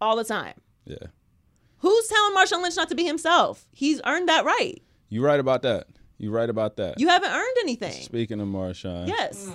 all 0.00 0.16
the 0.16 0.24
time 0.24 0.54
yeah. 0.84 0.96
Who's 1.82 2.06
telling 2.08 2.34
Marshawn 2.34 2.62
Lynch 2.62 2.76
not 2.76 2.88
to 2.88 2.94
be 2.94 3.04
himself? 3.04 3.66
He's 3.72 4.00
earned 4.06 4.28
that 4.28 4.44
right. 4.44 4.80
You're 5.08 5.24
right 5.24 5.38
about 5.40 5.62
that. 5.62 5.86
You're 6.18 6.32
right 6.32 6.48
about 6.48 6.76
that. 6.76 6.98
You 7.00 7.08
haven't 7.08 7.30
earned 7.32 7.56
anything. 7.60 8.00
Speaking 8.02 8.40
of 8.40 8.48
Marshawn, 8.48 9.08
Yes. 9.08 9.50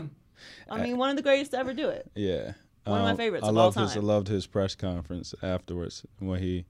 I 0.70 0.82
mean, 0.82 0.98
one 0.98 1.10
of 1.10 1.16
the 1.16 1.22
greatest 1.24 1.52
to 1.52 1.58
ever 1.60 1.74
do 1.74 1.88
it. 1.90 2.12
yeah, 2.16 2.54
One 2.84 3.00
of 3.00 3.06
my 3.06 3.12
Um, 3.12 3.18
favorites 3.18 3.44
I 3.46 3.50
of 3.50 3.58
all 3.58 3.64
loved 3.66 3.80
his. 3.80 3.98
I 3.98 4.00
loved 4.02 4.28
his 4.28 4.46
press 4.46 4.76
conference 4.76 5.34
afterwards 5.42 6.06
when 6.20 6.42
he 6.42 6.66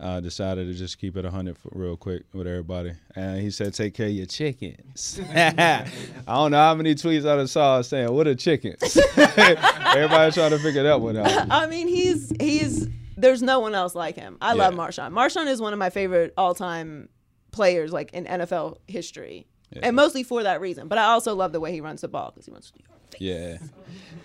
uh, 0.00 0.18
decided 0.20 0.66
to 0.66 0.74
just 0.74 0.98
keep 0.98 1.16
it 1.16 1.24
hundred 1.26 1.56
real 1.70 1.96
quick 1.96 2.22
with 2.32 2.46
everybody, 2.48 2.92
and 3.14 3.40
he 3.40 3.50
said, 3.52 3.72
"Take 3.74 3.94
care 3.94 4.06
of 4.08 4.12
your 4.12 4.26
chickens." 4.26 5.20
I 5.34 5.86
don't 6.26 6.50
know 6.50 6.56
how 6.56 6.74
many 6.74 6.94
tweets 6.96 7.20
I 7.30 7.36
done 7.36 7.46
saw 7.46 7.80
saying, 7.82 8.12
"What 8.12 8.26
are 8.26 8.34
chickens?" 8.34 8.96
Everybody's 9.16 10.34
trying 10.34 10.50
to 10.50 10.58
figure 10.58 10.82
that 10.82 11.00
one 11.00 11.16
out. 11.18 11.46
I 11.50 11.66
mean, 11.66 11.86
he's 11.88 12.32
he's 12.40 12.88
there's 13.22 13.42
no 13.42 13.60
one 13.60 13.74
else 13.74 13.94
like 13.94 14.16
him. 14.16 14.36
I 14.42 14.52
love 14.52 14.74
Yeah. 14.74 14.80
Marshawn. 14.80 15.12
Marshawn 15.12 15.46
is 15.46 15.60
one 15.60 15.72
of 15.72 15.78
my 15.78 15.88
favorite 15.90 16.34
all 16.36 16.54
time 16.54 17.08
players, 17.52 17.92
like 17.92 18.12
in 18.12 18.24
NFL 18.26 18.76
history, 18.86 19.46
and 19.82 19.96
mostly 19.96 20.22
for 20.22 20.42
that 20.42 20.60
reason. 20.60 20.88
But 20.88 20.98
I 20.98 21.04
also 21.04 21.34
love 21.34 21.52
the 21.52 21.60
way 21.60 21.72
he 21.72 21.80
runs 21.80 22.02
the 22.02 22.08
ball 22.08 22.30
because 22.30 22.46
he 22.46 22.52
runs 22.52 22.72
Yeah. 23.18 23.58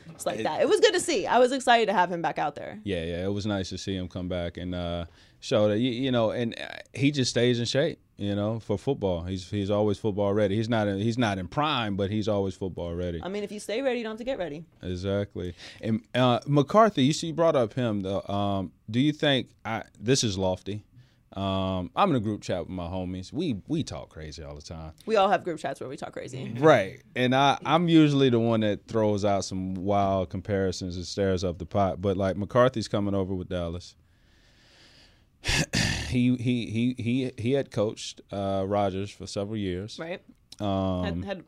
it's 0.10 0.26
like 0.26 0.44
that. 0.44 0.62
It 0.62 0.68
was 0.68 0.80
good 0.80 0.94
to 0.94 1.00
see. 1.00 1.26
I 1.28 1.40
was 1.40 1.52
excited 1.52 1.86
to 1.88 1.94
have 1.94 2.12
him 2.12 2.22
back 2.22 2.38
out 2.40 2.56
there. 2.56 2.80
Yeah, 2.84 3.04
yeah, 3.04 3.26
it 3.26 3.32
was 3.32 3.46
nice 3.46 3.70
to 3.70 3.78
see 3.78 3.96
him 3.96 4.08
come 4.08 4.28
back 4.28 4.58
and 4.58 4.74
uh, 4.76 5.06
show 5.40 5.68
that 5.70 5.80
you, 5.80 5.92
you 5.92 6.12
know, 6.12 6.32
and 6.32 6.60
uh, 6.60 6.68
he 6.94 7.12
just 7.12 7.32
stays 7.32 7.60
in 7.60 7.66
shape, 7.66 8.00
you 8.18 8.36
know, 8.36 8.60
for 8.60 8.78
football. 8.78 9.24
He's 9.24 9.50
he's 9.50 9.70
always 9.70 9.98
football 9.98 10.34
ready. 10.34 10.56
He's 10.56 10.70
not 10.70 10.88
in, 10.88 11.00
he's 11.00 11.18
not 11.18 11.38
in 11.38 11.48
prime, 11.48 11.96
but 11.96 12.10
he's 12.10 12.28
always 12.28 12.56
football 12.56 12.94
ready. 12.96 13.22
I 13.24 13.30
mean, 13.30 13.44
if 13.44 13.52
you 13.52 13.60
stay 13.60 13.82
ready, 13.82 14.00
you 14.00 14.04
don't 14.04 14.12
have 14.14 14.20
to 14.20 14.24
get 14.24 14.38
ready. 14.38 14.66
Exactly. 14.82 15.54
And 15.82 16.04
uh, 16.16 16.40
McCarthy, 16.48 17.04
you 17.04 17.14
see, 17.14 17.28
you 17.28 17.34
brought 17.34 17.56
up 17.56 17.74
him 17.74 18.02
though. 18.02 18.22
Um, 18.24 18.72
do 18.90 19.00
you 19.00 19.12
think 19.12 19.50
I, 19.66 19.84
this 20.00 20.24
is 20.24 20.38
lofty? 20.38 20.84
Um, 21.38 21.92
I'm 21.96 22.10
in 22.10 22.16
a 22.16 22.20
group 22.20 22.42
chat 22.42 22.62
with 22.62 22.70
my 22.70 22.88
homies. 22.88 23.32
We 23.32 23.58
we 23.68 23.84
talk 23.84 24.10
crazy 24.10 24.44
all 24.44 24.56
the 24.56 24.62
time. 24.62 24.94
We 25.06 25.18
all 25.18 25.30
have 25.30 25.44
group 25.44 25.60
chats 25.60 25.80
where 25.80 25.88
we 25.88 25.96
talk 25.96 26.14
crazy. 26.14 26.56
Right. 26.60 27.04
And 27.16 27.36
I, 27.36 27.60
I'm 27.64 27.88
usually 27.88 28.30
the 28.30 28.40
one 28.40 28.62
that 28.62 28.88
throws 28.88 29.24
out 29.24 29.46
some 29.46 29.76
wild 29.76 30.32
comparisons 30.32 30.96
and 30.96 31.06
stares 31.06 31.44
up 31.44 31.60
the 31.60 31.66
pot. 31.68 32.02
But 32.02 32.18
like 32.18 32.38
McCarthy's 32.38 32.88
coming 32.88 33.14
over 33.14 33.36
with 33.36 33.50
Dallas. 33.50 33.96
he 36.10 36.36
he 36.36 36.66
he 36.68 36.96
he 36.98 37.32
he 37.38 37.52
had 37.54 37.72
coached 37.72 38.22
uh, 38.32 38.64
Rodgers 38.68 39.12
for 39.12 39.28
several 39.28 39.58
years. 39.58 39.98
Right? 40.00 40.22
Um, 40.60 41.24
had, 41.24 41.26
had 41.26 41.44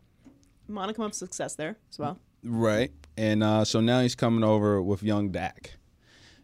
modicum 0.68 1.06
of 1.06 1.14
success 1.14 1.56
there 1.56 1.78
as 1.90 2.00
well. 2.00 2.20
Right. 2.44 2.92
And 3.18 3.44
uh, 3.44 3.66
so 3.66 3.82
now 3.82 4.02
he's 4.02 4.16
coming 4.16 4.44
over 4.44 4.82
with 4.82 5.04
young 5.04 5.30
Dak. 5.30 5.74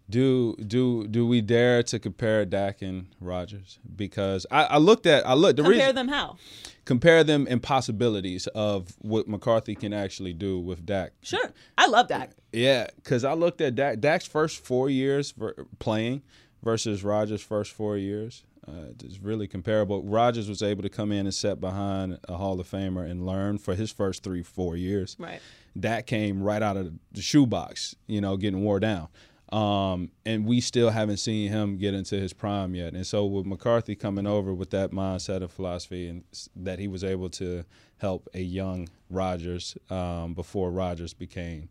Do 0.07 0.55
do 0.57 1.07
do 1.07 1.25
we 1.25 1.41
dare 1.41 1.81
to 1.83 1.97
compare 1.97 2.45
Dak 2.45 2.83
and 2.83 3.07
Rodgers? 3.19 3.79
Because 3.95 4.45
I, 4.51 4.65
I 4.65 4.77
looked 4.77 5.07
at 5.07 5.25
I 5.25 5.33
looked 5.33 5.57
the 5.57 5.63
Compare 5.63 5.79
reason 5.79 5.95
them 5.95 6.07
how? 6.09 6.37
compare 6.85 7.23
them 7.23 7.47
in 7.47 7.59
possibilities 7.59 8.45
of 8.47 8.95
what 8.99 9.27
McCarthy 9.27 9.73
can 9.73 9.93
actually 9.93 10.33
do 10.33 10.59
with 10.59 10.85
Dak. 10.85 11.13
Sure. 11.23 11.51
I 11.75 11.87
love 11.87 12.07
Dak. 12.07 12.31
Yeah, 12.53 12.85
because 12.97 13.23
I 13.23 13.33
looked 13.33 13.61
at 13.61 13.73
Dak, 13.73 13.99
Dak's 13.99 14.27
first 14.27 14.63
four 14.63 14.91
years 14.91 15.31
for 15.31 15.65
playing 15.79 16.21
versus 16.65 17.04
Rodgers' 17.04 17.43
first 17.43 17.71
four 17.71 17.95
years. 17.95 18.43
Uh, 18.67 18.89
it's 19.04 19.19
really 19.19 19.47
comparable. 19.47 20.01
Rodgers 20.01 20.49
was 20.49 20.63
able 20.63 20.82
to 20.82 20.89
come 20.89 21.12
in 21.12 21.28
and 21.28 21.34
set 21.34 21.62
behind 21.62 22.17
a 22.28 22.36
Hall 22.36 22.60
of 22.60 22.67
Famer 22.67 23.10
and 23.10 23.25
learn 23.25 23.60
for 23.60 23.75
his 23.75 23.91
first 23.91 24.23
three, 24.23 24.41
four 24.41 24.75
years. 24.75 25.15
Right. 25.19 25.39
Dak 25.80 26.08
came 26.08 26.41
right 26.41 26.63
out 26.63 26.75
of 26.75 26.91
the 27.12 27.21
shoebox, 27.21 27.95
you 28.08 28.19
know, 28.19 28.36
getting 28.36 28.63
wore 28.63 28.80
down. 28.80 29.08
Um, 29.51 30.10
and 30.25 30.47
we 30.47 30.60
still 30.60 30.89
haven't 30.89 31.17
seen 31.17 31.51
him 31.51 31.78
get 31.78 31.93
into 31.93 32.15
his 32.15 32.34
prime 32.34 32.73
yet. 32.73 32.93
And 32.93 33.06
so 33.06 33.25
with 33.25 33.45
McCarthy 33.45 33.95
coming 33.95 34.25
over 34.25 34.51
with 34.51 34.71
that 34.71 34.89
mindset 34.89 35.38
and 35.38 35.51
philosophy, 35.51 36.08
and 36.08 36.23
that 36.56 36.80
he 36.80 36.88
was 36.88 37.04
able 37.04 37.30
to 37.30 37.63
help 37.97 38.28
a 38.34 38.41
young 38.41 38.89
Rodgers 39.12 39.78
um, 39.91 40.34
before 40.34 40.71
Rodgers 40.71 41.13
became 41.13 41.69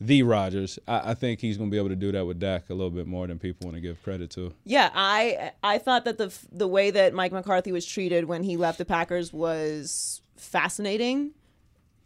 the 0.00 0.22
Rodgers, 0.22 0.78
I, 0.88 1.10
I 1.10 1.14
think 1.14 1.40
he's 1.40 1.58
going 1.58 1.70
to 1.70 1.74
be 1.74 1.78
able 1.78 1.90
to 1.90 1.96
do 1.96 2.10
that 2.12 2.24
with 2.26 2.40
Dak 2.40 2.70
a 2.70 2.74
little 2.74 2.90
bit 2.90 3.06
more 3.06 3.26
than 3.26 3.38
people 3.38 3.66
want 3.66 3.76
to 3.76 3.80
give 3.80 4.02
credit 4.02 4.30
to. 4.30 4.54
Yeah, 4.64 4.90
I 4.94 5.52
I 5.62 5.78
thought 5.78 6.04
that 6.06 6.16
the 6.16 6.32
the 6.50 6.66
way 6.66 6.90
that 6.90 7.12
Mike 7.12 7.32
McCarthy 7.32 7.70
was 7.70 7.84
treated 7.84 8.24
when 8.24 8.42
he 8.42 8.56
left 8.56 8.78
the 8.78 8.84
Packers 8.84 9.32
was 9.32 10.22
fascinating. 10.36 11.32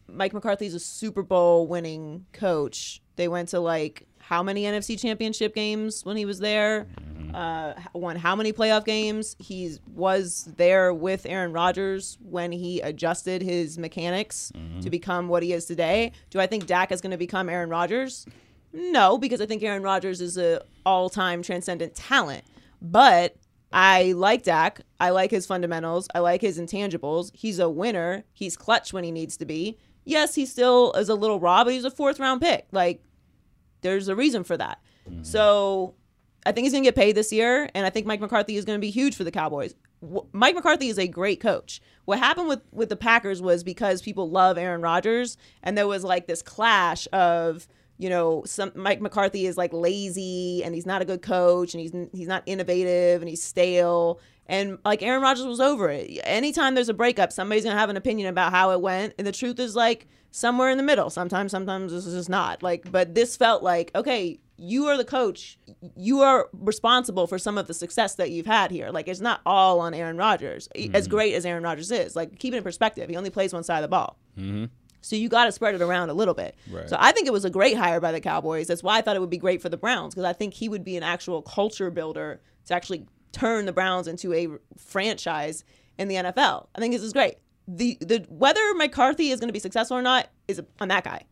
Mike 0.09 0.35
McCarthy's 0.35 0.75
a 0.75 0.81
Super 0.81 1.23
Bowl 1.23 1.67
winning 1.67 2.27
coach. 2.33 3.01
They 3.17 3.29
went 3.29 3.51
to 3.51 3.61
like 3.61 4.07
how 4.19 4.43
many 4.43 4.65
NFC 4.65 5.01
Championship 5.01 5.55
games 5.55 6.05
when 6.05 6.17
he 6.17 6.25
was 6.25 6.41
there? 6.41 6.85
Mm-hmm. 6.85 7.14
Uh, 7.35 7.75
won 7.95 8.15
how 8.17 8.37
many 8.37 8.53
playoff 8.53 8.85
games? 8.85 9.35
He 9.39 9.77
was 9.95 10.49
there 10.57 10.95
with 10.95 11.27
Aaron 11.27 11.53
Rodgers 11.53 12.17
when 12.23 12.53
he 12.53 12.81
adjusted 12.81 13.43
his 13.43 13.77
mechanics 13.77 14.53
to 14.83 14.89
become 14.91 15.29
what 15.29 15.43
he 15.43 15.53
is 15.53 15.67
today. 15.67 16.13
Do 16.31 16.39
I 16.39 16.47
think 16.47 16.67
Dak 16.67 16.93
is 16.93 17.01
going 17.01 17.11
to 17.11 17.17
become 17.17 17.49
Aaron 17.49 17.69
Rodgers? 17.69 18.27
No, 18.73 19.19
because 19.19 19.41
I 19.41 19.47
think 19.47 19.63
Aaron 19.63 19.83
Rodgers 19.83 20.21
is 20.21 20.39
a 20.39 20.63
all-time 20.87 21.43
transcendent 21.43 21.95
talent. 21.95 22.45
But 22.81 23.37
I 23.73 24.13
like 24.13 24.45
Dak. 24.45 24.83
I 25.01 25.11
like 25.11 25.31
his 25.33 25.47
fundamentals. 25.47 26.07
I 26.15 26.21
like 26.21 26.41
his 26.41 26.61
intangibles. 26.61 27.31
He's 27.35 27.59
a 27.59 27.69
winner. 27.69 28.25
He's 28.33 28.57
clutch 28.57 28.93
when 28.93 29.03
he 29.03 29.11
needs 29.11 29.37
to 29.39 29.45
be. 29.45 29.77
Yes, 30.05 30.35
he 30.35 30.47
still 30.47 30.93
is 30.93 31.09
a 31.09 31.15
little 31.15 31.41
raw, 31.41 31.65
but 31.65 31.73
he's 31.73 31.85
a 31.85 31.91
fourth 31.91 32.21
round 32.21 32.41
pick. 32.41 32.67
Like, 32.71 33.03
there's 33.81 34.07
a 34.09 34.15
reason 34.15 34.45
for 34.45 34.57
that. 34.57 34.81
So 35.23 35.95
I 36.47 36.53
think 36.53 36.65
he's 36.65 36.73
going 36.73 36.85
to 36.85 36.89
get 36.89 36.97
paid 36.97 37.15
this 37.15 37.33
year, 37.33 37.71
and 37.75 37.87
I 37.87 37.91
think 37.91 38.07
Mike 38.07 38.21
McCarthy 38.21 38.57
is 38.57 38.65
going 38.65 38.77
to 38.79 38.81
be 38.81 38.91
huge 38.91 39.17
for 39.17 39.25
the 39.25 39.31
Cowboys. 39.31 39.75
W- 40.03 40.27
Mike 40.33 40.55
McCarthy 40.55 40.89
is 40.89 40.99
a 40.99 41.09
great 41.09 41.41
coach. 41.41 41.81
What 42.05 42.19
happened 42.19 42.49
with 42.49 42.61
with 42.71 42.89
the 42.91 42.97
Packers 42.97 43.41
was 43.41 43.65
because 43.65 44.03
people 44.03 44.31
love 44.31 44.59
Aaron 44.59 44.83
Rodgers, 44.83 45.37
and 45.63 45.77
there 45.77 45.87
was 45.87 46.05
like 46.05 46.27
this 46.27 46.43
clash 46.43 47.09
of 47.13 47.67
you 47.97 48.09
know 48.09 48.43
some 48.45 48.73
Mike 48.75 49.01
McCarthy 49.01 49.47
is 49.47 49.57
like 49.57 49.73
lazy 49.73 50.63
and 50.65 50.75
he's 50.75 50.85
not 50.85 51.01
a 51.01 51.05
good 51.05 51.23
coach 51.23 51.75
and 51.75 51.81
he's 51.81 51.93
he's 52.13 52.27
not 52.27 52.43
innovative 52.45 53.23
and 53.23 53.29
he's 53.29 53.43
stale 53.43 54.19
and 54.47 54.79
like 54.85 55.03
Aaron 55.03 55.23
Rodgers 55.23 55.47
was 55.47 55.61
over 55.61 55.89
it. 55.89 56.21
Anytime 56.25 56.75
there's 56.75 56.89
a 56.89 56.95
breakup, 56.95 57.33
somebody's 57.33 57.65
gonna 57.65 57.79
have 57.79 57.91
an 57.91 57.97
opinion 57.97 58.29
about 58.29 58.53
how 58.53 58.71
it 58.73 58.81
went, 58.81 59.15
and 59.19 59.27
the 59.27 59.33
truth 59.33 59.59
is 59.59 59.75
like 59.75 60.07
somewhere 60.31 60.71
in 60.71 60.77
the 60.77 60.83
middle. 60.83 61.09
Sometimes, 61.11 61.51
sometimes 61.51 61.93
this 61.93 62.07
is 62.07 62.15
just 62.15 62.29
not 62.29 62.63
like. 62.63 62.91
But 62.91 63.15
this 63.15 63.37
felt 63.37 63.63
like 63.63 63.91
okay, 63.95 64.39
you 64.57 64.87
are 64.87 64.97
the 64.97 65.05
coach. 65.05 65.59
You 65.97 66.21
are 66.21 66.49
responsible 66.53 67.27
for 67.27 67.39
some 67.39 67.59
of 67.59 67.67
the 67.67 67.75
success 67.75 68.15
that 68.17 68.31
you've 68.31 68.47
had 68.47 68.71
here. 68.71 68.91
Like 68.91 69.09
it's 69.09 69.21
not 69.21 69.41
all 69.45 69.81
on 69.81 69.95
Aaron 69.95 70.17
Rodgers. 70.17 70.69
As 70.93 71.07
hmm. 71.07 71.11
great 71.11 71.35
as 71.35 71.45
Aaron 71.45 71.63
Rodgers 71.63 71.91
is, 71.91 72.15
like 72.15 72.39
keep 72.39 72.55
it 72.55 72.59
in 72.59 72.63
perspective. 72.63 73.11
He 73.11 73.17
only 73.17 73.31
plays 73.31 73.53
one 73.53 73.65
side 73.65 73.79
of 73.79 73.83
the 73.83 73.89
ball. 73.89 74.19
Mm-hmm. 74.39 74.67
So 75.01 75.17
you 75.17 75.29
got 75.29 75.45
to 75.45 75.53
spread 75.53 75.75
it 75.75 75.83
around 75.83 76.09
a 76.09 76.15
little 76.15 76.33
bit. 76.33 76.57
Right. 76.71 76.89
So 76.89 76.97
I 76.99 77.13
think 77.13 77.27
it 77.27 77.33
was 77.33 77.45
a 77.45 77.51
great 77.51 77.77
hire 77.77 78.01
by 78.01 78.11
the 78.11 78.21
Cowboys. 78.21 78.69
That's 78.69 78.83
why 78.83 78.97
I 78.97 79.03
thought 79.03 79.17
it 79.17 79.21
would 79.21 79.29
be 79.29 79.37
great 79.37 79.61
for 79.61 79.69
the 79.69 79.77
Browns 79.77 80.15
because 80.15 80.25
I 80.25 80.33
think 80.33 80.55
he 80.55 80.69
would 80.69 80.83
be 80.83 80.97
an 80.97 81.03
actual 81.03 81.43
culture 81.43 81.91
builder 81.91 82.41
to 82.67 82.75
actually 82.75 83.07
turn 83.33 83.67
the 83.67 83.73
Browns 83.73 84.09
into 84.09 84.33
a 84.33 84.49
franchise 84.79 85.63
in 85.99 86.09
the 86.09 86.15
NFL. 86.15 86.69
I 86.75 86.81
think 86.81 86.95
this 86.95 87.03
is 87.03 87.13
great. 87.13 87.35
The 87.69 87.99
the 88.01 88.25
whether 88.29 88.61
McCarthy 88.75 89.31
is 89.31 89.41
going 89.41 89.49
to 89.49 89.53
be 89.53 89.59
successful 89.59 89.97
or 89.97 90.03
not 90.03 90.29
is 90.49 90.63
on 90.81 90.89
that 90.89 91.05
guy. 91.05 91.25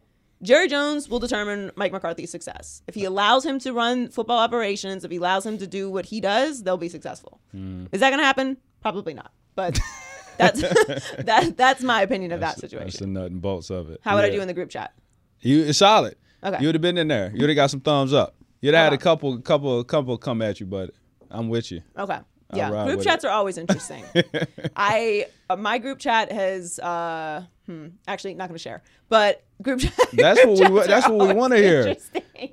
Jerry 0.43 0.67
Jones 0.69 1.09
will 1.09 1.21
determine 1.21 1.71
Mike 1.77 1.93
McCarthy's 1.93 2.31
success. 2.31 2.83
If 2.89 2.95
he 2.95 3.05
allows 3.05 3.47
him 3.47 3.59
to 3.61 3.73
run 3.73 4.09
football 4.09 4.39
operations, 4.39 5.05
if 5.05 5.11
he 5.11 5.19
allows 5.19 5.47
him 5.47 5.59
to 5.59 5.67
do 5.67 5.91
what 5.91 6.07
he 6.07 6.21
does, 6.21 6.63
they'll 6.63 6.77
be 6.77 6.89
successful. 6.89 7.41
Hmm. 7.53 7.87
Is 7.93 8.01
that 8.01 8.11
going 8.11 8.19
to 8.19 8.27
happen? 8.27 8.57
Probably 8.81 9.15
not. 9.15 9.33
But 9.55 9.79
that's 10.39 10.61
that 11.19 11.55
that's 11.57 11.83
my 11.83 12.03
opinion 12.03 12.33
of 12.33 12.41
that 12.41 12.59
situation. 12.59 12.87
That's 12.87 12.99
the 12.99 13.07
nut 13.07 13.31
and 13.31 13.41
bolts 13.41 13.71
of 13.71 13.91
it. 13.91 14.01
How 14.03 14.17
would 14.17 14.25
I 14.25 14.31
do 14.31 14.41
in 14.41 14.49
the 14.49 14.55
group 14.55 14.71
chat? 14.71 14.93
You 15.41 15.63
it's 15.63 15.79
solid. 15.79 16.17
Okay. 16.43 16.59
You 16.61 16.69
would 16.69 16.75
have 16.75 16.83
been 16.83 16.99
in 16.99 17.09
there. 17.09 17.31
You 17.33 17.43
would 17.43 17.51
have 17.51 17.57
got 17.57 17.71
some 17.71 17.81
thumbs 17.81 18.13
up. 18.13 18.35
You'd 18.61 18.75
have 18.75 18.85
had 18.85 18.93
a 18.93 18.99
couple, 18.99 19.39
couple, 19.41 19.83
couple 19.85 20.17
come 20.19 20.41
at 20.43 20.61
you, 20.61 20.67
but 20.67 20.91
I'm 21.31 21.49
with 21.49 21.71
you. 21.71 21.83
Okay. 21.97 22.19
Yeah, 22.57 22.71
ride 22.71 22.87
group 22.87 23.03
chats 23.03 23.25
it. 23.25 23.29
are 23.29 23.31
always 23.31 23.59
interesting. 23.59 24.05
I 24.77 25.27
uh, 25.51 25.57
my 25.57 25.79
group 25.79 25.99
chat 25.99 26.31
has 26.33 26.79
uh 26.79 27.45
hmm, 27.67 27.89
actually 28.07 28.35
not 28.35 28.49
going 28.49 28.57
to 28.59 28.63
share, 28.63 28.83
but 29.09 29.43
group 29.63 29.81
chat. 29.83 29.95
That's 30.13 30.45
what 30.45 30.71
we 30.71 30.87
that's 30.87 31.09
what 31.09 31.29
we 31.29 31.35
wanna 31.35 31.57
hear. 31.57 31.95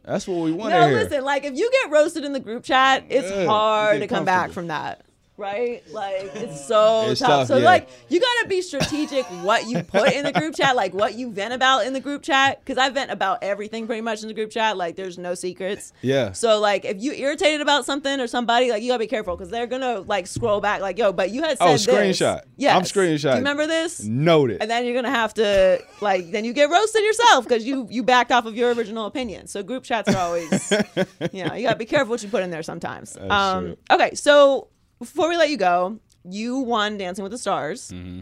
That's 0.04 0.28
what 0.28 0.44
we 0.44 0.52
want 0.52 0.74
to 0.74 0.80
No, 0.80 0.88
hear. 0.88 0.96
No, 0.98 1.04
listen, 1.04 1.24
like 1.24 1.44
if 1.44 1.58
you 1.58 1.70
get 1.84 1.92
roasted 1.92 2.24
in 2.26 2.34
the 2.34 2.40
group 2.40 2.64
chat, 2.64 3.06
it's 3.10 3.30
Yeah, 3.30 3.46
hard 3.46 4.00
to 4.02 4.08
come 4.08 4.26
back 4.26 4.52
from 4.52 4.68
that. 4.68 5.02
Right? 5.40 5.82
Like 5.92 6.32
it's 6.36 6.68
so 6.68 7.10
It's 7.12 7.20
tough. 7.22 7.30
tough, 7.30 7.48
So 7.48 7.58
yeah. 7.58 7.66
like 7.66 7.90
you 8.10 8.20
gotta 8.20 8.48
be 8.50 8.62
strategic 8.62 9.26
what 9.44 9.68
you 9.68 9.82
put 9.84 10.12
in 10.14 10.24
the 10.26 10.34
group 10.34 10.54
chat, 10.56 10.76
like 10.76 10.94
what 10.94 11.16
you 11.16 11.32
vent 11.32 11.54
about 11.54 11.86
in 11.88 11.94
the 11.94 12.00
group 12.02 12.22
chat. 12.22 12.64
Cause 12.66 12.78
I 12.78 12.90
vent 12.90 13.10
about 13.10 13.42
everything 13.42 13.88
pretty 13.88 14.02
much 14.02 14.22
in 14.22 14.28
the 14.28 14.34
group 14.34 14.52
chat. 14.52 14.76
Like 14.78 14.96
there's 14.98 15.18
no 15.18 15.34
secrets. 15.36 15.94
Yeah. 16.02 16.34
So 16.34 16.60
like 16.60 16.84
if 16.86 17.02
you 17.02 17.14
irritated 17.14 17.62
about 17.62 17.86
something 17.86 18.20
or 18.20 18.28
somebody, 18.28 18.70
like 18.70 18.84
you 18.84 18.90
gotta 18.90 19.00
be 19.00 19.08
careful 19.08 19.36
because 19.38 19.50
they're 19.50 19.66
gonna 19.68 20.00
like 20.02 20.28
scroll 20.28 20.60
back 20.60 20.82
like, 20.82 20.98
yo, 20.98 21.14
but 21.14 21.30
you 21.32 21.42
had 21.42 21.58
said 21.58 21.68
Oh, 21.68 21.74
screenshot. 21.76 22.42
Yeah. 22.58 22.76
I'm 22.76 22.84
screenshot. 22.84 23.22
Do 23.22 23.28
you 23.30 23.36
remember 23.36 23.66
this? 23.66 24.04
Noted. 24.04 24.58
And 24.62 24.70
then 24.70 24.84
you're 24.86 24.96
gonna 24.96 25.10
have 25.10 25.34
to 25.36 25.82
like 26.02 26.32
then 26.32 26.44
you 26.44 26.52
get 26.54 26.70
roasted 26.70 27.02
yourself 27.04 27.46
because 27.46 27.66
you 27.66 27.88
you 27.90 28.04
backed 28.04 28.32
off 28.34 28.46
of 28.46 28.56
your 28.56 28.74
original 28.74 29.06
opinion. 29.06 29.48
So 29.48 29.64
group 29.64 29.84
chats 29.86 30.14
are 30.14 30.18
always 30.20 30.72
you 31.32 31.46
know, 31.46 31.54
you 31.56 31.64
gotta 31.64 31.78
be 31.78 31.86
careful 31.86 32.12
what 32.12 32.22
you 32.24 32.30
put 32.30 32.44
in 32.44 32.50
there 32.52 32.64
sometimes. 32.64 33.16
um 33.30 33.64
true. 33.66 33.78
okay, 33.92 34.16
so 34.16 34.68
before 35.00 35.30
we 35.30 35.38
let 35.38 35.50
you 35.50 35.58
go, 35.58 36.00
you 36.24 36.60
won 36.60 36.98
Dancing 36.98 37.24
with 37.24 37.32
the 37.32 37.38
Stars. 37.38 37.92
Mm-hmm. 37.92 38.22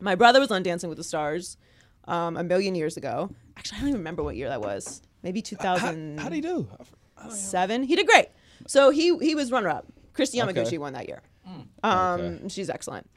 My 0.00 0.14
brother 0.14 0.40
was 0.40 0.50
on 0.50 0.62
Dancing 0.62 0.88
with 0.88 0.98
the 0.98 1.04
Stars 1.04 1.56
um, 2.06 2.36
a 2.36 2.42
million 2.42 2.74
years 2.74 2.96
ago. 2.96 3.30
Actually, 3.56 3.76
I 3.78 3.80
don't 3.80 3.88
even 3.90 4.00
remember 4.00 4.22
what 4.22 4.36
year 4.36 4.48
that 4.48 4.60
was. 4.60 5.02
Maybe 5.22 5.40
2007. 5.40 6.18
How 6.18 6.28
do 6.28 6.36
you 6.36 6.42
do? 6.42 6.68
Seven. 7.30 7.82
He 7.82 7.96
did 7.96 8.06
great. 8.06 8.28
So 8.66 8.90
he 8.90 9.16
he 9.18 9.34
was 9.34 9.50
runner 9.52 9.68
up. 9.68 9.86
Kristi 10.14 10.38
Yamaguchi 10.40 10.66
Okay. 10.66 10.78
won 10.78 10.92
that 10.94 11.08
year. 11.08 11.22
Um, 11.82 12.20
Okay. 12.20 12.48
She's 12.48 12.68
excellent. 12.70 13.08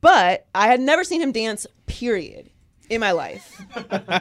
But 0.00 0.46
I 0.54 0.66
had 0.66 0.80
never 0.80 1.04
seen 1.04 1.20
him 1.20 1.30
dance, 1.32 1.66
period, 1.86 2.50
in 2.90 3.00
my 3.00 3.12
life 3.12 3.64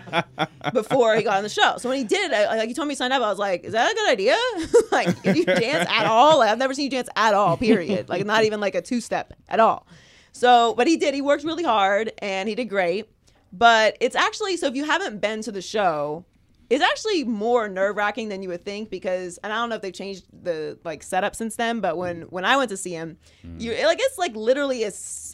before 0.73 1.15
he 1.15 1.23
got 1.23 1.37
on 1.37 1.43
the 1.43 1.49
show. 1.49 1.75
So 1.77 1.89
when 1.89 1.97
he 1.97 2.03
did 2.03 2.31
it, 2.31 2.33
I, 2.33 2.57
like 2.57 2.69
he 2.69 2.73
told 2.73 2.87
me 2.87 2.93
to 2.93 2.97
sign 2.97 3.11
up, 3.11 3.21
I 3.21 3.29
was 3.29 3.39
like, 3.39 3.63
"Is 3.65 3.73
that 3.73 3.91
a 3.91 3.95
good 3.95 4.09
idea? 4.09 4.37
like, 4.91 5.21
can 5.23 5.35
you 5.35 5.43
dance 5.43 5.89
at 5.89 6.05
all? 6.05 6.37
Like, 6.37 6.51
I've 6.51 6.57
never 6.57 6.73
seen 6.73 6.85
you 6.85 6.91
dance 6.91 7.09
at 7.15 7.33
all, 7.33 7.57
period. 7.57 8.07
Like, 8.07 8.25
not 8.25 8.45
even 8.45 8.61
like 8.61 8.75
a 8.75 8.81
two 8.81 9.01
step 9.01 9.33
at 9.49 9.59
all." 9.59 9.85
So, 10.31 10.75
but 10.75 10.87
he 10.87 10.95
did. 10.95 11.13
He 11.13 11.21
worked 11.21 11.43
really 11.43 11.63
hard 11.63 12.13
and 12.19 12.47
he 12.47 12.55
did 12.55 12.69
great. 12.69 13.09
But 13.51 13.97
it's 13.99 14.15
actually 14.15 14.57
so 14.57 14.67
if 14.67 14.75
you 14.75 14.85
haven't 14.85 15.19
been 15.19 15.41
to 15.41 15.51
the 15.51 15.61
show, 15.61 16.23
it's 16.69 16.83
actually 16.83 17.23
more 17.23 17.67
nerve 17.67 17.95
wracking 17.95 18.29
than 18.29 18.43
you 18.43 18.49
would 18.49 18.63
think 18.63 18.89
because, 18.89 19.39
and 19.43 19.51
I 19.51 19.57
don't 19.57 19.69
know 19.69 19.75
if 19.75 19.81
they've 19.81 19.93
changed 19.93 20.25
the 20.31 20.77
like 20.83 21.01
setup 21.01 21.35
since 21.35 21.55
then. 21.55 21.79
But 21.79 21.97
when 21.97 22.25
mm. 22.25 22.31
when 22.31 22.45
I 22.45 22.57
went 22.57 22.69
to 22.69 22.77
see 22.77 22.91
him, 22.91 23.17
mm. 23.45 23.59
you 23.59 23.71
like 23.85 23.99
it's 23.99 24.17
like 24.17 24.35
literally 24.35 24.83
a, 24.83 24.91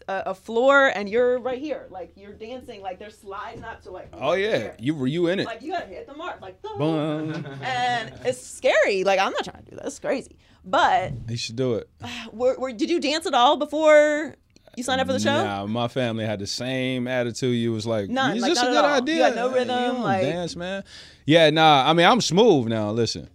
a 0.08 0.34
floor 0.34 0.88
and 0.88 1.10
you're 1.10 1.40
right 1.40 1.60
here, 1.60 1.88
like 1.90 2.14
you're 2.16 2.34
dancing, 2.34 2.82
like 2.82 3.00
they're 3.00 3.10
sliding 3.10 3.64
up 3.64 3.82
to 3.84 3.92
like. 3.92 4.10
Oh 4.14 4.34
yeah, 4.34 4.58
here. 4.58 4.76
you 4.80 4.96
were 4.96 5.08
you 5.08 5.28
in 5.28 5.40
it? 5.40 5.46
Like 5.46 5.62
you 5.62 5.72
gotta 5.74 5.88
hit 5.88 6.08
the 6.08 6.16
mark, 6.16 6.42
like 6.42 6.62
Boom. 6.62 7.46
and 7.62 8.14
it's 8.24 8.42
scary. 8.42 9.04
Like 9.04 9.20
I'm 9.20 9.34
not 9.34 9.44
trying 9.44 9.64
to 9.64 9.72
do 9.72 9.76
that. 9.78 9.86
It's 9.88 10.00
crazy. 10.00 10.38
But 10.64 11.12
You 11.28 11.38
should 11.38 11.56
do 11.56 11.76
it. 11.76 11.90
were, 12.32 12.56
were, 12.58 12.72
did 12.72 12.90
you 12.90 13.00
dance 13.00 13.26
at 13.26 13.34
all 13.34 13.58
before 13.58 14.36
you 14.76 14.84
signed 14.84 15.02
up 15.02 15.08
for 15.08 15.14
the 15.14 15.20
show? 15.20 15.44
Nah, 15.44 15.66
my 15.68 15.88
family 15.88 16.26
had 16.26 16.40
the 16.40 16.48
same 16.48 17.08
attitude. 17.08 17.56
You 17.56 17.72
was 17.72 17.86
like, 17.86 18.10
None, 18.10 18.38
is 18.38 18.42
like, 18.42 18.52
this 18.52 18.62
not 18.62 18.70
a 18.70 18.74
good 18.74 18.86
idea? 18.86 19.36
no 19.36 19.52
rhythm, 19.52 19.98
you 19.98 20.02
like- 20.02 20.22
dance, 20.22 20.56
man. 20.56 20.84
Yeah, 21.26 21.50
nah. 21.50 21.90
I 21.90 21.94
mean, 21.94 22.06
I'm 22.06 22.22
smooth 22.22 22.68
now. 22.68 22.92
Listen, 22.92 23.30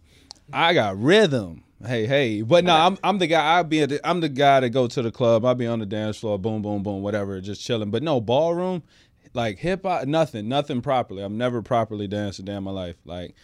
I 0.53 0.75
got 0.75 1.01
rhythm. 1.01 1.65
Hey, 1.85 2.07
hey, 2.07 2.43
but 2.43 2.63
no, 2.65 2.77
I'm 2.77 2.99
I'm 3.03 3.19
the 3.19 3.27
guy. 3.27 3.59
I 3.59 3.63
be 3.63 3.81
at 3.83 3.89
the, 3.89 4.07
I'm 4.07 4.21
the 4.21 4.29
guy 4.29 4.61
that 4.61 4.71
go 4.71 4.87
to 4.87 5.03
the 5.03 5.11
club. 5.11 5.47
I 5.47 5.55
be 5.55 5.67
on 5.67 5.79
the 5.79 5.87
dance 5.87 6.19
floor, 6.19 6.39
boom, 6.39 6.61
boom, 6.61 6.83
boom, 6.83 7.03
whatever, 7.03 7.41
just 7.41 7.63
chilling. 7.65 7.91
But 7.91 8.03
no 8.03 8.21
ballroom, 8.21 8.83
like 9.33 9.59
hip 9.59 9.85
hop, 9.85 10.07
nothing, 10.07 10.47
nothing 10.47 10.83
properly. 10.83 11.25
I've 11.25 11.31
never 11.31 11.63
properly 11.63 12.07
danced 12.07 12.39
a 12.39 12.43
day 12.43 12.55
in 12.55 12.65
my 12.65 12.71
life. 12.71 12.97
Like 13.07 13.35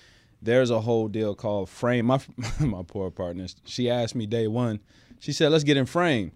there's 0.42 0.70
a 0.70 0.80
whole 0.82 1.08
deal 1.08 1.34
called 1.34 1.70
frame. 1.70 2.06
My 2.06 2.20
my 2.60 2.82
poor 2.86 3.10
partner, 3.10 3.46
she 3.64 3.88
asked 3.88 4.14
me 4.14 4.26
day 4.26 4.46
one. 4.48 4.80
She 5.18 5.32
said, 5.32 5.50
"Let's 5.50 5.64
get 5.64 5.76
in 5.78 5.86
frame," 5.86 6.32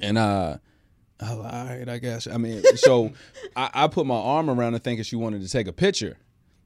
and 0.00 0.18
uh. 0.18 0.58
Oh, 1.22 1.42
all 1.42 1.66
right, 1.66 1.86
I 1.86 1.98
guess. 1.98 2.26
I 2.26 2.38
mean, 2.38 2.64
so 2.76 3.12
I, 3.56 3.68
I 3.74 3.88
put 3.88 4.06
my 4.06 4.14
arm 4.16 4.48
around 4.48 4.72
her 4.72 4.78
thinking 4.78 5.04
she 5.04 5.16
wanted 5.16 5.42
to 5.42 5.50
take 5.50 5.66
a 5.66 5.72
picture. 5.72 6.16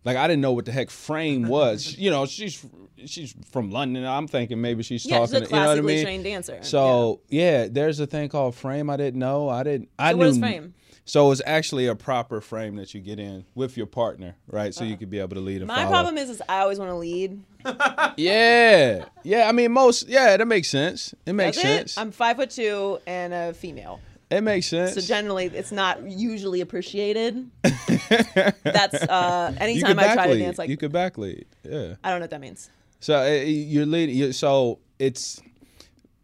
Like 0.05 0.17
I 0.17 0.27
didn't 0.29 0.43
know 0.43 0.53
what 0.53 0.64
the 0.67 0.73
heck 0.73 0.90
frame 0.90 1.49
was. 1.49 1.97
You 1.99 2.11
know, 2.11 2.27
she's 2.27 2.64
she's 3.07 3.35
from 3.51 3.71
London. 3.71 4.05
I'm 4.05 4.27
thinking 4.29 4.61
maybe 4.61 4.83
she's 4.83 5.05
Yeah, 5.07 5.21
she's 5.21 5.31
talking. 5.31 5.45
a 5.45 5.47
to, 5.47 5.55
you 5.55 5.57
know 5.57 5.59
what 5.59 5.62
I 5.62 5.67
classically 5.81 5.95
mean? 5.97 6.05
trained 6.05 6.25
dancer. 6.25 6.59
So 6.62 7.21
yeah. 7.29 7.69
there's 7.71 8.01
a 8.01 8.07
thing 8.07 8.29
called 8.29 8.55
frame. 8.55 8.90
I 8.90 8.97
didn't 8.97 9.19
know. 9.21 9.49
I 9.49 9.62
didn't. 9.62 9.88
I 9.99 10.11
So 10.11 10.17
knew. 10.17 10.19
what 10.19 10.29
is 10.29 10.38
frame? 10.38 10.75
So 11.07 11.31
it's 11.33 11.43
actually 11.45 11.87
a 11.87 11.95
proper 11.95 12.40
frame 12.40 12.77
that 12.77 12.95
you 12.95 13.01
get 13.03 13.19
in 13.19 13.45
with 13.55 13.77
your 13.77 13.85
partner, 13.87 14.37
right? 14.47 14.75
So 14.75 14.85
you 14.85 14.97
could 14.97 15.11
be 15.11 15.19
able 15.19 15.35
to 15.35 15.40
lead 15.43 15.61
and 15.61 15.71
Uh-huh. 15.71 15.79
My 15.81 15.85
follow. 15.85 15.97
problem 15.97 16.17
is, 16.17 16.31
is 16.31 16.40
I 16.49 16.61
always 16.61 16.79
want 16.79 16.90
to 16.93 16.97
lead. 16.97 17.43
Yeah, 18.17 19.05
yeah. 19.23 19.49
I 19.49 19.53
mean, 19.53 19.73
most. 19.73 20.09
Yeah, 20.09 20.37
that 20.37 20.47
makes 20.47 20.69
sense. 20.69 21.14
It 21.27 21.33
makes 21.33 21.57
That's 21.57 21.69
sense. 21.69 21.97
it. 21.97 22.01
I'm 22.01 22.11
five 22.11 22.37
foot 22.37 22.51
two 22.51 22.99
and 23.07 23.33
a 23.35 23.53
female. 23.55 24.01
It 24.35 24.40
makes 24.42 24.66
sense. 24.66 24.94
So 24.94 25.01
generally, 25.01 25.47
it's 25.47 25.73
not 25.73 26.03
usually 26.03 26.61
appreciated. 26.61 27.51
That's 27.62 28.94
uh, 28.94 29.55
anytime 29.59 29.99
I 29.99 30.14
try 30.14 30.27
to 30.29 30.38
dance 30.38 30.59
like 30.59 30.68
you 30.68 30.77
could 30.77 30.92
backlead. 30.92 31.44
Yeah. 31.62 31.94
I 32.03 32.11
don't 32.11 32.20
know 32.20 32.25
what 32.25 32.31
that 32.31 32.40
means. 32.40 32.70
So 33.01 33.16
uh, 33.16 33.27
you're 33.27 33.87
leading. 33.87 34.16
You, 34.16 34.33
so 34.33 34.79
it's 34.99 35.40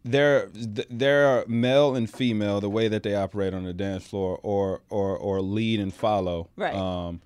they're 0.03 0.49
they're 0.51 1.45
male 1.47 1.95
and 1.95 2.09
female 2.09 2.59
the 2.59 2.69
way 2.69 2.87
that 2.87 3.03
they 3.03 3.15
operate 3.15 3.53
on 3.53 3.63
the 3.63 3.73
dance 3.73 4.05
floor, 4.05 4.39
or 4.43 4.81
or 4.89 5.17
or 5.17 5.41
lead 5.41 5.79
and 5.79 5.93
follow. 5.93 6.49
Right. 6.55 6.75
Um, 6.75 7.21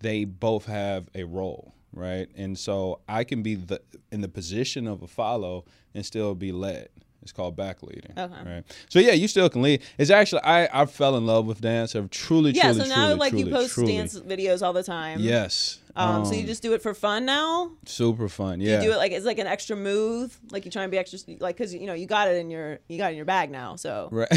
they 0.00 0.24
both 0.24 0.66
have 0.66 1.08
a 1.14 1.24
role, 1.24 1.74
right? 1.92 2.28
And 2.36 2.58
so 2.58 3.00
I 3.08 3.24
can 3.24 3.42
be 3.42 3.54
the 3.56 3.82
in 4.10 4.20
the 4.20 4.28
position 4.28 4.86
of 4.86 5.02
a 5.02 5.06
follow 5.06 5.64
and 5.94 6.06
still 6.06 6.34
be 6.34 6.52
led. 6.52 6.88
It's 7.22 7.32
called 7.32 7.56
back 7.56 7.82
leading. 7.82 8.12
Okay. 8.16 8.34
Right. 8.44 8.62
So 8.88 8.98
yeah, 8.98 9.12
you 9.12 9.28
still 9.28 9.48
can 9.50 9.62
lead. 9.62 9.82
It's 9.98 10.10
actually 10.10 10.42
I 10.42 10.82
I 10.82 10.86
fell 10.86 11.16
in 11.16 11.26
love 11.26 11.46
with 11.46 11.60
dance. 11.60 11.94
I've 11.94 12.10
truly, 12.10 12.52
Yeah. 12.52 12.72
truly, 12.72 12.80
so 12.80 12.88
now, 12.88 13.06
truly, 13.06 13.18
like 13.18 13.30
truly, 13.30 13.44
you 13.46 13.50
post 13.52 13.74
truly. 13.74 13.96
dance 13.96 14.18
videos 14.18 14.62
all 14.64 14.72
the 14.72 14.82
time. 14.82 15.20
Yes. 15.20 15.78
Um, 15.96 16.24
so 16.24 16.34
you 16.34 16.46
just 16.46 16.62
do 16.62 16.72
it 16.72 16.80
for 16.82 16.94
fun 16.94 17.24
now. 17.26 17.72
super 17.84 18.28
fun. 18.28 18.60
Yeah. 18.60 18.76
You 18.80 18.86
do 18.88 18.92
it 18.92 18.96
like 18.96 19.10
it's 19.10 19.26
like 19.26 19.38
an 19.38 19.48
extra 19.48 19.76
move. 19.76 20.38
Like 20.52 20.64
you 20.64 20.70
try 20.70 20.82
and 20.84 20.90
be 20.90 20.96
extra, 20.96 21.18
like 21.40 21.56
because 21.56 21.74
you 21.74 21.86
know 21.86 21.94
you 21.94 22.06
got 22.06 22.28
it 22.28 22.36
in 22.36 22.48
your 22.48 22.78
you 22.88 22.96
got 22.96 23.08
it 23.08 23.10
in 23.10 23.16
your 23.16 23.24
bag 23.26 23.50
now. 23.50 23.74
So 23.76 24.08
Right. 24.12 24.28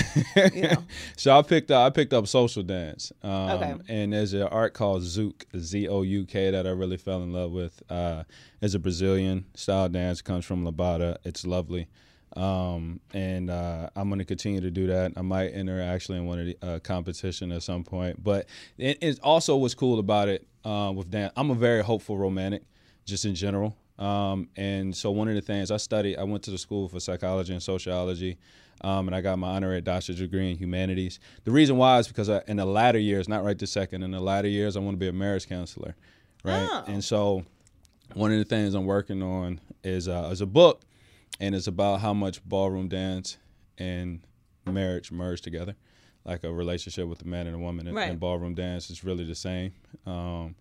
You 0.53 0.63
know. 0.63 0.83
so 1.15 1.37
I 1.37 1.41
picked 1.43 1.69
up 1.71 1.85
I 1.85 1.89
picked 1.91 2.11
up 2.11 2.27
social 2.27 2.63
dance. 2.63 3.11
Um, 3.21 3.31
Okay. 3.51 3.75
And 3.87 4.13
there's 4.13 4.33
an 4.33 4.43
art 4.43 4.73
called 4.73 5.03
Zouk 5.03 5.43
Z 5.57 5.87
O 5.87 6.01
U 6.01 6.25
K 6.25 6.49
that 6.51 6.65
I 6.67 6.71
really 6.71 6.97
fell 6.97 7.21
in 7.21 7.31
love 7.31 7.51
with. 7.51 7.81
Uh, 7.89 8.23
it's 8.61 8.73
a 8.73 8.79
Brazilian 8.79 9.45
style 9.53 9.89
dance. 9.89 10.21
Comes 10.21 10.45
from 10.45 10.65
Lambada. 10.65 11.17
It's 11.23 11.45
lovely. 11.45 11.87
Um, 12.35 12.99
and 13.13 13.49
uh, 13.49 13.89
I'm 13.95 14.09
going 14.09 14.19
to 14.19 14.25
continue 14.25 14.61
to 14.61 14.71
do 14.71 14.87
that. 14.87 15.13
I 15.15 15.21
might 15.21 15.49
enter 15.49 15.81
actually 15.81 16.17
in 16.17 16.25
one 16.25 16.39
of 16.39 16.45
the 16.45 16.57
uh, 16.61 16.79
competition 16.79 17.51
at 17.51 17.63
some 17.63 17.83
point. 17.83 18.23
But 18.23 18.47
it, 18.77 18.97
it 19.01 19.19
also 19.21 19.55
what's 19.57 19.75
cool 19.75 19.99
about 19.99 20.29
it 20.29 20.47
uh, 20.65 20.91
with 20.95 21.11
Dan. 21.11 21.31
I'm 21.35 21.51
a 21.51 21.55
very 21.55 21.83
hopeful 21.83 22.17
romantic, 22.17 22.63
just 23.05 23.25
in 23.25 23.35
general. 23.35 23.77
Um, 23.99 24.49
and 24.55 24.95
so 24.95 25.11
one 25.11 25.27
of 25.27 25.35
the 25.35 25.41
things 25.41 25.69
I 25.69 25.77
studied, 25.77 26.17
I 26.17 26.23
went 26.23 26.43
to 26.43 26.51
the 26.51 26.57
school 26.57 26.89
for 26.89 26.99
psychology 26.99 27.53
and 27.53 27.61
sociology, 27.61 28.37
um, 28.81 29.07
and 29.07 29.15
I 29.15 29.21
got 29.21 29.37
my 29.37 29.55
honorary 29.55 29.81
doctorate 29.81 30.17
degree 30.17 30.49
in 30.49 30.57
humanities. 30.57 31.19
The 31.43 31.51
reason 31.51 31.77
why 31.77 31.99
is 31.99 32.07
because 32.07 32.29
I, 32.29 32.41
in 32.47 32.57
the 32.57 32.65
latter 32.65 32.97
years, 32.97 33.29
not 33.29 33.43
right 33.43 33.57
this 33.57 33.71
second, 33.71 34.03
in 34.03 34.11
the 34.11 34.19
latter 34.19 34.47
years, 34.47 34.75
I 34.75 34.79
want 34.79 34.95
to 34.95 34.99
be 34.99 35.07
a 35.07 35.13
marriage 35.13 35.47
counselor, 35.47 35.95
right? 36.43 36.67
Oh. 36.69 36.83
And 36.87 37.03
so 37.03 37.45
one 38.13 38.31
of 38.31 38.39
the 38.39 38.45
things 38.45 38.73
I'm 38.73 38.85
working 38.85 39.21
on 39.21 39.59
is 39.83 40.07
uh, 40.07 40.29
is 40.31 40.41
a 40.41 40.45
book, 40.45 40.81
and 41.39 41.55
it's 41.55 41.67
about 41.67 41.99
how 42.01 42.13
much 42.13 42.43
ballroom 42.43 42.87
dance 42.87 43.37
and 43.77 44.21
marriage 44.65 45.11
merge 45.11 45.41
together, 45.41 45.75
like 46.25 46.43
a 46.43 46.53
relationship 46.53 47.07
with 47.07 47.21
a 47.21 47.27
man 47.27 47.47
and 47.47 47.55
a 47.55 47.59
woman. 47.59 47.87
And, 47.87 47.95
Right. 47.95 48.09
and 48.09 48.19
ballroom 48.19 48.55
dance 48.55 48.89
is 48.89 49.03
really 49.03 49.23
the 49.25 49.35
same. 49.35 49.73
Um, 50.05 50.55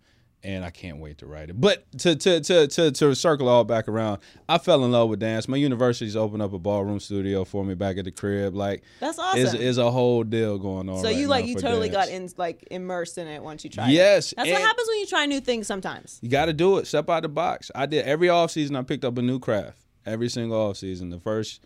and 0.44 0.64
I 0.64 0.70
can't 0.70 0.98
wait 0.98 1.18
to 1.18 1.26
write 1.26 1.50
it. 1.50 1.60
But 1.60 1.84
to 1.98 2.16
to 2.16 2.40
to 2.40 2.66
to 2.66 2.90
to 2.90 3.14
circle 3.14 3.48
all 3.48 3.62
back 3.62 3.86
around, 3.86 4.18
I 4.48 4.58
fell 4.58 4.84
in 4.84 4.90
love 4.90 5.08
with 5.08 5.20
dance. 5.20 5.46
My 5.46 5.56
university's 5.56 6.16
opened 6.16 6.42
up 6.42 6.52
a 6.52 6.58
ballroom 6.58 6.98
studio 6.98 7.44
for 7.44 7.64
me 7.64 7.74
back 7.76 7.96
at 7.96 8.06
the 8.06 8.10
crib. 8.10 8.52
Like 8.56 8.82
That's 8.98 9.20
awesome. 9.20 9.60
is 9.60 9.78
a 9.78 9.88
whole 9.88 10.24
deal 10.24 10.58
going 10.58 10.88
on. 10.88 10.98
so 10.98 11.04
right 11.04 11.14
you 11.16 11.28
like 11.28 11.46
you 11.46 11.54
totally 11.54 11.90
dance. 11.90 12.08
got 12.08 12.14
in 12.16 12.28
like 12.38 12.66
immersed 12.72 13.18
in 13.18 13.28
it 13.28 13.40
once 13.40 13.62
you 13.62 13.70
tried. 13.70 13.90
It. 13.90 13.92
Yes, 13.92 14.32
it. 14.32 14.36
that's 14.38 14.50
what 14.50 14.60
happens 14.60 14.88
when 14.88 14.98
you 14.98 15.06
try 15.06 15.26
new 15.26 15.40
things 15.40 15.68
sometimes. 15.68 16.18
You 16.22 16.28
got 16.28 16.46
to 16.46 16.52
do 16.52 16.78
it. 16.78 16.88
Step 16.88 17.08
out 17.08 17.18
of 17.18 17.22
the 17.22 17.28
box. 17.28 17.70
I 17.72 17.86
did 17.86 18.04
every 18.04 18.28
off 18.28 18.50
season. 18.50 18.74
I 18.74 18.82
picked 18.82 19.04
up 19.04 19.16
a 19.18 19.22
new 19.22 19.38
craft. 19.38 19.78
Every 20.06 20.28
single 20.28 20.58
off 20.60 20.76
season. 20.76 21.10
The 21.10 21.20
first 21.20 21.60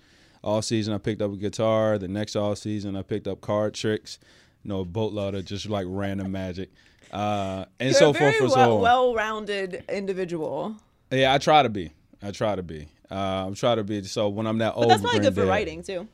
off 0.45 0.65
season, 0.65 0.93
I 0.95 0.99
picked 0.99 1.23
up 1.23 1.33
a 1.33 1.37
guitar. 1.37 1.99
The 1.99 2.09
next 2.09 2.37
off 2.37 2.59
season, 2.59 2.97
I 2.97 3.03
picked 3.03 3.27
up 3.27 3.41
card 3.41 3.75
tricks. 3.75 4.19
You 4.63 4.71
know, 4.71 4.81
a 4.81 4.85
boatload 4.85 5.35
of 5.35 5.45
just 5.45 5.69
like 5.69 5.87
random 5.89 6.33
magic, 6.33 6.71
uh, 7.13 7.67
and 7.79 7.91
You're 7.91 7.99
so 7.99 8.11
a 8.11 8.15
forth 8.15 8.35
and 8.41 8.51
so 8.51 8.57
well, 8.57 8.75
on. 8.77 8.81
well-rounded 8.83 9.85
individual. 9.89 10.75
yeah, 11.13 11.33
I 11.33 11.39
try 11.39 11.63
to 11.63 11.69
be. 11.69 11.93
I 12.23 12.33
try 12.33 12.57
to 12.57 12.63
be. 12.65 12.89
Uh, 13.09 13.15
I'm 13.47 13.55
trying 13.55 13.77
to 13.77 13.85
be. 13.85 14.03
So 14.03 14.29
when 14.29 14.47
I'm 14.47 14.59
that 14.59 14.75
old, 14.75 14.91
that's 14.91 15.03
probably 15.03 15.21
good 15.21 15.35
for 15.37 15.47
writing 15.47 15.83
too. 15.85 16.09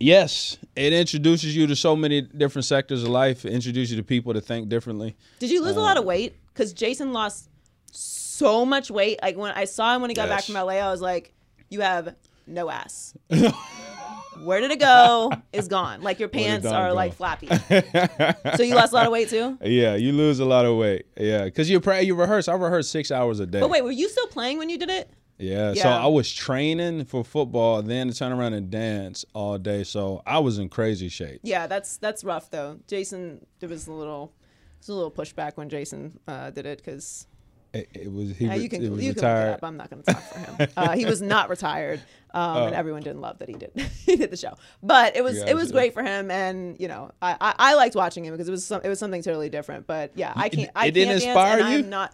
Yes, 0.00 0.58
it 0.74 0.92
introduces 0.92 1.54
you 1.54 1.68
to 1.68 1.76
so 1.76 1.94
many 1.94 2.22
different 2.22 2.64
sectors 2.64 3.04
of 3.04 3.10
life. 3.10 3.44
It 3.44 3.52
introduces 3.52 3.92
you 3.92 3.96
to 3.98 4.02
people 4.02 4.34
to 4.34 4.40
think 4.40 4.68
differently. 4.68 5.14
Did 5.38 5.50
you 5.50 5.62
lose 5.62 5.76
a 5.76 5.78
Uh, 5.78 5.82
lot 5.82 5.96
of 5.96 6.04
weight? 6.04 6.34
Because 6.52 6.72
Jason 6.72 7.12
lost 7.12 7.48
so 7.92 8.66
much 8.66 8.90
weight. 8.90 9.20
Like 9.22 9.36
when 9.36 9.52
I 9.52 9.64
saw 9.64 9.94
him 9.94 10.00
when 10.00 10.10
he 10.10 10.14
got 10.14 10.28
back 10.28 10.42
from 10.42 10.54
LA, 10.56 10.78
I 10.78 10.90
was 10.90 11.00
like, 11.00 11.32
"You 11.72 11.80
have 11.80 12.14
no 12.46 12.70
ass. 12.70 13.14
Where 14.42 14.60
did 14.60 14.70
it 14.70 14.80
go? 14.80 15.30
Is 15.52 15.68
gone. 15.68 16.02
Like 16.02 16.18
your 16.18 16.28
pants 16.28 16.66
are 16.66 16.88
go? 16.88 16.94
like 16.94 17.14
flappy." 17.14 17.48
so 18.56 18.62
you 18.62 18.74
lost 18.74 18.92
a 18.92 18.96
lot 18.96 19.06
of 19.06 19.12
weight 19.12 19.28
too. 19.28 19.58
Yeah, 19.62 19.94
you 19.94 20.12
lose 20.12 20.40
a 20.40 20.44
lot 20.44 20.64
of 20.64 20.76
weight. 20.76 21.06
Yeah, 21.16 21.44
because 21.44 21.70
you 21.70 21.80
you 22.00 22.14
rehearse. 22.14 22.48
I 22.48 22.54
rehearse 22.54 22.88
six 22.88 23.10
hours 23.10 23.40
a 23.40 23.46
day. 23.46 23.60
But 23.60 23.70
wait, 23.70 23.82
were 23.82 23.90
you 23.90 24.08
still 24.08 24.26
playing 24.28 24.58
when 24.58 24.68
you 24.68 24.78
did 24.78 24.90
it? 24.90 25.10
Yeah, 25.42 25.74
so 25.74 25.88
I 25.88 26.06
was 26.06 26.32
training 26.32 27.04
for 27.06 27.24
football, 27.24 27.82
then 27.82 28.08
to 28.08 28.14
turn 28.14 28.30
around 28.30 28.52
and 28.54 28.70
dance 28.70 29.24
all 29.34 29.58
day. 29.58 29.82
So 29.82 30.22
I 30.24 30.38
was 30.38 30.58
in 30.58 30.68
crazy 30.68 31.08
shape. 31.08 31.40
Yeah, 31.42 31.66
that's 31.66 31.96
that's 31.96 32.22
rough 32.22 32.50
though. 32.50 32.78
Jason, 32.86 33.44
there 33.58 33.68
was 33.68 33.88
a 33.88 33.92
little, 33.92 34.26
there 34.26 34.78
was 34.78 34.88
a 34.88 34.94
little 34.94 35.10
pushback 35.10 35.56
when 35.56 35.68
Jason 35.68 36.18
uh, 36.28 36.50
did 36.50 36.66
it 36.66 36.78
because 36.78 37.26
It, 37.74 37.88
it 37.94 38.12
was 38.12 38.36
he 38.36 38.44
Yeah, 38.46 38.54
you 38.54 38.68
can 38.68 38.80
was 38.90 39.02
you 39.02 39.14
can 39.14 39.22
retired. 39.22 39.52
up. 39.54 39.64
I'm 39.64 39.76
not 39.78 39.88
going 39.88 40.02
to 40.02 40.12
talk 40.12 40.22
for 40.22 40.38
him. 40.38 40.68
Uh, 40.76 40.90
he 40.92 41.06
was 41.06 41.22
not 41.22 41.48
retired, 41.48 42.00
um, 42.34 42.56
Oh. 42.56 42.66
and 42.66 42.74
everyone 42.74 43.02
didn't 43.02 43.22
love 43.22 43.38
that 43.38 43.48
he 43.48 43.54
did 43.54 43.72
he 44.04 44.16
did 44.16 44.30
the 44.30 44.36
show. 44.36 44.54
But 44.82 45.16
it 45.16 45.24
was 45.24 45.38
it 45.38 45.54
was 45.54 45.72
great 45.72 45.94
for 45.94 46.02
him, 46.02 46.30
and 46.30 46.78
you 46.78 46.88
know 46.88 47.10
I, 47.22 47.36
I, 47.40 47.54
I 47.58 47.74
liked 47.74 47.94
watching 47.96 48.24
him 48.26 48.32
because 48.32 48.46
it 48.48 48.50
was 48.52 48.64
some, 48.66 48.82
it 48.84 48.88
was 48.88 48.98
something 48.98 49.22
totally 49.22 49.48
different. 49.48 49.86
But 49.86 50.12
yeah, 50.16 50.32
I 50.36 50.48
can't. 50.50 50.70
I 50.76 50.86
it 50.88 50.90
didn't 50.92 51.20
can't 51.20 51.24
inspire 51.24 51.58
dance, 51.60 51.72
you? 51.72 51.78
I'm 51.78 51.88
not 51.90 52.12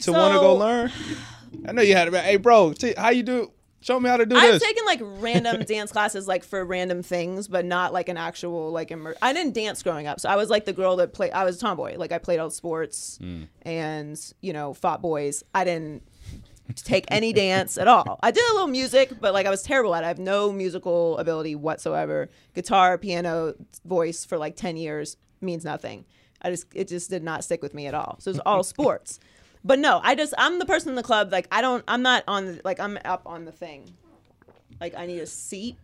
to 0.00 0.12
want 0.12 0.32
to 0.34 0.40
go 0.40 0.54
learn. 0.56 0.90
I 1.68 1.72
know 1.72 1.82
you 1.82 1.94
had 1.94 2.08
it. 2.08 2.14
Hey, 2.14 2.36
bro, 2.36 2.72
t- 2.72 2.94
how 2.96 3.10
you 3.10 3.22
do? 3.22 3.52
Show 3.84 4.00
me 4.00 4.08
how 4.08 4.16
to 4.16 4.24
do 4.24 4.34
this. 4.34 4.54
I've 4.54 4.60
taken 4.62 4.84
like 4.86 5.00
random 5.02 5.62
dance 5.66 5.92
classes 5.92 6.26
like 6.26 6.42
for 6.42 6.64
random 6.64 7.02
things, 7.02 7.48
but 7.48 7.66
not 7.66 7.92
like 7.92 8.08
an 8.08 8.16
actual 8.16 8.70
like 8.70 8.90
immer- 8.90 9.14
I 9.20 9.34
didn't 9.34 9.52
dance 9.52 9.82
growing 9.82 10.06
up, 10.06 10.20
so 10.20 10.28
I 10.30 10.36
was 10.36 10.48
like 10.48 10.64
the 10.64 10.72
girl 10.72 10.96
that 10.96 11.12
played. 11.12 11.32
I 11.32 11.44
was 11.44 11.56
a 11.56 11.60
tomboy, 11.60 11.96
like 11.98 12.10
I 12.10 12.16
played 12.18 12.38
all 12.40 12.48
sports 12.48 13.18
Mm. 13.22 13.48
and 13.62 14.18
you 14.40 14.52
know 14.54 14.72
fought 14.72 15.02
boys. 15.02 15.44
I 15.54 15.64
didn't 15.64 16.02
take 16.76 17.04
any 17.08 17.34
dance 17.34 17.76
at 17.76 17.86
all. 17.86 18.18
I 18.22 18.30
did 18.30 18.42
a 18.50 18.54
little 18.54 18.68
music, 18.68 19.12
but 19.20 19.34
like 19.34 19.44
I 19.44 19.50
was 19.50 19.62
terrible 19.62 19.94
at 19.94 20.02
it. 20.02 20.06
I 20.06 20.08
have 20.08 20.18
no 20.18 20.50
musical 20.50 21.18
ability 21.18 21.54
whatsoever. 21.54 22.30
Guitar, 22.54 22.96
piano, 22.96 23.52
voice 23.84 24.24
for 24.24 24.38
like 24.38 24.56
ten 24.56 24.78
years 24.78 25.18
means 25.42 25.62
nothing. 25.62 26.06
I 26.40 26.48
just 26.50 26.66
it 26.74 26.88
just 26.88 27.10
did 27.10 27.22
not 27.22 27.44
stick 27.44 27.60
with 27.62 27.74
me 27.74 27.86
at 27.86 27.92
all. 27.94 28.16
So 28.20 28.30
it 28.30 28.34
was 28.34 28.40
all 28.46 28.62
sports. 28.74 29.20
But 29.64 29.78
no, 29.78 30.00
I 30.02 30.14
just 30.14 30.34
I'm 30.36 30.58
the 30.58 30.66
person 30.66 30.90
in 30.90 30.94
the 30.94 31.02
club 31.02 31.32
like 31.32 31.48
I 31.50 31.62
don't 31.62 31.82
I'm 31.88 32.02
not 32.02 32.24
on 32.28 32.46
the, 32.46 32.60
like 32.64 32.78
I'm 32.80 32.98
up 33.04 33.22
on 33.26 33.44
the 33.44 33.52
thing. 33.52 33.90
Like 34.80 34.94
I 34.96 35.06
need 35.06 35.20
a 35.20 35.26
seat. 35.26 35.76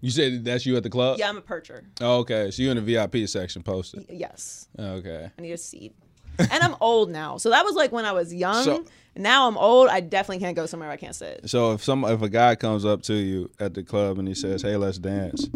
you 0.00 0.10
said 0.10 0.44
that's 0.44 0.66
you 0.66 0.76
at 0.76 0.82
the 0.82 0.90
club. 0.90 1.18
Yeah, 1.18 1.28
I'm 1.28 1.36
a 1.36 1.42
percher. 1.42 1.84
Oh, 2.00 2.18
okay, 2.18 2.50
so 2.50 2.62
you 2.62 2.70
in 2.70 2.76
the 2.76 2.82
VIP 2.82 3.28
section 3.28 3.62
posted. 3.62 4.06
Yes, 4.08 4.68
oh, 4.78 4.94
Okay. 4.96 5.30
I 5.38 5.42
need 5.42 5.52
a 5.52 5.58
seat. 5.58 5.94
and 6.38 6.62
I'm 6.62 6.76
old 6.80 7.10
now, 7.10 7.36
so 7.36 7.50
that 7.50 7.64
was 7.64 7.74
like 7.74 7.90
when 7.92 8.04
I 8.04 8.12
was 8.12 8.32
young. 8.34 8.64
So- 8.64 8.84
now 9.16 9.48
I'm 9.48 9.58
old. 9.58 9.88
I 9.88 9.98
definitely 9.98 10.38
can't 10.38 10.54
go 10.54 10.66
somewhere 10.66 10.88
I 10.90 10.96
can't 10.96 11.14
sit. 11.14 11.50
So 11.50 11.72
if 11.72 11.82
some 11.82 12.04
if 12.04 12.22
a 12.22 12.28
guy 12.28 12.54
comes 12.54 12.84
up 12.84 13.02
to 13.02 13.14
you 13.14 13.50
at 13.58 13.74
the 13.74 13.82
club 13.82 14.18
and 14.20 14.28
he 14.28 14.34
says, 14.34 14.62
"Hey, 14.62 14.76
let's 14.76 14.98
dance," 14.98 15.48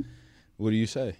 what 0.56 0.70
do 0.70 0.76
you 0.76 0.86
say? 0.86 1.14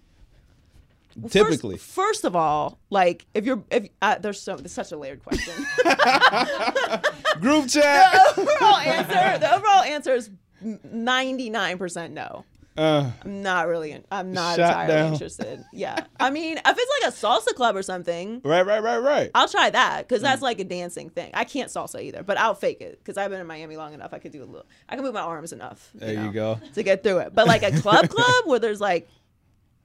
Typically, 1.31 1.77
First, 1.77 1.91
first 1.95 2.25
of 2.25 2.35
all, 2.37 2.79
like 2.91 3.27
if 3.35 3.45
you're 3.45 3.63
if 3.71 3.89
uh, 4.01 4.19
there's 4.19 4.41
so 4.41 4.57
there's 4.57 4.73
such 4.73 4.93
a 4.93 4.97
layered 4.97 5.23
question. 5.25 5.55
group 7.41 7.69
chat. 7.69 8.39
overall 8.39 8.77
answer 8.77 9.39
the 9.39 9.55
overall 9.55 9.83
answer 9.83 10.15
is 10.15 10.31
99% 10.65 12.11
no. 12.13 12.45
Uh, 12.75 13.11
I'm 13.23 13.43
not 13.43 13.69
really. 13.69 13.95
I'm 14.11 14.33
not 14.33 14.59
entirely 14.59 14.95
down. 14.95 15.13
interested. 15.13 15.63
Yeah, 15.75 16.07
I 16.19 16.31
mean, 16.31 16.57
if 16.57 16.63
it's 16.79 17.03
like 17.05 17.13
a 17.13 17.15
salsa 17.15 17.55
club 17.55 17.77
or 17.77 17.83
something, 17.83 18.41
right, 18.45 18.65
right, 18.65 18.83
right, 18.83 18.97
right. 18.97 19.31
I'll 19.35 19.47
try 19.49 19.69
that 19.69 20.09
because 20.09 20.21
Mm. 20.21 20.25
that's 20.25 20.41
like 20.41 20.59
a 20.59 20.65
dancing 20.65 21.11
thing. 21.11 21.33
I 21.35 21.45
can't 21.45 21.69
salsa 21.71 22.03
either, 22.03 22.23
but 22.23 22.39
I'll 22.39 22.55
fake 22.55 22.81
it 22.81 22.99
because 22.99 23.19
I've 23.19 23.31
been 23.31 23.43
in 23.43 23.47
Miami 23.47 23.77
long 23.77 23.93
enough. 23.93 24.15
I 24.15 24.19
could 24.19 24.33
do 24.33 24.43
a 24.43 24.47
little. 24.47 24.65
I 24.89 24.95
can 24.95 25.05
move 25.05 25.13
my 25.13 25.21
arms 25.21 25.53
enough. 25.53 25.91
There 25.95 26.15
you 26.15 26.17
know, 26.21 26.33
go. 26.33 26.61
To 26.73 26.83
get 26.83 27.03
through 27.03 27.19
it, 27.19 27.35
but 27.35 27.47
like 27.47 27.63
a 27.63 27.79
club 27.79 28.09
club 28.15 28.45
where 28.47 28.59
there's 28.59 28.81
like, 28.81 29.07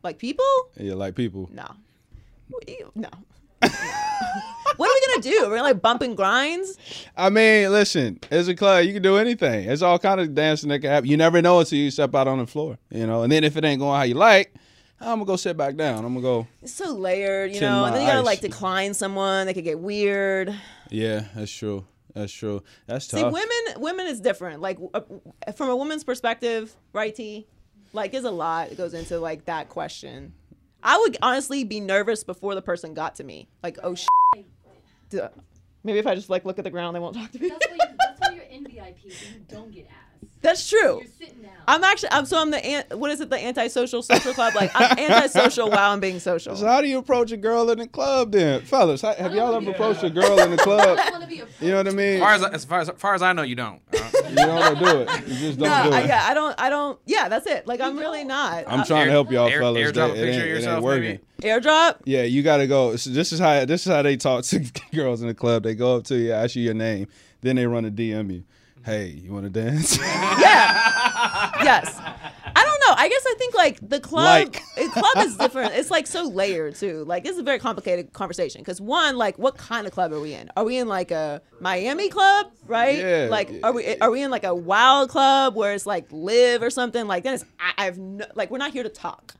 like 0.03 0.17
people, 0.17 0.45
Yeah, 0.77 0.93
like 0.93 1.15
people. 1.15 1.49
no, 1.53 1.67
no. 2.95 3.09
what 4.77 4.89
are 4.89 4.93
we 4.93 5.07
gonna 5.07 5.21
do? 5.21 5.41
We're 5.43 5.57
gonna 5.57 5.63
like 5.63 5.81
bumping 5.81 6.15
grinds. 6.15 6.77
I 7.15 7.29
mean, 7.29 7.71
listen, 7.71 8.19
it's 8.31 8.47
a 8.47 8.55
club. 8.55 8.85
You 8.85 8.93
can 8.93 9.01
do 9.01 9.17
anything. 9.17 9.69
It's 9.69 9.81
all 9.81 9.97
kind 9.99 10.21
of 10.21 10.33
dancing 10.35 10.69
that 10.69 10.79
can 10.79 10.89
happen. 10.91 11.09
You 11.09 11.17
never 11.17 11.41
know 11.41 11.59
until 11.59 11.79
you 11.79 11.89
step 11.91 12.13
out 12.15 12.27
on 12.27 12.37
the 12.37 12.47
floor, 12.47 12.77
you 12.91 13.07
know. 13.07 13.23
And 13.23 13.31
then 13.31 13.43
if 13.43 13.57
it 13.57 13.65
ain't 13.65 13.79
going 13.79 13.97
how 13.97 14.03
you 14.03 14.13
like, 14.13 14.53
I'm 14.99 15.07
gonna 15.19 15.25
go 15.25 15.35
sit 15.35 15.57
back 15.57 15.75
down. 15.75 16.05
I'm 16.05 16.13
gonna 16.13 16.21
go. 16.21 16.47
It's 16.61 16.73
so 16.73 16.93
layered, 16.93 17.53
you 17.53 17.61
know. 17.61 17.85
And 17.85 17.95
then 17.95 18.01
you 18.03 18.07
gotta 18.07 18.19
ice. 18.19 18.25
like 18.25 18.41
decline 18.41 18.93
someone. 18.93 19.47
They 19.47 19.53
could 19.53 19.63
get 19.63 19.79
weird. 19.79 20.53
Yeah, 20.89 21.25
that's 21.35 21.51
true. 21.51 21.85
That's 22.13 22.31
true. 22.33 22.63
That's 22.87 23.07
tough. 23.07 23.19
See, 23.19 23.23
women, 23.23 23.81
women 23.81 24.07
is 24.07 24.19
different. 24.19 24.61
Like 24.61 24.79
uh, 24.93 25.01
from 25.55 25.69
a 25.69 25.75
woman's 25.75 26.03
perspective, 26.03 26.75
right? 26.93 27.13
T, 27.13 27.47
like 27.93 28.11
there's 28.11 28.23
a 28.23 28.31
lot 28.31 28.69
that 28.69 28.77
goes 28.77 28.93
into 28.93 29.19
like 29.19 29.45
that 29.45 29.69
question. 29.69 30.33
I 30.83 30.97
would 30.97 31.17
honestly 31.21 31.63
be 31.63 31.79
nervous 31.79 32.23
before 32.23 32.55
the 32.55 32.61
person 32.61 32.93
got 32.93 33.15
to 33.15 33.23
me. 33.23 33.49
Like, 33.63 33.77
oh, 33.83 33.95
sh- 33.95 34.07
maybe 35.83 35.99
if 35.99 36.07
I 36.07 36.15
just 36.15 36.29
like 36.29 36.45
look 36.45 36.59
at 36.59 36.63
the 36.63 36.69
ground, 36.69 36.95
they 36.95 36.99
won't 36.99 37.15
talk 37.15 37.31
to 37.31 37.39
me. 37.39 37.51
In 38.57 38.63
VIP, 38.65 38.97
so 39.11 39.25
you 39.33 39.41
don't 39.47 39.71
get 39.73 39.85
ass. 39.87 39.93
That's 40.41 40.69
true. 40.69 40.99
You're 41.01 41.11
sitting 41.19 41.41
down. 41.41 41.51
I'm 41.67 41.83
actually, 41.83 42.09
I'm 42.11 42.25
so 42.25 42.39
I'm 42.39 42.51
the 42.51 42.63
an, 42.63 42.99
what 42.99 43.11
is 43.11 43.19
it? 43.21 43.29
The 43.29 43.43
antisocial 43.43 44.01
social 44.03 44.33
club. 44.33 44.53
Like 44.55 44.71
I'm 44.75 44.97
antisocial 45.11 45.69
while 45.69 45.91
I'm 45.91 45.99
being 45.99 46.19
social. 46.19 46.55
So 46.55 46.65
how 46.65 46.79
do 46.81 46.87
you 46.87 46.99
approach 46.99 47.31
a 47.31 47.37
girl 47.37 47.69
in 47.71 47.79
the 47.79 47.87
club 47.87 48.31
then, 48.31 48.61
fellas? 48.61 49.01
how- 49.01 49.13
Have 49.15 49.33
y'all 49.33 49.53
ever 49.55 49.71
approached 49.71 50.03
a 50.03 50.09
girl 50.11 50.39
in 50.39 50.51
the 50.51 50.57
club? 50.63 50.97
I 51.01 51.09
want 51.09 51.23
to 51.23 51.27
be 51.29 51.39
a 51.41 51.47
You 51.59 51.71
know 51.71 51.77
what 51.77 51.87
I 51.87 51.91
mean? 51.91 52.15
As 52.15 52.19
far 52.21 52.33
as, 52.33 52.43
as 52.43 52.65
far 52.65 52.79
as, 52.81 52.89
far 52.97 53.13
as 53.15 53.21
I 53.23 53.33
know, 53.33 53.41
you 53.41 53.55
don't. 53.55 53.81
Uh, 53.93 54.03
You 54.29 54.35
don't 54.35 54.79
do 54.79 54.85
it. 55.01 55.27
You 55.27 55.35
just 55.35 55.57
don't 55.59 55.69
No, 55.69 55.89
do 55.89 55.95
I, 55.95 56.01
it. 56.01 56.07
yeah, 56.07 56.25
I 56.25 56.33
don't, 56.33 56.59
I 56.59 56.69
don't. 56.69 56.99
Yeah, 57.05 57.29
that's 57.29 57.47
it. 57.47 57.65
Like 57.65 57.79
I'm 57.81 57.97
really 57.97 58.23
not. 58.25 58.65
I'm 58.67 58.85
trying 58.85 59.05
to 59.05 59.11
help 59.11 59.31
y'all 59.31 59.47
air- 59.47 59.61
fellas. 59.61 59.81
airdrop 59.81 59.93
that 59.93 60.09
a 60.09 60.13
it 60.13 60.15
picture 60.15 60.27
ain't, 60.27 60.35
of 60.35 60.35
it 60.35 60.41
ain't 60.41 60.49
yourself, 60.57 60.83
working. 60.83 61.19
maybe? 61.41 61.47
airdrop. 61.49 61.95
Yeah, 62.03 62.23
you 62.23 62.43
gotta 62.43 62.67
go. 62.67 62.95
So 62.97 63.09
this 63.11 63.31
is 63.31 63.39
how 63.39 63.63
this 63.65 63.87
is 63.87 63.91
how 63.93 64.01
they 64.01 64.17
talk 64.17 64.43
to 64.45 64.59
girls 64.93 65.21
in 65.21 65.27
the 65.29 65.33
club. 65.33 65.63
They 65.63 65.75
go 65.75 65.95
up 65.95 66.03
to 66.05 66.17
you, 66.17 66.33
ask 66.33 66.55
you 66.57 66.63
your 66.63 66.73
name, 66.73 67.07
then 67.41 67.55
they 67.55 67.67
run 67.67 67.85
a 67.85 67.91
DM 67.91 68.33
you. 68.33 68.43
Hey, 68.85 69.07
you 69.07 69.33
want 69.33 69.43
to 69.45 69.49
dance? 69.49 69.97
Yeah. 70.39 71.63
yes. 71.63 71.99
I 71.99 72.63
don't 72.63 72.79
know. 72.87 72.95
I 72.97 73.09
guess 73.09 73.23
I 73.27 73.35
think 73.37 73.53
like 73.53 73.79
the 73.87 73.99
club, 73.99 74.55
Like. 74.55 74.63
club 74.93 75.25
is 75.25 75.35
different. 75.37 75.73
It's 75.73 75.91
like 75.91 76.07
so 76.07 76.23
layered 76.23 76.75
too. 76.75 77.03
Like 77.05 77.23
this 77.23 77.33
is 77.33 77.39
a 77.39 77.43
very 77.43 77.59
complicated 77.59 78.13
conversation 78.13 78.61
because 78.61 78.79
one, 78.79 79.17
like, 79.17 79.37
what 79.37 79.57
kind 79.57 79.85
of 79.87 79.93
club 79.93 80.13
are 80.13 80.19
we 80.19 80.33
in? 80.33 80.49
Are 80.55 80.63
we 80.63 80.77
in 80.77 80.87
like 80.87 81.11
a 81.11 81.41
Miami 81.59 82.09
club, 82.09 82.47
right? 82.65 82.97
Yeah. 82.97 83.27
Like, 83.29 83.51
are 83.63 83.73
we 83.73 83.97
are 83.97 84.09
we 84.09 84.21
in 84.21 84.31
like 84.31 84.43
a 84.43 84.55
wild 84.55 85.09
club 85.09 85.55
where 85.55 85.73
it's 85.73 85.85
like 85.85 86.07
live 86.11 86.61
or 86.63 86.69
something? 86.69 87.07
Like 87.07 87.23
then 87.23 87.35
it's 87.35 87.45
I, 87.59 87.87
I've 87.87 87.97
no, 87.97 88.25
like 88.35 88.49
we're 88.51 88.57
not 88.57 88.71
here 88.71 88.83
to 88.83 88.89
talk. 88.89 89.35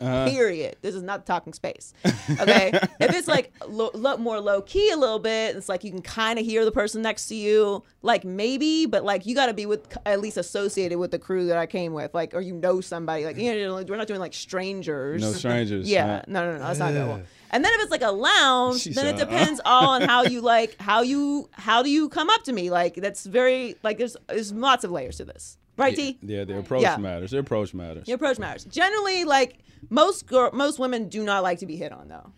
Uh-huh. 0.00 0.28
Period. 0.28 0.76
This 0.82 0.94
is 0.94 1.02
not 1.02 1.24
the 1.24 1.32
talking 1.32 1.52
space. 1.54 1.94
Okay. 2.38 2.70
if 3.00 3.14
it's 3.16 3.26
like 3.28 3.52
lo- 3.66 3.90
lo- 3.94 4.18
more 4.18 4.40
low 4.40 4.60
key 4.60 4.90
a 4.90 4.96
little 4.96 5.18
bit, 5.18 5.56
it's 5.56 5.68
like 5.70 5.84
you 5.84 5.90
can 5.90 6.02
kind 6.02 6.38
of 6.38 6.44
hear 6.44 6.64
the 6.66 6.72
person 6.72 7.00
next 7.02 7.28
to 7.28 7.34
you. 7.34 7.82
Like 8.02 8.24
maybe, 8.24 8.84
but 8.86 9.04
like 9.04 9.24
you 9.24 9.34
got 9.34 9.46
to 9.46 9.54
be 9.54 9.64
with 9.64 9.96
at 10.04 10.20
least 10.20 10.36
associated 10.36 10.98
with 10.98 11.12
the 11.12 11.18
crew 11.18 11.46
that 11.46 11.56
I 11.56 11.64
came 11.66 11.94
with, 11.94 12.12
like 12.14 12.34
or 12.34 12.40
you 12.40 12.52
know 12.52 12.80
somebody. 12.82 13.24
Like 13.24 13.36
you 13.38 13.54
know, 13.54 13.74
we're 13.88 13.96
not 13.96 14.06
doing 14.06 14.20
like 14.20 14.34
strangers. 14.34 15.22
no 15.22 15.32
strangers. 15.32 15.88
Yeah. 15.90 16.06
huh? 16.18 16.22
No, 16.28 16.44
no, 16.44 16.58
no. 16.58 16.64
That's 16.64 16.78
not 16.78 16.92
good. 16.92 17.08
One. 17.08 17.24
And 17.50 17.64
then 17.64 17.72
if 17.74 17.80
it's 17.82 17.90
like 17.90 18.02
a 18.02 18.10
lounge, 18.10 18.80
She 18.82 18.92
then 18.92 19.06
it 19.06 19.18
said, 19.18 19.28
uh. 19.28 19.30
depends 19.30 19.60
all 19.64 19.90
on 19.90 20.02
how 20.02 20.24
you 20.24 20.40
like 20.42 20.76
how 20.80 21.02
you 21.02 21.48
how 21.52 21.82
do 21.82 21.88
you 21.90 22.08
come 22.08 22.28
up 22.28 22.42
to 22.44 22.52
me. 22.52 22.70
Like 22.70 22.96
that's 22.96 23.24
very 23.24 23.76
like 23.82 23.98
there's 23.98 24.16
there's 24.28 24.52
lots 24.52 24.84
of 24.84 24.90
layers 24.90 25.16
to 25.18 25.24
this. 25.24 25.56
Right, 25.76 25.94
T? 25.94 26.18
Yeah, 26.22 26.44
the 26.44 26.58
approach 26.58 26.82
Yeah. 26.82 26.96
matters. 26.96 27.30
The 27.32 27.38
approach 27.38 27.74
matters. 27.74 28.08
Your 28.08 28.16
approach 28.16 28.38
matters. 28.38 28.64
Generally, 28.64 29.24
like 29.24 29.58
most 29.90 30.26
girl, 30.26 30.50
most 30.52 30.78
women 30.78 31.08
do 31.08 31.22
not 31.24 31.42
like 31.42 31.58
to 31.58 31.66
be 31.66 31.76
hit 31.76 31.92
on 31.92 32.08
though. 32.08 32.32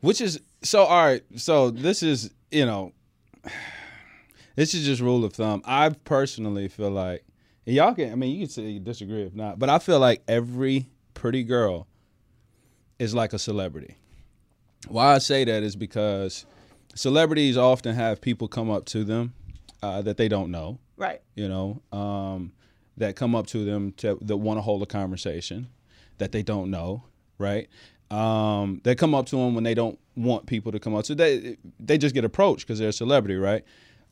Which 0.00 0.20
is 0.20 0.40
so 0.62 0.84
all 0.84 1.04
right. 1.04 1.22
So 1.36 1.70
this 1.70 2.02
is 2.02 2.30
you 2.50 2.66
know, 2.66 2.92
this 4.56 4.74
is 4.74 4.84
just 4.84 5.00
rule 5.00 5.24
of 5.24 5.32
thumb. 5.32 5.62
I 5.64 5.90
personally 5.90 6.68
feel 6.68 6.90
like 6.90 7.24
and 7.66 7.74
y'all 7.76 7.94
can. 7.94 8.12
I 8.12 8.14
mean, 8.14 8.32
you 8.34 8.46
can 8.46 8.50
say 8.50 8.62
you 8.62 8.80
disagree 8.80 9.22
if 9.22 9.34
not, 9.34 9.58
but 9.58 9.68
I 9.68 9.78
feel 9.78 9.98
like 10.00 10.22
every 10.28 10.88
pretty 11.14 11.44
girl 11.44 11.86
is 12.98 13.14
like 13.14 13.32
a 13.32 13.38
celebrity. 13.38 13.96
Why 14.88 15.14
I 15.14 15.18
say 15.18 15.44
that 15.44 15.62
is 15.62 15.76
because 15.76 16.46
celebrities 16.94 17.56
often 17.56 17.94
have 17.94 18.20
people 18.20 18.48
come 18.48 18.70
up 18.70 18.84
to 18.86 19.04
them 19.04 19.34
uh, 19.82 20.02
that 20.02 20.16
they 20.16 20.28
don't 20.28 20.50
know. 20.50 20.78
Right. 20.96 21.20
you 21.36 21.48
know, 21.48 21.80
um, 21.92 22.52
that 22.98 23.16
come 23.16 23.34
up 23.34 23.46
to 23.48 23.64
them 23.64 23.92
to, 23.98 24.18
that 24.20 24.36
want 24.36 24.58
to 24.58 24.62
hold 24.62 24.82
a 24.82 24.86
conversation 24.86 25.68
that 26.18 26.32
they 26.32 26.42
don't 26.42 26.70
know, 26.70 27.04
right? 27.38 27.68
Um, 28.10 28.80
they 28.84 28.94
come 28.94 29.14
up 29.14 29.26
to 29.26 29.36
them 29.36 29.54
when 29.54 29.64
they 29.64 29.74
don't 29.74 29.98
want 30.16 30.46
people 30.46 30.72
to 30.72 30.80
come 30.80 30.94
up 30.94 31.04
to. 31.04 31.14
They 31.14 31.56
they 31.78 31.98
just 31.98 32.14
get 32.14 32.24
approached 32.24 32.66
because 32.66 32.78
they're 32.78 32.88
a 32.88 32.92
celebrity, 32.92 33.36
right? 33.36 33.64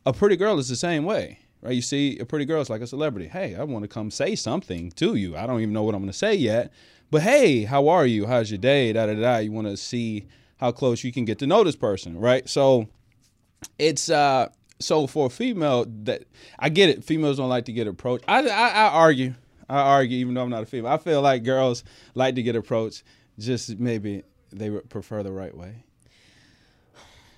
A 0.05 0.13
pretty 0.13 0.37
girl 0.37 0.59
is 0.59 0.69
the 0.69 0.77
same 0.77 1.05
way, 1.05 1.39
right? 1.63 1.75
You 1.75 1.83
see, 1.83 2.19
a 2.19 2.25
pretty 2.25 2.45
girl 2.45 2.61
is 2.61 2.71
like 2.71 2.83
a 2.83 2.87
celebrity. 2.87 3.29
Hey, 3.29 3.57
I 3.57 3.65
want 3.65 3.83
to 3.85 3.89
come 3.89 4.11
say 4.11 4.35
something 4.35 4.91
to 4.93 5.15
you. 5.15 5.37
I 5.37 5.47
don't 5.47 5.61
even 5.61 5.73
know 5.73 5.83
what 5.83 5.95
I'm 5.95 6.03
going 6.03 6.13
to 6.13 6.19
say 6.19 6.35
yet, 6.35 6.73
but 7.11 7.23
hey, 7.23 7.65
how 7.65 7.89
are 7.89 8.07
you? 8.07 8.27
How's 8.27 8.51
your 8.51 8.59
day? 8.59 8.93
Da 8.93 9.07
da 9.07 9.15
da. 9.15 9.39
You 9.39 9.53
want 9.53 9.67
to 9.67 9.77
see 9.77 10.27
how 10.59 10.73
close 10.73 11.03
you 11.03 11.13
can 11.13 11.25
get 11.25 11.39
to 11.41 11.47
know 11.47 11.65
this 11.65 11.77
person, 11.77 12.19
right? 12.19 12.49
So 12.49 12.89
it's 13.79 14.11
uh 14.11 14.49
so 14.79 15.07
for 15.07 15.27
a 15.27 15.31
female 15.31 15.87
that 16.05 16.25
I 16.59 16.69
get 16.69 16.89
it. 16.91 17.05
Females 17.05 17.37
don't 17.39 17.49
like 17.49 17.65
to 17.67 17.73
get 17.73 17.87
approached. 17.87 18.25
I, 18.29 18.47
I 18.49 18.69
I 18.69 18.89
argue. 18.89 19.35
I 19.69 19.79
argue, 19.79 20.19
even 20.19 20.35
though 20.35 20.43
I'm 20.43 20.51
not 20.51 20.63
a 20.63 20.67
female. 20.67 20.93
I 20.93 20.99
feel 20.99 21.23
like 21.23 21.43
girls 21.45 21.83
like 22.15 22.35
to 22.37 22.43
get 22.43 22.55
approached. 22.57 23.03
Just 23.39 23.79
maybe 23.79 24.23
they 24.53 24.71
would 24.71 24.89
prefer 24.89 25.23
the 25.23 25.33
right 25.33 25.55
way, 25.57 25.85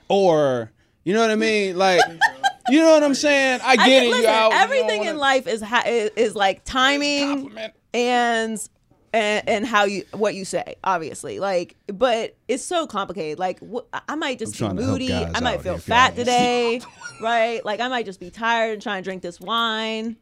or 0.08 0.70
you 1.04 1.14
know 1.14 1.20
what 1.20 1.30
I 1.30 1.36
mean. 1.36 1.76
Like, 1.76 2.00
you 2.68 2.80
know 2.80 2.90
what 2.92 3.02
I'm 3.02 3.14
saying. 3.14 3.60
I 3.62 3.72
I 3.72 3.76
get 3.76 4.02
it. 4.04 4.08
listen, 4.10 4.22
you 4.24 4.28
out, 4.28 4.52
everything 4.52 4.88
don't 4.88 5.00
in 5.00 5.06
wanna- 5.06 5.18
life 5.18 5.46
is 5.46 5.62
ha- 5.62 5.84
is, 5.86 6.10
is 6.16 6.34
like 6.36 6.64
timing 6.64 7.52
and 7.94 8.68
and, 9.12 9.48
and 9.48 9.66
how 9.66 9.84
you 9.84 10.04
what 10.12 10.34
you 10.34 10.44
say, 10.44 10.76
obviously. 10.84 11.38
Like, 11.40 11.76
but 11.86 12.36
it's 12.48 12.64
so 12.64 12.86
complicated. 12.86 13.38
Like, 13.38 13.60
wh- 13.60 13.86
I 14.08 14.14
might 14.14 14.38
just 14.38 14.52
be 14.54 14.58
trying 14.58 14.76
to 14.76 14.82
moody. 14.82 15.12
I 15.12 15.40
might 15.40 15.60
feel 15.60 15.60
here, 15.60 15.60
if 15.60 15.64
you're 15.64 15.78
fat 15.78 16.12
honest. 16.12 16.16
today, 16.18 16.80
right? 17.22 17.64
Like, 17.64 17.80
I 17.80 17.88
might 17.88 18.06
just 18.06 18.20
be 18.20 18.30
tired 18.30 18.74
and 18.74 18.82
try 18.82 18.96
and 18.96 19.04
drink 19.04 19.22
this 19.22 19.40
wine. 19.40 20.16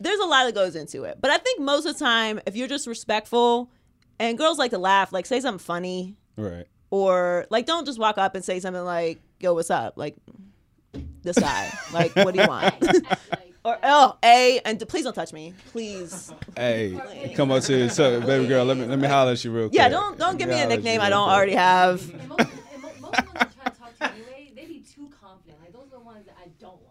There's 0.00 0.18
a 0.18 0.24
lot 0.26 0.44
that 0.46 0.54
goes 0.54 0.74
into 0.76 1.04
it, 1.04 1.18
but 1.20 1.30
I 1.30 1.38
think 1.38 1.60
most 1.60 1.86
of 1.86 1.96
the 1.96 2.04
time, 2.04 2.40
if 2.46 2.56
you're 2.56 2.66
just 2.68 2.86
respectful, 2.86 3.70
and 4.18 4.36
girls 4.36 4.58
like 4.58 4.70
to 4.72 4.78
laugh, 4.78 5.12
like 5.12 5.26
say 5.26 5.38
something 5.40 5.58
funny, 5.64 6.16
Right. 6.36 6.66
or 6.90 7.46
like 7.50 7.66
don't 7.66 7.84
just 7.84 7.98
walk 8.00 8.18
up 8.18 8.34
and 8.34 8.44
say 8.44 8.58
something 8.60 8.82
like, 8.84 9.20
"Yo, 9.38 9.54
what's 9.54 9.70
up?" 9.70 9.94
Like 9.96 10.16
this 11.22 11.38
guy, 11.38 11.70
like, 11.92 12.16
what 12.16 12.34
do 12.34 12.40
you 12.40 12.48
want? 12.48 12.74
Like, 13.64 13.76
or 13.76 13.78
oh, 13.84 14.16
a 14.24 14.60
and 14.64 14.78
d- 14.78 14.84
please 14.84 15.04
don't 15.04 15.14
touch 15.14 15.32
me, 15.32 15.54
please. 15.70 16.32
Hey, 16.56 17.32
come 17.36 17.50
up 17.50 17.62
to 17.64 17.88
so 17.90 18.20
baby 18.20 18.46
girl. 18.48 18.64
Let 18.64 18.76
me 18.76 18.86
let 18.86 18.98
me 18.98 19.06
holler 19.08 19.32
at 19.32 19.44
you 19.44 19.52
real 19.52 19.68
quick. 19.68 19.76
Yeah, 19.76 19.88
don't 19.88 20.18
don't 20.18 20.36
give 20.38 20.48
me 20.48 20.54
a 20.54 20.58
Holler 20.58 20.66
at 20.66 20.70
you 20.70 20.76
nickname 20.76 21.00
I 21.00 21.04
real 21.08 21.10
don't 21.18 21.26
quick. 21.28 21.36
already 21.36 21.52
have. 21.54 22.10
and 22.10 22.28
most, 22.28 22.40
and 22.40 22.82
mo- 22.82 22.88
most 23.00 23.18
of 23.18 23.26
the 23.26 23.32
ones 23.32 23.34
that 23.34 23.54
try 23.54 23.64
to 23.72 23.78
talk 23.78 23.98
to 23.98 24.18
you 24.18 24.24
anyway, 24.34 24.52
they 24.56 24.64
be 24.66 24.80
too 24.80 25.08
confident. 25.20 25.60
Like 25.60 25.72
those 25.72 25.86
are 25.86 25.98
the 25.98 26.00
ones 26.00 26.26
that 26.26 26.36
I 26.40 26.48
don't 26.60 26.72
want. 26.72 26.82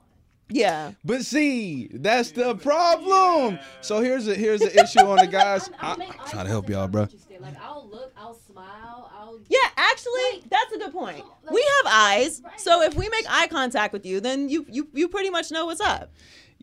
Yeah. 0.49 0.91
But 1.03 1.23
see, 1.25 1.89
that's 1.93 2.31
the 2.31 2.55
problem. 2.55 3.59
So 3.81 4.01
here's 4.01 4.27
a 4.27 4.35
here's 4.35 4.61
the 4.61 4.81
issue 4.81 4.99
on 4.99 5.17
the 5.17 5.27
guys. 5.31 5.67
I'm, 5.67 5.75
I'll 5.81 5.93
I, 5.93 5.97
make 5.97 6.09
eye 6.19 6.29
trying 6.29 6.45
to 6.45 6.51
help 6.51 6.69
y'all, 6.69 6.87
bro. 6.87 7.07
Like 7.39 7.59
I'll 7.59 7.89
look, 7.89 8.13
I'll 8.15 8.35
smile, 8.35 9.09
I'll 9.17 9.39
Yeah, 9.49 9.57
actually, 9.75 10.43
that's 10.47 10.71
a 10.73 10.77
good 10.77 10.91
point. 10.93 11.25
We 11.51 11.59
have 11.83 11.91
eyes, 11.93 12.41
so 12.57 12.83
if 12.83 12.93
we 12.93 13.09
make 13.09 13.25
eye 13.27 13.47
contact 13.47 13.93
with 13.93 14.05
you, 14.05 14.19
then 14.19 14.47
you 14.47 14.63
you 14.69 14.87
you 14.93 15.07
pretty 15.07 15.31
much 15.31 15.49
know 15.49 15.65
what's 15.65 15.81
up. 15.81 16.13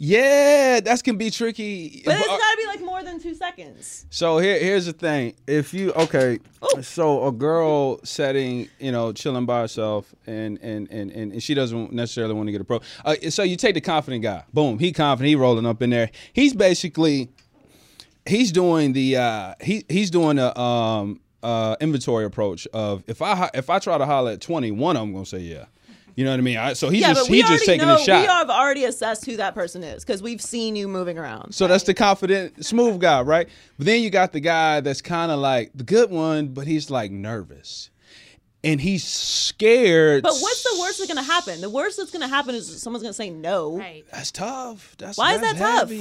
Yeah, 0.01 0.79
that 0.81 1.03
can 1.03 1.17
be 1.17 1.29
tricky. 1.29 2.03
But 2.05 2.19
it's 2.19 2.27
But- 2.29 2.39
got 2.39 2.51
to 2.53 2.57
be 2.57 2.67
like 2.67 2.81
more 2.81 3.03
than 3.03 3.19
two 3.21 3.35
seconds. 3.35 4.07
So 4.11 4.39
here, 4.39 4.57
here's 4.59 4.87
the 4.87 4.93
thing. 4.93 5.35
If 5.49 5.75
you 5.75 5.93
okay, 5.95 6.39
Oh. 6.63 6.81
so 6.83 7.27
a 7.27 7.33
girl 7.33 7.99
setting, 8.05 8.69
you 8.79 8.93
know, 8.93 9.13
chilling 9.13 9.45
by 9.45 9.61
herself, 9.63 10.15
and 10.27 10.59
and 10.63 10.89
and 10.93 11.11
and, 11.11 11.33
and 11.33 11.43
she 11.43 11.53
doesn't 11.55 11.93
necessarily 11.93 12.35
want 12.35 12.47
to 12.47 12.53
get 12.53 12.61
approached. 12.61 12.85
Uh, 13.05 13.17
so 13.31 13.43
you 13.43 13.57
take 13.57 13.75
the 13.75 13.81
confident 13.81 14.23
guy. 14.23 14.45
Boom, 14.55 14.79
he 14.79 14.93
confident. 14.93 15.29
He 15.31 15.35
rolling 15.35 15.67
up 15.67 15.83
in 15.83 15.91
there. 15.91 16.11
He's 16.33 16.55
basically, 16.55 17.29
he's 18.25 18.53
doing 18.53 18.93
the 18.93 19.17
uh, 19.17 19.55
he 19.61 19.85
he's 19.89 20.11
doing 20.11 20.39
a 20.39 20.57
um 20.57 21.21
uh 21.43 21.75
inventory 21.81 22.25
approach 22.25 22.67
of 22.73 23.03
if 23.09 23.21
I 23.21 23.51
if 23.53 23.69
I 23.69 23.81
try 23.81 23.99
to 23.99 24.07
holler 24.07 24.31
at 24.31 24.41
twenty, 24.41 24.71
one 24.71 24.97
of 24.97 25.03
them 25.03 25.13
gonna 25.13 25.27
say 25.27 25.39
yeah. 25.39 25.65
You 26.19 26.25
know 26.25 26.33
what 26.33 26.41
I 26.41 26.43
mean? 26.43 26.57
I, 26.57 26.73
so 26.73 26.89
he's 26.89 27.03
yeah, 27.03 27.15
just 27.15 27.27
but 27.27 27.31
we 27.31 27.37
he's 27.37 27.45
already 27.45 27.59
just 27.59 27.67
taking 27.67 27.87
know 27.87 27.95
a 27.95 27.99
shot. 28.01 28.23
we 28.23 28.27
have 28.27 28.51
already 28.51 28.83
assessed 28.87 29.25
who 29.25 29.37
that 29.37 29.55
person 29.55 29.85
is 29.85 30.05
because 30.05 30.21
we've 30.21 30.43
seen 30.43 30.75
you 30.75 30.89
moving 30.89 31.17
around. 31.17 31.53
So 31.55 31.69
that's 31.69 31.85
the 31.85 31.95
confident, 31.95 32.65
smooth 32.65 33.01
guy, 33.01 33.23
right? 33.23 33.49
But 33.77 33.87
then 33.87 34.03
you 34.03 34.11
got 34.11 34.33
the 34.33 34.41
guy 34.41 34.81
that's 34.81 35.01
kind 35.01 35.31
of 35.31 35.39
like 35.39 35.71
the 35.77 35.85
good 35.85 36.11
one, 36.11 36.49
but 36.49 36.67
he's 36.67 36.91
like 36.91 37.13
nervous. 37.13 37.91
And 38.65 38.81
he's 38.81 39.05
scared. 39.07 40.25
But 40.25 40.35
what's 40.41 40.65
the 40.65 40.81
worst 40.81 40.99
that's 40.99 41.09
gonna 41.09 41.23
happen? 41.23 41.61
The 41.61 41.71
worst 41.71 41.99
that's 41.99 42.11
gonna 42.11 42.27
happen 42.27 42.57
is 42.57 42.83
someone's 42.83 43.05
gonna 43.05 43.13
say 43.13 43.31
no. 43.31 43.79
Right. 43.79 44.05
That's 44.11 44.33
tough. 44.33 44.97
That's 44.99 45.19
Why 45.19 45.35
is 45.35 45.41
that's 45.41 45.61
that 45.61 45.79
tough? 45.79 45.89
heavy. 45.89 46.01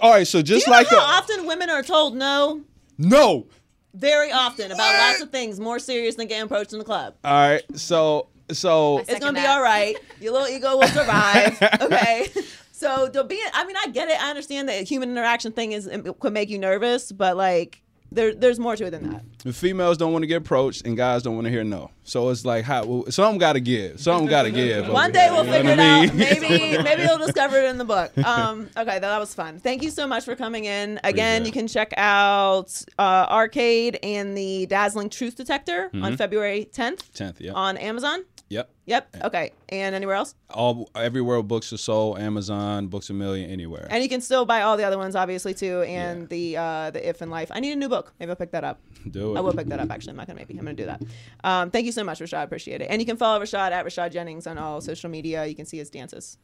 All 0.00 0.10
right, 0.10 0.26
so 0.26 0.38
Do 0.38 0.44
just 0.54 0.66
you 0.66 0.72
know 0.72 0.78
like 0.78 0.88
how 0.88 0.96
a, 0.96 1.18
often 1.18 1.46
women 1.46 1.68
are 1.68 1.82
told 1.82 2.16
no? 2.16 2.62
no. 2.96 3.46
Very 3.92 4.32
often 4.32 4.72
about 4.72 4.98
lots 4.98 5.20
of 5.20 5.28
things 5.28 5.60
more 5.60 5.78
serious 5.78 6.14
than 6.14 6.28
getting 6.28 6.44
approached 6.44 6.72
in 6.72 6.78
the 6.78 6.84
club. 6.86 7.14
All 7.22 7.30
right, 7.30 7.62
so 7.74 8.28
so 8.50 8.98
It's 8.98 9.18
gonna 9.20 9.40
be 9.40 9.46
all 9.46 9.62
right. 9.62 9.96
Your 10.20 10.32
little 10.32 10.48
ego 10.48 10.76
will 10.76 10.88
survive. 10.88 11.60
okay. 11.80 12.28
So 12.76 13.08
to 13.08 13.24
be, 13.24 13.40
I 13.54 13.64
mean, 13.64 13.76
I 13.76 13.86
get 13.88 14.08
it. 14.08 14.20
I 14.20 14.28
understand 14.28 14.68
that 14.68 14.82
human 14.86 15.08
interaction 15.10 15.52
thing 15.52 15.72
is 15.72 15.86
it 15.86 16.18
could 16.18 16.32
make 16.32 16.50
you 16.50 16.58
nervous, 16.58 17.12
but 17.12 17.34
like 17.36 17.80
there, 18.14 18.34
there's 18.34 18.58
more 18.58 18.76
to 18.76 18.84
it 18.86 18.90
than 18.90 19.10
that. 19.10 19.22
the 19.38 19.52
females 19.52 19.96
don't 19.96 20.12
want 20.12 20.22
to 20.22 20.26
get 20.26 20.36
approached, 20.36 20.86
and 20.86 20.96
guys 20.96 21.22
don't 21.22 21.34
want 21.34 21.46
to 21.46 21.50
hear 21.50 21.64
no. 21.64 21.90
So 22.02 22.28
it's 22.30 22.44
like, 22.44 22.64
how, 22.64 22.84
well, 22.84 23.10
something 23.10 23.38
got 23.38 23.54
to 23.54 23.60
give. 23.60 24.00
Something 24.00 24.28
got 24.28 24.42
to 24.42 24.50
give. 24.62 24.88
One 24.88 25.12
day 25.12 25.24
here, 25.24 25.32
we'll 25.32 25.46
you 25.46 25.52
figure 25.52 25.70
it 25.70 25.78
what 25.78 25.80
I 25.80 26.06
out. 26.06 26.14
Maybe, 26.14 26.82
maybe 26.82 27.02
we'll 27.02 27.18
discover 27.18 27.58
it 27.58 27.70
in 27.70 27.78
the 27.78 27.84
book. 27.84 28.16
Um, 28.18 28.68
okay, 28.76 28.98
that 28.98 29.18
was 29.18 29.34
fun. 29.34 29.58
Thank 29.60 29.82
you 29.82 29.90
so 29.90 30.06
much 30.06 30.24
for 30.24 30.36
coming 30.36 30.64
in. 30.64 31.00
Again, 31.04 31.42
Appreciate 31.42 31.46
you 31.46 31.52
can 31.52 31.68
check 31.68 31.94
out 31.96 32.82
uh, 32.98 33.26
Arcade 33.30 33.98
and 34.02 34.36
the 34.36 34.66
Dazzling 34.66 35.10
Truth 35.10 35.36
Detector 35.36 35.90
on 35.94 36.16
February 36.16 36.68
10th 36.72 37.10
10th, 37.14 37.36
yeah. 37.38 37.52
on 37.52 37.76
Amazon. 37.78 38.24
Yep. 38.54 38.70
Yep. 38.86 39.16
Okay. 39.24 39.52
And 39.68 39.94
anywhere 39.94 40.14
else? 40.14 40.34
All 40.50 40.88
everywhere 40.94 41.42
books 41.42 41.72
are 41.72 41.76
sold, 41.76 42.18
Amazon, 42.18 42.86
Books 42.86 43.10
a 43.10 43.12
Million, 43.14 43.50
anywhere. 43.50 43.86
And 43.90 44.02
you 44.02 44.08
can 44.08 44.20
still 44.20 44.44
buy 44.44 44.62
all 44.62 44.76
the 44.76 44.84
other 44.84 44.96
ones, 44.98 45.16
obviously, 45.16 45.54
too, 45.54 45.82
and 45.82 46.22
Yeah. 46.22 46.26
the 46.28 46.56
uh, 46.56 46.90
the 46.90 47.08
If 47.08 47.20
in 47.22 47.30
Life. 47.30 47.50
I 47.52 47.58
need 47.60 47.72
a 47.72 47.76
new 47.76 47.88
book. 47.88 48.12
Maybe 48.20 48.30
I'll 48.30 48.36
pick 48.36 48.52
that 48.52 48.62
up. 48.64 48.78
Do 49.10 49.34
it. 49.34 49.38
I 49.38 49.40
will 49.40 49.52
pick 49.54 49.66
that 49.68 49.80
up. 49.80 49.90
Actually, 49.90 50.10
I'm 50.12 50.16
not 50.18 50.26
gonna 50.28 50.38
maybe. 50.38 50.54
I'm 50.58 50.64
gonna 50.64 50.74
do 50.76 50.86
that. 50.86 51.02
Um, 51.42 51.70
thank 51.70 51.86
you 51.86 51.92
so 51.92 52.04
much, 52.04 52.20
Rashad. 52.20 52.44
Appreciate 52.44 52.80
it. 52.80 52.86
And 52.90 53.00
you 53.02 53.06
can 53.06 53.16
follow 53.16 53.40
Rashad 53.42 53.72
at 53.72 53.84
Rashad 53.84 54.12
Jennings 54.12 54.46
on 54.46 54.56
all 54.58 54.80
social 54.80 55.10
media. 55.10 55.44
You 55.46 55.54
can 55.56 55.66
see 55.66 55.78
his 55.78 55.90
dances. 55.90 56.38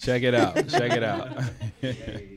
Check 0.00 0.22
it 0.24 0.34
out. 0.34 0.54
Check 0.68 0.92
it 0.92 1.02
out. 1.02 1.28